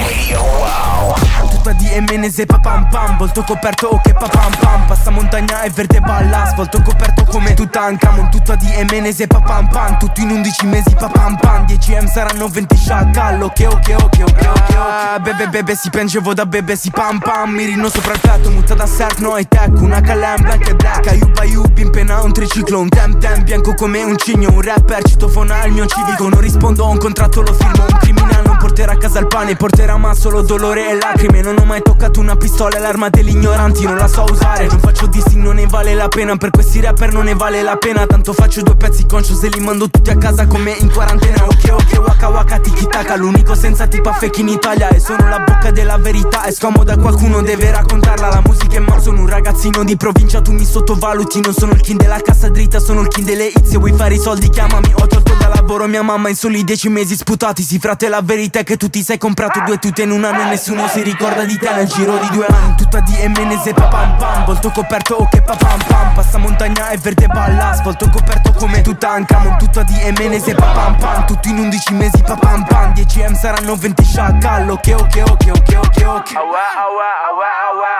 Tutta 1.49 1.73
di 1.73 1.91
emenese 1.91 2.45
papam 2.45 2.87
pam 2.89 3.17
Volto 3.17 3.43
coperto 3.43 3.87
o 3.87 3.99
che 4.01 4.13
papam 4.13 4.55
pam 4.59 4.85
Passa 4.85 5.09
montagna 5.09 5.63
e 5.63 5.69
verde 5.69 5.99
balla 5.99 6.53
Volto 6.55 6.81
coperto 6.81 7.25
come 7.25 7.53
Tutankhamon. 7.53 8.29
Tutta 8.31 8.55
di 8.55 8.71
emenese 8.75 9.27
papam 9.27 9.67
pam 9.67 9.97
Tutto 9.97 10.21
in 10.21 10.29
11 10.29 10.65
mesi 10.67 10.95
papam 10.95 11.35
pam 11.37 11.65
10M 11.65 12.07
saranno 12.07 12.47
20 12.47 12.75
sciacallo 12.77 13.45
Ok 13.47 13.67
ok 13.69 13.95
ok 14.01 14.19
ok 14.21 14.47
ok 14.47 14.75
ok 14.77 15.19
Bebe 15.21 15.47
bebe 15.49 15.75
si 15.75 15.89
piangevo 15.89 16.33
da 16.33 16.45
bebe 16.45 16.75
si 16.77 16.89
pam 16.91 17.19
pam. 17.19 17.49
Mirino 17.49 17.89
sopra 17.89 18.13
il 18.13 18.19
petto 18.21 18.49
Mutta 18.51 18.73
da 18.75 18.85
surf 18.85 19.17
no 19.17 19.35
high 19.35 19.47
tech. 19.47 19.71
Una 19.81 19.99
calem 19.99 20.41
black 20.41 20.69
e 20.69 20.75
black 20.75 21.07
Ayup 21.07 21.37
ayup 21.39 21.77
in 21.77 21.89
pena 21.89 22.21
un 22.21 22.31
triciclo 22.31 22.79
Un 22.79 22.89
tem 22.89 23.17
tem. 23.17 23.43
Bianco 23.43 23.73
come 23.73 24.01
un 24.03 24.17
cigno 24.17 24.51
Un 24.51 24.61
rapper 24.61 25.03
citofona 25.03 25.65
il 25.65 25.73
mio 25.73 25.85
civico. 25.87 26.29
Non 26.29 26.39
rispondo 26.39 26.85
a 26.85 26.89
un 26.89 26.97
contratto 26.97 27.41
lo 27.41 27.53
firmo. 27.53 27.83
Un 27.85 27.97
criminale 27.99 28.43
non 28.45 28.57
porterà 28.69 28.91
a 28.91 28.97
casa 28.97 29.19
il 29.19 29.27
pane 29.27 29.55
Porterà 29.55 29.97
ma 29.97 30.13
solo 30.13 30.41
dolore 30.41 30.91
e 30.91 30.95
lacrime. 30.95 31.41
Non 31.41 31.57
ho 31.59 31.65
mai 31.65 31.81
toccato 31.81 32.19
una 32.19 32.35
pistola 32.35 32.77
è 32.77 32.79
l'arma 32.79 33.09
degli 33.09 33.29
ignoranti 33.29 33.83
Non 33.83 33.97
la 33.97 34.07
so 34.07 34.25
usare. 34.29 34.67
Non 34.67 34.79
faccio 34.79 35.07
dissi 35.07 35.37
non 35.37 35.55
ne 35.55 35.65
vale 35.65 35.95
la 35.95 36.07
pena. 36.07 36.35
Per 36.37 36.51
questi 36.51 36.79
rapper 36.79 37.11
non 37.11 37.25
ne 37.25 37.33
vale 37.33 37.63
la 37.63 37.75
pena. 37.77 38.05
Tanto 38.05 38.31
faccio 38.31 38.61
due 38.61 38.75
pezzi 38.75 39.05
conscious 39.07 39.41
e 39.43 39.49
li 39.49 39.59
mando 39.59 39.89
tutti 39.89 40.09
a 40.11 40.17
casa 40.17 40.45
come 40.45 40.75
in 40.79 40.91
quarantena. 40.91 41.45
Ok 41.45 41.71
ok 41.71 41.99
waka 42.05 42.29
waka 42.29 42.59
tiki 42.59 42.87
taka. 42.87 43.15
L'unico 43.15 43.55
senza 43.55 43.87
tipa 43.87 44.13
fake 44.13 44.41
in 44.41 44.49
Italia 44.49 44.89
E 44.89 44.99
sono 44.99 45.27
la 45.27 45.39
bocca 45.39 45.71
della 45.71 45.97
verità. 45.97 46.45
E 46.45 46.51
scomoda 46.51 46.95
qualcuno 46.97 47.41
deve 47.41 47.71
raccontarla. 47.71 48.29
La 48.29 48.41
musica 48.45 48.77
è 48.77 48.79
ma 48.79 48.99
sono 48.99 49.21
un 49.21 49.27
ragazzino 49.27 49.83
di 49.83 49.97
provincia. 49.97 50.41
Tu 50.41 50.51
mi 50.51 50.65
sottovaluti 50.65 51.41
Non 51.41 51.53
sono 51.53 51.71
il 51.71 51.81
king 51.81 51.99
della 51.99 52.19
cassa 52.21 52.49
dritta 52.49 52.79
Sono 52.79 53.01
il 53.01 53.07
king 53.07 53.25
delle 53.25 53.47
hit 53.47 53.63
Se 53.63 53.77
vuoi 53.77 53.93
fare 53.93 54.13
i 54.13 54.19
soldi 54.19 54.49
chiamami. 54.49 54.93
Ho 54.95 55.07
tolto 55.07 55.33
da 55.33 55.47
lavoro 55.47 55.87
mia 55.87 56.03
mamma 56.03 56.29
In 56.29 56.35
soli 56.35 56.63
dieci 56.63 56.87
mesi 56.87 57.15
sputati. 57.15 57.63
Si 57.63 57.79
frate 57.79 58.09
la 58.09 58.21
verità 58.21 58.58
è 58.59 58.63
che 58.63 58.77
tu 58.77 58.89
ti 58.89 59.01
sei 59.03 59.17
comprato 59.17 59.61
due 59.65 59.77
tute 59.77 60.01
in 60.01 60.11
un 60.11 60.23
anno 60.23 60.41
E 60.41 60.45
nessuno 60.45 60.87
si 60.87 61.01
ricorda 61.01 61.43
di 61.43 61.57
te. 61.57 61.71
Nel 61.73 61.87
giro 61.87 62.17
di 62.17 62.29
due 62.29 62.45
anni 62.45 62.75
Tutta 62.75 62.99
di 62.99 63.15
emenese 63.19 63.73
papam 63.73 64.17
pam 64.17 64.45
Volto 64.45 64.69
coperto 64.71 65.15
o 65.15 65.27
che 65.29 65.41
papam 65.41 65.79
pam. 65.87 66.13
Passa 66.13 66.37
montagna 66.37 66.89
e 66.89 66.97
verde 66.97 67.27
Asfalto 67.29 68.09
coperto 68.09 68.51
come 68.53 68.81
Tutankhamon 68.81 69.57
Tutta 69.57 69.83
di 69.83 69.97
emenese 70.01 70.53
papam 70.55 70.97
pam 70.97 71.25
Tutto 71.25 71.47
in 71.47 71.57
11 71.57 71.93
mesi 71.93 72.21
papam 72.21 72.65
pam 72.65 72.91
10M 72.93 73.33
saranno 73.33 73.75
20 73.75 74.03
sciacallo. 74.03 74.73
Ok 74.73 74.95
ok 74.97 75.23
ok 75.29 75.51
ok 75.53 75.75
ok 75.75 76.05
ok 76.05 76.31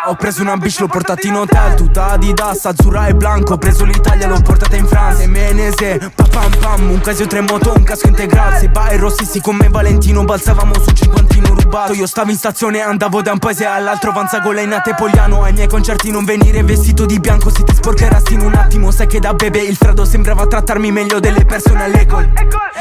Ho 0.09 0.15
preso 0.15 0.41
una 0.41 0.57
bitch 0.57 0.79
l'ho 0.79 0.87
portata 0.87 1.27
in 1.27 1.35
hotel 1.35 1.75
Tutta 1.75 2.07
Adidas, 2.07 2.65
azzurra 2.65 3.05
e 3.05 3.13
blanco. 3.13 3.53
Ho 3.53 3.57
preso 3.59 3.85
l'Italia 3.85 4.27
l'ho 4.27 4.41
portata 4.41 4.75
in 4.75 4.87
Francia. 4.87 5.21
Emenese 5.21 6.11
papam 6.15 6.51
pam 6.57 6.89
Un 6.89 6.99
casio 6.99 7.27
tre 7.27 7.41
moto 7.41 7.73
un 7.75 7.83
casco 7.83 8.07
integrato. 8.07 8.57
Se 8.57 8.69
vai 8.73 8.97
rossissi 8.97 9.39
come 9.39 9.69
Valentino 9.69 10.23
Balzavamo 10.23 10.73
su 10.79 10.89
cinquantino 10.89 11.53
rubato. 11.53 11.93
Io 11.93 12.07
stavo 12.07 12.31
in 12.31 12.37
stazione 12.37 12.81
andavo 12.81 13.21
da 13.21 13.33
un 13.33 13.37
paese 13.37 13.65
all'altro 13.65 14.11
Vanzagola 14.11 14.61
in 14.61 14.73
Atepoliano. 14.73 15.43
Ai 15.43 15.53
miei 15.53 15.67
concerti 15.67 16.09
non 16.09 16.25
venire 16.25 16.63
vestito 16.63 17.05
di 17.05 17.19
bianco 17.19 17.51
Se 17.51 17.63
ti 17.63 17.75
sporcherasti 17.75 18.33
in 18.33 18.41
un 18.41 18.55
attimo. 18.55 18.89
Sai 18.89 19.05
che 19.05 19.19
da 19.19 19.35
bebe 19.35 19.59
il 19.59 19.75
freddo 19.75 20.05
sembrava 20.05 20.47
trattarmi 20.47 20.91
meglio 20.91 21.19
delle 21.19 21.45
persone 21.45 21.83
all'ecol 21.83 22.31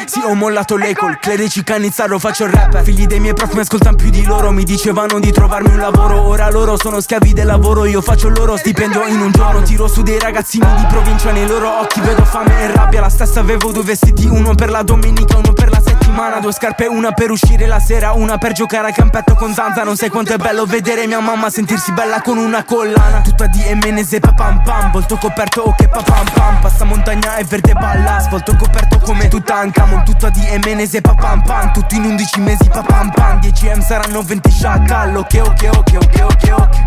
Sì 0.07 0.23
ho 0.25 0.33
mollato 0.33 0.77
l'ecol 0.77 1.19
Clerici 1.19 1.63
canizzaro 1.63 2.19
faccio 2.19 2.45
il 2.45 2.53
rapper. 2.53 2.83
Figli 2.83 3.07
dei 3.07 3.21
miei 3.21 3.35
prof 3.35 3.53
mi 3.53 3.61
ascoltano 3.61 3.97
più 3.97 4.09
di 4.09 4.25
loro 4.25 4.51
Mi 4.51 4.65
dicevano 4.65 5.21
di 5.21 5.31
trovarmi 5.31 5.69
un 5.69 5.79
lavoro. 5.79 6.23
Ora 6.23 6.51
loro 6.51 6.79
sono 6.79 7.01
schiavi 7.01 7.17
del 7.19 7.47
lavoro 7.47 7.85
Io 7.85 8.01
faccio 8.01 8.29
il 8.29 8.35
loro 8.35 8.57
stipendio 8.57 9.07
in 9.07 9.21
un 9.21 9.31
giorno. 9.31 9.63
Tiro 9.63 9.89
su 9.89 10.03
dei 10.03 10.19
ragazzini 10.19 10.67
di 10.77 10.87
provincia 10.89 11.33
Nei 11.33 11.47
loro 11.47 11.81
occhi 11.81 12.01
vedo 12.01 12.25
fame 12.25 12.61
e 12.63 12.73
rabbia. 12.73 13.01
La 13.01 13.09
stessa 13.09 13.41
avevo 13.41 13.73
due 13.73 13.83
vestiti 13.83 14.27
Uno 14.27 14.55
per 14.55 14.71
la 14.71 14.83
domenica, 14.83 15.37
uno 15.37 15.53
per 15.53 15.71
la 15.71 15.78
settimana 16.19 16.41
Due 16.41 16.53
scarpe, 16.53 16.87
una 16.87 17.13
per 17.13 17.31
uscire 17.31 17.67
la 17.67 17.79
sera 17.79 18.13
Una 18.13 18.39
per 18.39 18.53
giocare 18.53 18.89
a 18.89 18.93
campetto 18.93 19.35
con 19.35 19.55
Zanza 19.55 19.85
Non 19.85 19.97
sai 19.97 20.11
quanto 20.11 20.33
è 20.33 20.37
bello 20.37 20.65
vedere 20.67 21.07
mia 21.07 21.21
mamma 21.21 21.49
Sentirsi 21.49 21.93
bella 21.93 22.21
con 22.21 22.39
una 22.39 22.65
collana 22.65 23.21
Tutta 23.21 23.47
di 23.47 23.63
emenese 23.65 24.19
papam 24.19 24.63
pam 24.63 24.91
Volto 24.91 25.17
coperto 25.17 25.63
o 25.63 25.75
che 25.77 25.89
papam 25.89 26.27
pam 26.33 26.61
Passa 26.61 26.85
montagna 26.85 27.37
e 27.37 27.45
verde 27.45 27.73
balla 27.73 28.17
Asfalto 28.17 28.57
coperto 28.57 28.99
come 28.99 29.29
Tutankhamon 29.29 30.05
Tutta 30.05 30.29
di 30.31 30.45
emenese 30.49 31.01
papam 31.01 31.43
pam 31.43 31.73
Tutto 31.73 31.95
in 31.95 32.05
11 32.05 32.41
mesi 32.41 32.69
papam 32.69 33.11
pam 33.11 33.39
10M 33.39 33.81
saranno 33.81 34.23
20 34.23 34.51
sciacallo 34.51 35.21
Ok 35.21 35.41
ok 35.45 35.71
ok 35.77 35.97
ok 35.97 36.21
ok 36.23 36.51
ok 36.51 36.79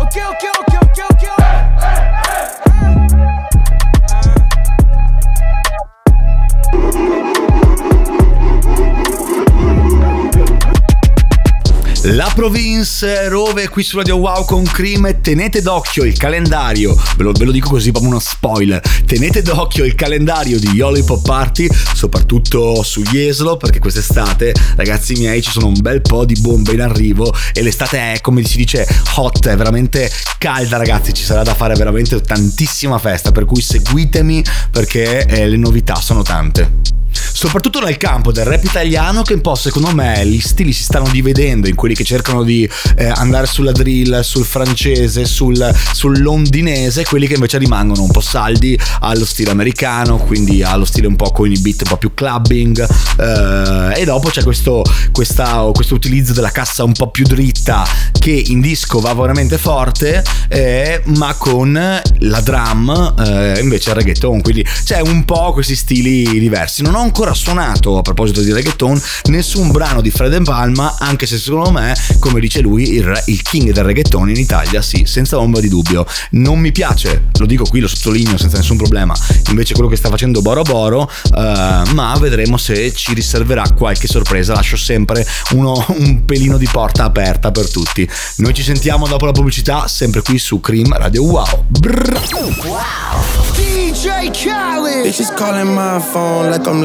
Ok 0.00 0.16
ok 0.16 0.16
ok 0.28 0.44
ok 0.60 0.82
ok 0.82 0.87
La 12.12 12.32
Province 12.34 13.28
Rove 13.28 13.68
qui 13.68 13.82
su 13.82 13.98
Radio 13.98 14.16
Wow 14.16 14.46
con 14.46 14.64
Cream 14.64 15.20
tenete 15.20 15.60
d'occhio 15.60 16.04
il 16.04 16.16
calendario. 16.16 16.98
Ve 17.18 17.22
lo, 17.22 17.32
ve 17.32 17.44
lo 17.44 17.50
dico 17.50 17.68
così 17.68 17.90
proprio 17.90 18.12
uno 18.12 18.18
spoiler. 18.18 18.80
Tenete 19.04 19.42
d'occhio 19.42 19.84
il 19.84 19.94
calendario 19.94 20.58
di 20.58 20.68
Yolo 20.68 20.96
Hip 20.96 21.10
Hop 21.10 21.22
Party 21.22 21.68
soprattutto 21.94 22.82
su 22.82 23.02
Jeslo 23.02 23.58
perché 23.58 23.78
quest'estate 23.78 24.54
ragazzi 24.76 25.16
miei 25.16 25.42
ci 25.42 25.50
sono 25.50 25.66
un 25.66 25.78
bel 25.82 26.00
po' 26.00 26.24
di 26.24 26.40
bombe 26.40 26.72
in 26.72 26.80
arrivo 26.80 27.30
e 27.52 27.60
l'estate 27.60 28.14
è 28.14 28.20
come 28.22 28.42
si 28.42 28.56
dice 28.56 28.86
hot 29.16 29.46
è 29.46 29.54
veramente 29.54 30.10
calda 30.38 30.78
ragazzi. 30.78 31.12
Ci 31.12 31.24
sarà 31.24 31.42
da 31.42 31.54
fare 31.54 31.74
veramente 31.74 32.18
tantissima 32.22 32.98
festa 32.98 33.32
per 33.32 33.44
cui 33.44 33.60
seguitemi 33.60 34.42
perché 34.70 35.26
eh, 35.26 35.46
le 35.46 35.58
novità 35.58 35.96
sono 35.96 36.22
tante 36.22 36.96
soprattutto 37.32 37.80
nel 37.80 37.96
campo 37.96 38.32
del 38.32 38.44
rap 38.44 38.64
italiano 38.64 39.22
che 39.22 39.34
un 39.34 39.40
po' 39.40 39.54
secondo 39.54 39.94
me 39.94 40.24
gli 40.26 40.40
stili 40.40 40.72
si 40.72 40.82
stanno 40.82 41.08
dividendo 41.10 41.68
in 41.68 41.74
quelli 41.74 41.94
che 41.94 42.04
cercano 42.04 42.42
di 42.42 42.68
eh, 42.96 43.06
andare 43.06 43.46
sulla 43.46 43.72
drill, 43.72 44.20
sul 44.20 44.44
francese, 44.44 45.24
sul, 45.24 45.74
sul 45.92 46.20
londinese, 46.20 47.04
quelli 47.04 47.26
che 47.26 47.34
invece 47.34 47.58
rimangono 47.58 48.02
un 48.02 48.10
po' 48.10 48.20
saldi 48.20 48.78
allo 49.00 49.24
stile 49.24 49.50
americano, 49.50 50.18
quindi 50.18 50.62
allo 50.62 50.84
stile 50.84 51.06
un 51.06 51.16
po' 51.16 51.30
con 51.30 51.50
i 51.50 51.58
beat 51.58 51.82
un 51.82 51.88
po' 51.88 51.96
più 51.96 52.14
clubbing 52.14 52.86
eh, 53.18 54.00
e 54.00 54.04
dopo 54.04 54.28
c'è 54.28 54.42
questo, 54.42 54.84
questa, 55.12 55.68
questo 55.72 55.94
utilizzo 55.94 56.32
della 56.32 56.50
cassa 56.50 56.84
un 56.84 56.92
po' 56.92 57.10
più 57.10 57.24
dritta 57.24 57.86
che 58.18 58.42
in 58.46 58.60
disco 58.60 59.00
va 59.00 59.14
veramente 59.14 59.58
forte 59.58 60.24
eh, 60.48 61.02
ma 61.16 61.34
con 61.34 61.72
la 61.72 62.40
drum 62.40 63.14
eh, 63.18 63.60
invece 63.60 63.90
il 63.90 63.96
reggaeton, 63.96 64.40
quindi 64.40 64.64
c'è 64.84 65.00
un 65.00 65.24
po' 65.24 65.52
questi 65.52 65.74
stili 65.74 66.38
diversi. 66.38 66.82
Non 66.82 66.94
ho 66.94 67.00
ancora 67.08 67.32
suonato, 67.32 67.96
a 67.96 68.02
proposito 68.02 68.42
di 68.42 68.52
reggaeton, 68.52 69.00
nessun 69.30 69.70
brano 69.70 70.02
di 70.02 70.10
Fred 70.10 70.44
Palma, 70.44 70.96
anche 70.98 71.24
se 71.24 71.38
secondo 71.38 71.70
me, 71.70 71.96
come 72.18 72.38
dice 72.38 72.60
lui, 72.60 72.96
il, 72.96 73.22
il 73.26 73.40
king 73.40 73.72
del 73.72 73.82
reggaeton 73.84 74.28
in 74.28 74.36
Italia, 74.36 74.82
sì, 74.82 75.04
senza 75.06 75.38
ombra 75.38 75.62
di 75.62 75.68
dubbio. 75.68 76.06
Non 76.32 76.58
mi 76.58 76.70
piace, 76.70 77.28
lo 77.38 77.46
dico 77.46 77.64
qui, 77.64 77.80
lo 77.80 77.88
sottolineo 77.88 78.36
senza 78.36 78.58
nessun 78.58 78.76
problema, 78.76 79.14
invece 79.48 79.72
quello 79.72 79.88
che 79.88 79.96
sta 79.96 80.10
facendo 80.10 80.42
Boro 80.42 80.60
Boro, 80.62 81.10
eh, 81.34 81.82
ma 81.94 82.14
vedremo 82.20 82.58
se 82.58 82.92
ci 82.92 83.14
riserverà 83.14 83.64
qualche 83.74 84.06
sorpresa. 84.06 84.52
Lascio 84.52 84.76
sempre 84.76 85.26
uno, 85.52 85.82
un 85.96 86.26
pelino 86.26 86.58
di 86.58 86.68
porta 86.70 87.04
aperta 87.04 87.50
per 87.50 87.70
tutti. 87.70 88.06
Noi 88.36 88.52
ci 88.52 88.62
sentiamo 88.62 89.06
dopo 89.08 89.24
la 89.24 89.32
pubblicità, 89.32 89.88
sempre 89.88 90.20
qui 90.20 90.38
su 90.38 90.60
Cream 90.60 90.94
Radio 90.94 91.24
Wow. 91.24 91.64
Brrr. 91.68 92.20
Wow. 92.66 93.48
DJ 93.98 94.30
Khaled. 94.30 95.06
Bitches 95.06 95.34
calling 95.34 95.74
my 95.74 95.98
phone 95.98 96.50
like 96.50 96.66
I'm 96.68 96.82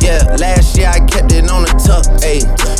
Yeah, 0.00 0.36
last 0.38 0.76
year 0.78 0.88
I 0.88 1.00
kept 1.00 1.32
it 1.32 1.50
on 1.50 1.62
the 1.64 1.72
tuck. 1.84 2.06
Ay. 2.24 2.79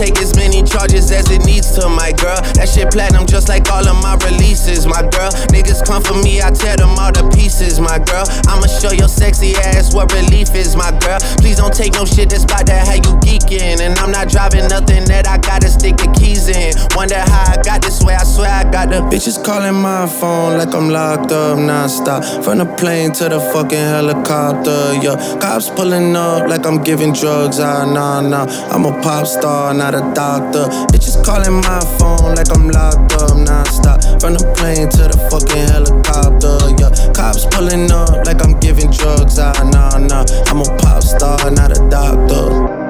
take 0.00 0.16
as 0.16 0.34
many 0.34 0.62
charges 0.62 1.12
as 1.12 1.30
it 1.30 1.44
needs 1.44 1.76
to, 1.76 1.86
my 1.86 2.10
girl. 2.16 2.40
That 2.56 2.72
shit 2.72 2.90
platinum 2.90 3.26
just 3.26 3.50
like 3.52 3.68
all 3.68 3.84
of 3.84 4.00
my 4.00 4.16
releases, 4.24 4.86
my 4.86 5.04
girl. 5.04 5.28
Niggas 5.52 5.84
come 5.84 6.02
for 6.02 6.16
me, 6.24 6.40
I 6.40 6.48
tear 6.50 6.76
them 6.80 6.96
all 6.96 7.12
to 7.12 7.28
pieces, 7.36 7.78
my 7.78 7.98
girl. 8.00 8.24
I'ma 8.48 8.64
show 8.64 8.92
your 8.96 9.12
sexy 9.12 9.52
ass 9.76 9.92
what 9.92 10.08
relief 10.16 10.54
is, 10.54 10.74
my 10.74 10.90
girl. 11.04 11.20
Please 11.36 11.58
don't 11.60 11.74
take 11.74 11.92
no 11.92 12.06
shit 12.06 12.30
that's 12.30 12.44
about 12.44 12.64
to 12.72 12.72
have 12.72 12.96
you 13.04 13.12
geeking. 13.20 13.84
And 13.84 13.98
I'm 13.98 14.10
not 14.10 14.30
driving 14.32 14.66
nothing 14.72 15.04
that 15.12 15.28
I 15.28 15.36
gotta 15.36 15.68
stick 15.68 15.98
the 15.98 16.08
keys 16.16 16.48
in. 16.48 16.72
Wonder 16.96 17.20
how 17.20 17.52
I 17.52 17.60
got 17.60 17.82
this 17.82 18.00
way, 18.00 18.14
I 18.14 18.24
swear 18.24 18.48
I 18.48 18.64
got 18.64 18.88
the 18.88 19.04
bitches 19.12 19.36
calling 19.44 19.76
my 19.76 20.08
phone 20.08 20.56
like 20.56 20.72
I'm 20.72 20.88
locked 20.88 21.30
up 21.32 21.58
non-stop. 21.58 22.24
From 22.42 22.56
the 22.56 22.64
plane 22.80 23.12
to 23.20 23.28
the 23.28 23.40
fucking 23.52 23.76
helicopter, 23.76 24.96
yeah. 25.04 25.20
Cops 25.44 25.68
pulling 25.68 26.16
up 26.16 26.48
like 26.48 26.64
I'm 26.64 26.82
giving 26.82 27.12
drugs, 27.12 27.60
ah, 27.60 27.84
nah, 27.84 28.22
nah. 28.22 28.48
I'm 28.72 28.86
a 28.86 28.92
pop 29.02 29.26
star, 29.26 29.74
not 29.90 30.10
a 30.10 30.14
doctor. 30.14 30.64
Bitches 30.92 31.22
calling 31.24 31.60
my 31.62 31.80
phone 31.98 32.34
like 32.34 32.50
I'm 32.54 32.68
locked 32.68 33.12
up 33.14 33.36
non-stop. 33.36 34.02
From 34.20 34.34
the 34.34 34.44
plane 34.56 34.88
to 34.90 35.08
the 35.08 35.18
fucking 35.30 35.66
helicopter, 35.66 36.58
yeah. 36.78 37.12
Cops 37.12 37.46
pulling 37.46 37.90
up 37.90 38.26
like 38.26 38.42
I'm 38.44 38.58
giving 38.60 38.90
drugs, 38.90 39.38
ah, 39.38 39.52
nah, 39.72 39.98
nah. 39.98 40.24
I'm 40.46 40.60
a 40.60 40.78
pop 40.78 41.02
star, 41.02 41.50
not 41.50 41.76
a 41.76 41.88
doctor. 41.90 42.89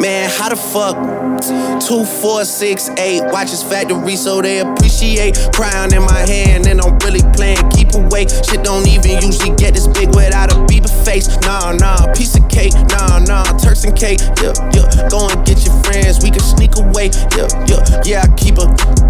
Man, 0.00 0.30
how 0.30 0.48
the 0.48 0.56
fuck? 0.56 0.94
Two, 1.80 2.04
four, 2.04 2.44
six, 2.44 2.88
eight. 2.98 3.22
Watches 3.32 3.62
factory 3.62 4.16
so 4.16 4.40
they 4.40 4.60
appreciate. 4.60 5.36
Crown 5.52 5.92
in 5.94 6.02
my 6.02 6.20
hand, 6.26 6.66
and 6.66 6.80
I'm 6.80 6.98
really 6.98 7.22
playing 7.34 7.68
keep 7.70 7.94
away. 7.94 8.26
Shit 8.26 8.62
don't 8.62 8.86
even 8.86 9.22
usually 9.22 9.54
get 9.56 9.74
this 9.74 9.86
big 9.86 10.14
without 10.14 10.52
a 10.52 10.56
Bieber 10.66 10.90
face. 11.04 11.28
Nah, 11.42 11.72
nah, 11.72 12.12
piece 12.14 12.36
of 12.36 12.48
cake. 12.48 12.74
Nah, 12.94 13.18
nah, 13.20 13.44
Turks 13.58 13.84
and 13.84 13.96
cake. 13.96 14.20
Yeah, 14.42 14.54
yeah. 14.70 15.08
Go 15.10 15.28
and 15.28 15.44
get 15.46 15.64
your 15.66 15.74
friends, 15.82 16.22
we 16.22 16.30
can 16.30 16.40
sneak 16.40 16.76
away. 16.76 17.10
Yeah, 17.34 17.48
yeah, 17.66 18.02
yeah. 18.04 18.22
I 18.22 18.28
keep 18.36 18.58
a 18.58 18.66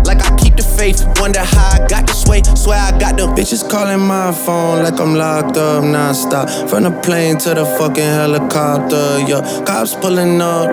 like 0.08 0.24
I 0.24 0.36
keep 0.36 0.56
the 0.56 0.64
faith. 0.64 1.04
Wonder 1.20 1.40
how 1.44 1.76
I 1.76 1.86
got 1.88 2.06
this 2.06 2.24
way. 2.26 2.42
Swear 2.56 2.78
I 2.78 2.98
got 2.98 3.16
the 3.16 3.26
bitches 3.36 3.68
calling 3.68 4.00
my 4.00 4.32
phone 4.32 4.82
like 4.84 5.00
I'm 5.00 5.14
locked 5.14 5.56
up 5.56 5.84
non-stop. 5.84 6.48
From 6.68 6.84
the 6.84 6.92
plane 7.02 7.36
to 7.38 7.54
the 7.54 7.64
fucking 7.64 8.12
helicopter. 8.20 9.20
Yeah, 9.28 9.40
cops 9.66 9.94
pulling 9.94 10.40
up 10.40 10.72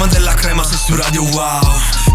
Crema 0.00 0.14
della 0.14 0.32
crema 0.32 0.64
sei 0.64 0.78
su 0.78 0.96
radio 0.96 1.22
wow 1.24 1.60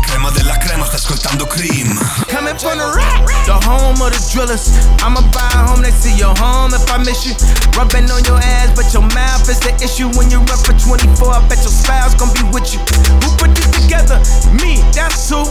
Crema 0.01 0.31
della 0.31 0.57
crema 0.57 0.85
stai 0.85 0.95
ascoltando 0.95 1.45
Cream 1.45 1.93
Coming 2.27 2.57
from 2.57 2.77
the 2.77 2.89
rock, 2.97 3.45
the 3.45 3.53
home 3.67 4.01
of 4.01 4.11
the 4.11 4.19
drillers. 4.33 4.69
I'ma 5.01 5.21
buy 5.31 5.45
a 5.53 5.69
home 5.69 5.81
next 5.81 6.01
to 6.01 6.09
your 6.09 6.33
home 6.39 6.73
if 6.73 6.89
I 6.89 6.97
miss 6.97 7.25
you. 7.25 7.35
Rubbing 7.77 8.09
on 8.09 8.23
your 8.25 8.37
ass, 8.37 8.73
but 8.73 8.91
your 8.91 9.03
mouth 9.13 9.47
is 9.47 9.59
the 9.59 9.73
issue. 9.83 10.09
When 10.17 10.31
you're 10.31 10.41
up 10.49 10.65
for 10.65 10.73
24, 10.73 11.29
I 11.29 11.47
bet 11.47 11.61
your 11.61 11.71
spouse 11.71 12.15
gon' 12.15 12.33
be 12.33 12.41
with 12.51 12.73
you. 12.73 12.79
Who 13.21 13.29
put 13.37 13.53
this 13.53 13.69
together? 13.69 14.17
Me, 14.51 14.81
that's 14.91 15.29
who. 15.29 15.45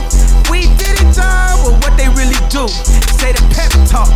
We 0.51 0.67
did 0.77 0.99
it 1.01 1.19
all, 1.19 1.57
but 1.65 1.75
what 1.83 1.95
they 1.97 2.09
really 2.19 2.39
do? 2.51 2.67
Say 3.17 3.33
the 3.33 3.43
pep 3.55 3.71
talk 3.89 4.11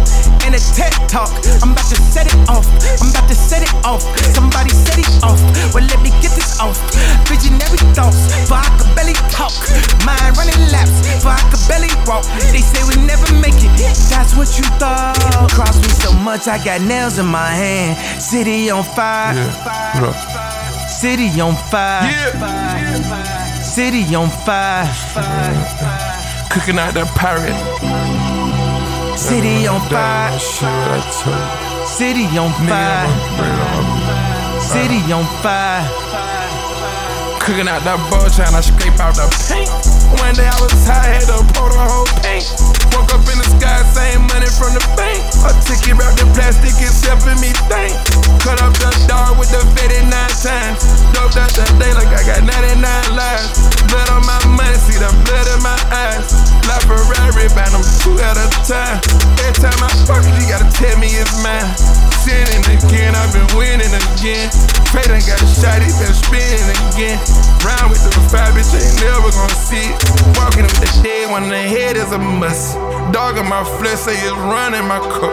and 0.44 0.52
the 0.54 0.60
TED 0.76 0.92
talk. 1.08 1.30
I'm 1.62 1.72
about 1.72 1.88
to 1.88 1.96
set 1.96 2.26
it 2.26 2.36
off. 2.48 2.66
I'm 3.00 3.10
about 3.10 3.28
to 3.28 3.34
set 3.34 3.62
it 3.62 3.72
off. 3.84 4.02
Somebody 4.34 4.70
set 4.70 4.98
it 4.98 5.08
off. 5.22 5.40
Well, 5.72 5.84
let 5.88 6.00
me 6.02 6.10
get 6.20 6.32
this 6.36 6.60
off. 6.60 6.76
Visionary 7.28 7.80
thoughts, 8.10 8.48
but 8.48 8.58
I 8.64 8.68
could 8.78 8.94
barely 8.96 9.14
talk. 9.30 9.52
Mind 10.04 10.36
running 10.36 10.60
laps, 10.72 11.22
but 11.22 11.36
I 11.36 11.42
could 11.50 11.60
barely 11.68 11.92
walk. 12.06 12.24
They 12.52 12.60
say 12.60 12.82
we 12.88 12.96
never 13.06 13.32
make 13.40 13.56
it. 13.56 13.72
That's 14.10 14.34
what 14.36 14.48
you 14.58 14.64
thought. 14.78 15.16
Cross 15.52 15.80
me 15.82 15.88
so 15.88 16.12
much, 16.12 16.48
I 16.48 16.62
got 16.64 16.80
nails 16.80 17.18
in 17.18 17.26
my 17.26 17.50
hand. 17.50 17.96
City 18.20 18.70
on 18.70 18.84
fire. 18.84 19.34
City 20.88 21.40
on 21.40 21.54
fire. 21.70 22.02
City 23.62 24.14
on 24.14 24.30
fire. 24.44 24.86
Cooking 26.50 26.78
out 26.78 26.94
that 26.94 27.08
parrot. 27.14 27.54
City 29.18 29.66
on 29.66 29.80
fire. 29.88 30.38
City 31.86 32.26
on 32.38 32.52
fire. 32.68 33.08
City 34.60 35.12
on 35.12 35.24
fire. 35.42 36.07
Cooking 37.48 37.64
out 37.64 37.80
that 37.88 37.96
ball, 38.12 38.28
trying 38.28 38.52
to 38.52 38.60
scrape 38.60 39.00
out 39.00 39.16
the 39.16 39.24
paint. 39.48 39.72
One 40.20 40.36
day 40.36 40.44
I 40.44 40.52
was 40.60 40.68
high, 40.84 41.16
had 41.16 41.32
to 41.32 41.40
pour 41.56 41.72
the 41.72 41.80
whole 41.80 42.04
paint. 42.20 42.44
Woke 42.92 43.08
up 43.08 43.24
in 43.24 43.40
the 43.40 43.48
sky, 43.56 43.80
same 43.88 44.28
money 44.28 44.52
from 44.52 44.76
the 44.76 44.84
bank. 45.00 45.24
A 45.48 45.56
ticket 45.64 45.96
wrapped 45.96 46.20
in 46.20 46.28
plastic, 46.36 46.76
it's 46.76 47.00
helping 47.00 47.40
me 47.40 47.56
think. 47.72 47.96
Cut 48.44 48.60
up 48.60 48.76
the 48.76 48.92
dog 49.08 49.40
with 49.40 49.48
the 49.48 49.64
fitted 49.72 50.04
nine 50.12 50.36
times. 50.44 50.84
Doped 51.16 51.40
out 51.40 51.48
time. 58.68 59.00
Every 59.40 59.56
time 59.64 59.80
I 59.80 59.88
fuck 60.04 60.20
you 60.28 60.44
gotta 60.44 60.68
tell 60.76 60.92
me 61.00 61.08
it's 61.16 61.32
mine. 61.40 61.64
Sinning 62.20 62.60
again, 62.68 63.16
I've 63.16 63.32
been 63.32 63.48
winning 63.56 63.88
again. 63.88 64.52
Pray 64.92 65.08
ain't 65.08 65.24
got 65.24 65.40
a 65.40 65.48
shot, 65.56 65.80
he 65.80 65.88
been 65.96 66.12
spinning 66.12 66.68
again. 66.92 67.16
Round 67.64 67.88
with 67.88 68.04
the 68.04 68.12
five 68.28 68.52
bitch, 68.52 68.68
ain't 68.76 69.00
never 69.00 69.32
gonna 69.32 69.56
see 69.64 69.88
it. 69.88 69.96
Walking 70.36 70.68
with 70.68 70.76
the 70.84 70.90
dead 71.00 71.32
in 71.32 71.48
the 71.48 71.64
head 71.64 71.96
is 71.96 72.12
a 72.12 72.18
must. 72.18 72.76
Dog 73.10 73.38
in 73.38 73.48
my 73.48 73.64
flesh 73.80 74.04
say 74.04 74.12
it's 74.20 74.36
running 74.36 74.84
my 74.84 75.00
cup. 75.00 75.32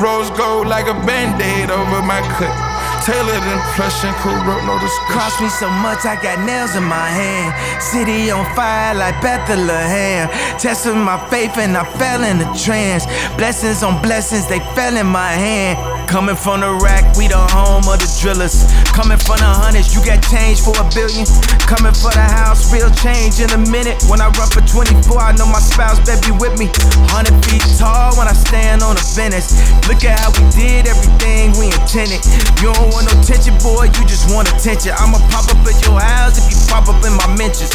Rose 0.00 0.30
gold 0.38 0.68
like 0.68 0.86
a 0.86 0.94
band-aid 0.94 1.70
over 1.70 2.02
my 2.02 2.20
cut. 2.38 2.65
Tailored 3.06 3.62
plush 3.76 4.02
and 4.02 4.16
corrupt, 4.16 4.66
no 4.66 4.80
discussion. 4.80 5.14
Cost 5.14 5.40
me 5.40 5.48
so 5.48 5.70
much, 5.70 6.04
I 6.04 6.20
got 6.20 6.44
nails 6.44 6.74
in 6.74 6.82
my 6.82 7.06
hand. 7.06 7.54
City 7.80 8.32
on 8.32 8.44
fire 8.56 8.96
like 8.96 9.22
Bethlehem. 9.22 10.28
Testing 10.58 10.98
my 10.98 11.16
faith 11.30 11.56
and 11.56 11.76
I 11.76 11.84
fell 11.84 12.24
in 12.24 12.40
a 12.40 12.58
trance. 12.58 13.06
Blessings 13.36 13.84
on 13.84 14.02
blessings, 14.02 14.48
they 14.48 14.58
fell 14.74 14.96
in 14.96 15.06
my 15.06 15.30
hand. 15.30 15.95
Coming 16.06 16.38
from 16.38 16.62
the 16.62 16.70
rack, 16.80 17.02
we 17.18 17.26
the 17.26 17.36
home 17.50 17.82
of 17.90 17.98
the 17.98 18.06
drillers. 18.22 18.62
Coming 18.94 19.18
from 19.18 19.42
the 19.42 19.50
hundreds, 19.50 19.90
you 19.90 20.00
got 20.06 20.22
change 20.30 20.62
for 20.62 20.72
a 20.78 20.86
billion. 20.94 21.26
Coming 21.66 21.92
for 21.92 22.14
the 22.14 22.22
house, 22.22 22.70
real 22.70 22.88
change 22.94 23.42
in 23.42 23.50
a 23.50 23.60
minute. 23.68 23.98
When 24.06 24.22
I 24.22 24.30
run 24.38 24.48
for 24.48 24.62
24, 24.62 25.02
I 25.18 25.34
know 25.34 25.50
my 25.50 25.58
spouse 25.58 25.98
better 26.06 26.22
be 26.22 26.30
with 26.30 26.54
me. 26.62 26.70
100 27.10 27.34
feet 27.50 27.60
tall 27.74 28.14
when 28.14 28.30
I 28.30 28.34
stand 28.38 28.86
on 28.86 28.94
the 28.94 29.02
finish. 29.02 29.50
Look 29.90 30.06
at 30.06 30.14
how 30.22 30.30
we 30.38 30.46
did 30.54 30.86
everything 30.86 31.52
we 31.58 31.74
intended. 31.74 32.22
You 32.62 32.70
don't 32.70 32.94
want 32.94 33.10
no 33.10 33.14
tension, 33.26 33.58
boy, 33.58 33.90
you 33.90 34.02
just 34.06 34.30
want 34.30 34.46
attention. 34.46 34.94
I'ma 34.94 35.18
pop 35.34 35.50
up 35.50 35.58
at 35.66 35.76
your 35.82 35.98
house 35.98 36.38
if 36.38 36.46
you 36.46 36.58
pop 36.70 36.86
up 36.86 37.02
in 37.02 37.18
my 37.18 37.28
mentions. 37.34 37.74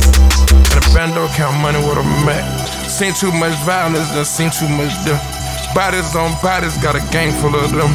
Got 0.72 0.80
a 0.80 0.84
bando 0.96 1.28
count 1.36 1.60
money 1.60 1.84
with 1.84 2.00
a 2.00 2.06
Mac. 2.24 2.48
Seen 2.88 3.12
too 3.12 3.36
much 3.36 3.54
violence, 3.68 4.08
done 4.16 4.24
seen 4.24 4.50
too 4.50 4.72
much 4.72 4.96
death. 5.04 5.20
Bodies 5.76 6.16
on 6.16 6.32
bodies, 6.42 6.80
got 6.80 6.96
a 6.96 7.04
gang 7.12 7.36
full 7.38 7.56
of 7.56 7.70
them. 7.76 7.92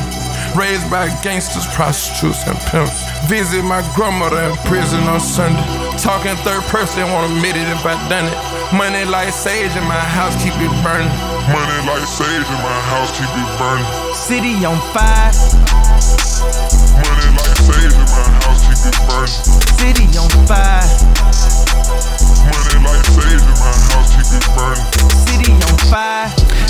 Raised 0.55 0.91
by 0.91 1.09
gangsters, 1.23 1.67
prostitutes, 1.75 2.47
and 2.47 2.57
pimps. 2.71 3.03
Visit 3.27 3.63
my 3.63 3.83
grandmother 3.95 4.39
in 4.39 4.57
prison 4.69 5.01
on 5.05 5.21
Sunday. 5.21 5.61
Talking 5.99 6.37
third 6.45 6.63
person, 6.65 7.03
won't 7.11 7.33
admit 7.33 7.57
it 7.57 7.69
if 7.69 7.85
I 7.85 7.97
done 8.09 8.29
it. 8.29 8.37
Money 8.77 9.05
like 9.05 9.33
sage 9.33 9.75
in 9.77 9.85
my 9.85 9.99
house, 9.99 10.37
keep 10.43 10.55
it 10.55 10.73
burning. 10.85 11.09
Money 11.51 11.79
like 11.89 12.07
sage 12.07 12.47
in 12.47 12.61
my 12.63 12.79
house, 12.93 13.11
keep 13.17 13.29
it 13.33 13.49
burning. 13.59 13.87
City 14.15 14.65
on 14.65 14.79
fire. 14.95 15.33
Money 17.03 17.29
like 17.37 17.57
sage 17.57 17.93
in 17.93 18.07
my 18.07 18.29
house, 18.45 18.63
keep 18.67 18.81
it 18.87 18.97
burning. 19.09 19.66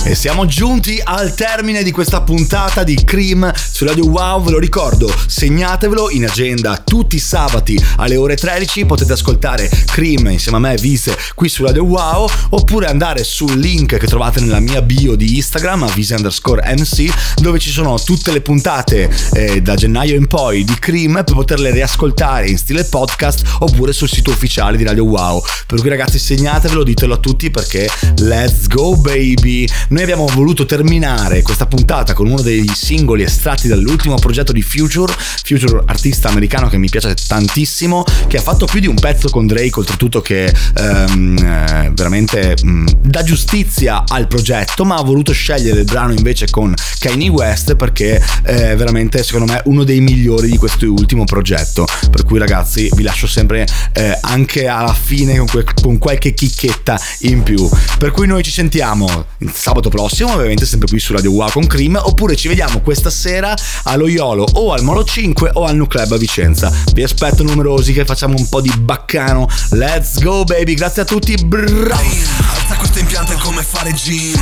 E 0.07 0.15
siamo 0.15 0.47
giunti 0.47 1.01
al 1.03 1.35
termine 1.35 1.83
di 1.83 1.91
questa 1.91 2.23
puntata 2.23 2.85
di 2.85 2.95
Cream 2.95 3.51
su 3.77 3.85
Radio 3.85 4.07
Wow, 4.07 4.43
ve 4.43 4.53
lo 4.53 4.59
ricordo, 4.59 5.15
segnatevelo 5.27 6.09
in 6.09 6.25
agenda 6.25 6.79
tutti 6.79 7.17
i 7.17 7.19
sabati 7.19 7.79
alle 7.97 8.17
ore 8.17 8.35
13, 8.35 8.87
potete 8.87 9.13
ascoltare 9.13 9.69
Cream 9.85 10.29
insieme 10.29 10.57
a 10.57 10.61
me, 10.61 10.77
Vise, 10.77 11.15
qui 11.35 11.51
su 11.51 11.63
Radio 11.63 11.85
Wow, 11.85 12.27
oppure 12.49 12.87
andare 12.87 13.23
sul 13.23 13.59
link 13.59 13.99
che 13.99 14.07
trovate 14.07 14.41
nella 14.41 14.61
mia 14.61 14.81
bio 14.81 15.15
di 15.15 15.37
Instagram, 15.37 15.93
Vise 15.93 16.15
underscore 16.15 16.75
MC, 16.75 17.13
dove 17.35 17.59
ci 17.59 17.69
sono 17.69 18.01
tutte 18.03 18.33
le 18.33 18.41
puntate 18.41 19.11
eh, 19.35 19.61
da 19.61 19.75
gennaio 19.75 20.17
in 20.17 20.27
poi 20.27 20.65
di 20.65 20.79
Cream 20.79 21.23
per 21.23 21.35
poterle 21.35 21.71
riascoltare 21.71 22.49
in 22.49 22.57
stile 22.57 22.85
podcast 22.85 23.43
oppure 23.59 23.93
sul 23.93 24.09
sito 24.09 24.31
ufficiale 24.31 24.79
di 24.79 24.85
Radio 24.85 25.05
Wow. 25.05 25.43
Per 25.67 25.81
cui 25.81 25.91
ragazzi 25.91 26.19
segnatevelo, 26.19 26.83
ditelo 26.83 27.13
a 27.13 27.19
tutti 27.19 27.51
perché 27.51 27.87
let's 28.21 28.69
go 28.69 28.97
baby! 28.97 29.69
Noi 29.91 30.03
abbiamo 30.03 30.25
voluto 30.33 30.65
terminare 30.65 31.43
questa 31.43 31.67
puntata 31.67 32.15
con 32.15 32.27
uno 32.27 32.41
dei 32.41 32.67
singoli 32.73 33.23
estratti 33.23 33.65
dall'ultimo 33.67 34.15
progetto 34.17 34.53
di 34.53 34.63
Future, 34.63 35.13
Future 35.45 35.83
artista 35.87 36.29
americano 36.29 36.69
che 36.69 36.79
mi 36.79 36.89
piace 36.89 37.15
tantissimo, 37.27 38.05
che 38.27 38.39
ha 38.39 38.43
fatto 38.43 38.67
più 38.67 38.81
di 38.81 38.87
un 38.87 38.97
pezzo 38.97 39.29
con 39.29 39.47
Drake, 39.47 39.79
oltretutto 39.79 40.21
che 40.21 40.53
ehm, 40.75 41.39
eh, 41.39 41.91
veramente 41.95 42.57
mh, 42.63 42.87
dà 43.03 43.23
giustizia 43.23 44.05
al 44.07 44.27
progetto, 44.27 44.85
ma 44.85 44.97
ha 44.97 45.03
voluto 45.03 45.33
scegliere 45.33 45.81
il 45.81 45.85
brano 45.85 46.13
invece 46.13 46.49
con 46.51 46.75
Kanye 46.99 47.29
West 47.29 47.77
perché 47.77 48.23
è 48.43 48.75
veramente 48.77 49.23
secondo 49.23 49.53
me 49.53 49.61
uno 49.67 49.85
dei 49.85 50.01
migliori 50.01 50.51
di 50.51 50.57
questo 50.57 50.87
ultimo 50.87 51.25
progetto. 51.25 51.87
Per 52.11 52.25
cui 52.25 52.39
ragazzi 52.39 52.91
vi 52.95 53.03
lascio 53.03 53.27
sempre 53.27 53.67
eh, 53.93 54.19
anche 54.23 54.67
alla 54.67 54.95
fine 54.95 55.37
con, 55.37 55.47
que- 55.47 55.65
con 55.81 55.99
qualche 55.99 56.35
chicchetta 56.35 57.01
in 57.21 57.43
più. 57.43 57.69
Per 57.99 58.11
cui 58.11 58.27
noi 58.27 58.43
ci 58.43 58.51
sentiamo 58.51 59.27
sabato 59.53 59.89
prossimo, 59.89 60.33
ovviamente 60.33 60.67
sempre 60.67 60.89
qui 60.89 60.99
su 60.99 61.13
Radio 61.13 61.33
Wow 61.33 61.51
con 61.51 61.67
Cream, 61.67 61.99
oppure 62.03 62.37
ci 62.37 62.49
vediamo 62.49 62.81
questa 62.81 63.11
sera 63.11 63.56
allo 63.85 64.07
Iolo 64.09 64.47
o 64.55 64.73
al 64.73 64.83
Molo 64.83 65.05
5 65.05 65.51
o 65.55 65.65
al 65.65 65.77
Nu 65.77 65.87
Club 65.87 66.13
a 66.13 66.17
Vicenza. 66.17 66.73
Vi 66.93 67.03
aspetto 67.03 67.43
numerosi 67.43 67.93
che 67.93 68.05
facciamo 68.05 68.35
un 68.37 68.49
po' 68.49 68.61
di 68.61 68.73
baccano. 68.79 69.49
Let's 69.71 70.21
go 70.23 70.45
baby, 70.45 70.75
grazie 70.75 71.03
a 71.03 71.05
tutti, 71.05 71.35
bravi! 71.37 72.25
Alza 72.55 72.77
questo 72.77 72.99
impianto 72.99 73.33
è 73.33 73.37
come 73.37 73.63
fare 73.63 73.93
gym 73.93 74.41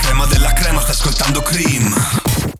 Crema 0.00 0.26
della 0.26 0.52
crema, 0.52 0.80
sta 0.80 0.92
ascoltando 0.92 1.40
Cream 1.42 2.23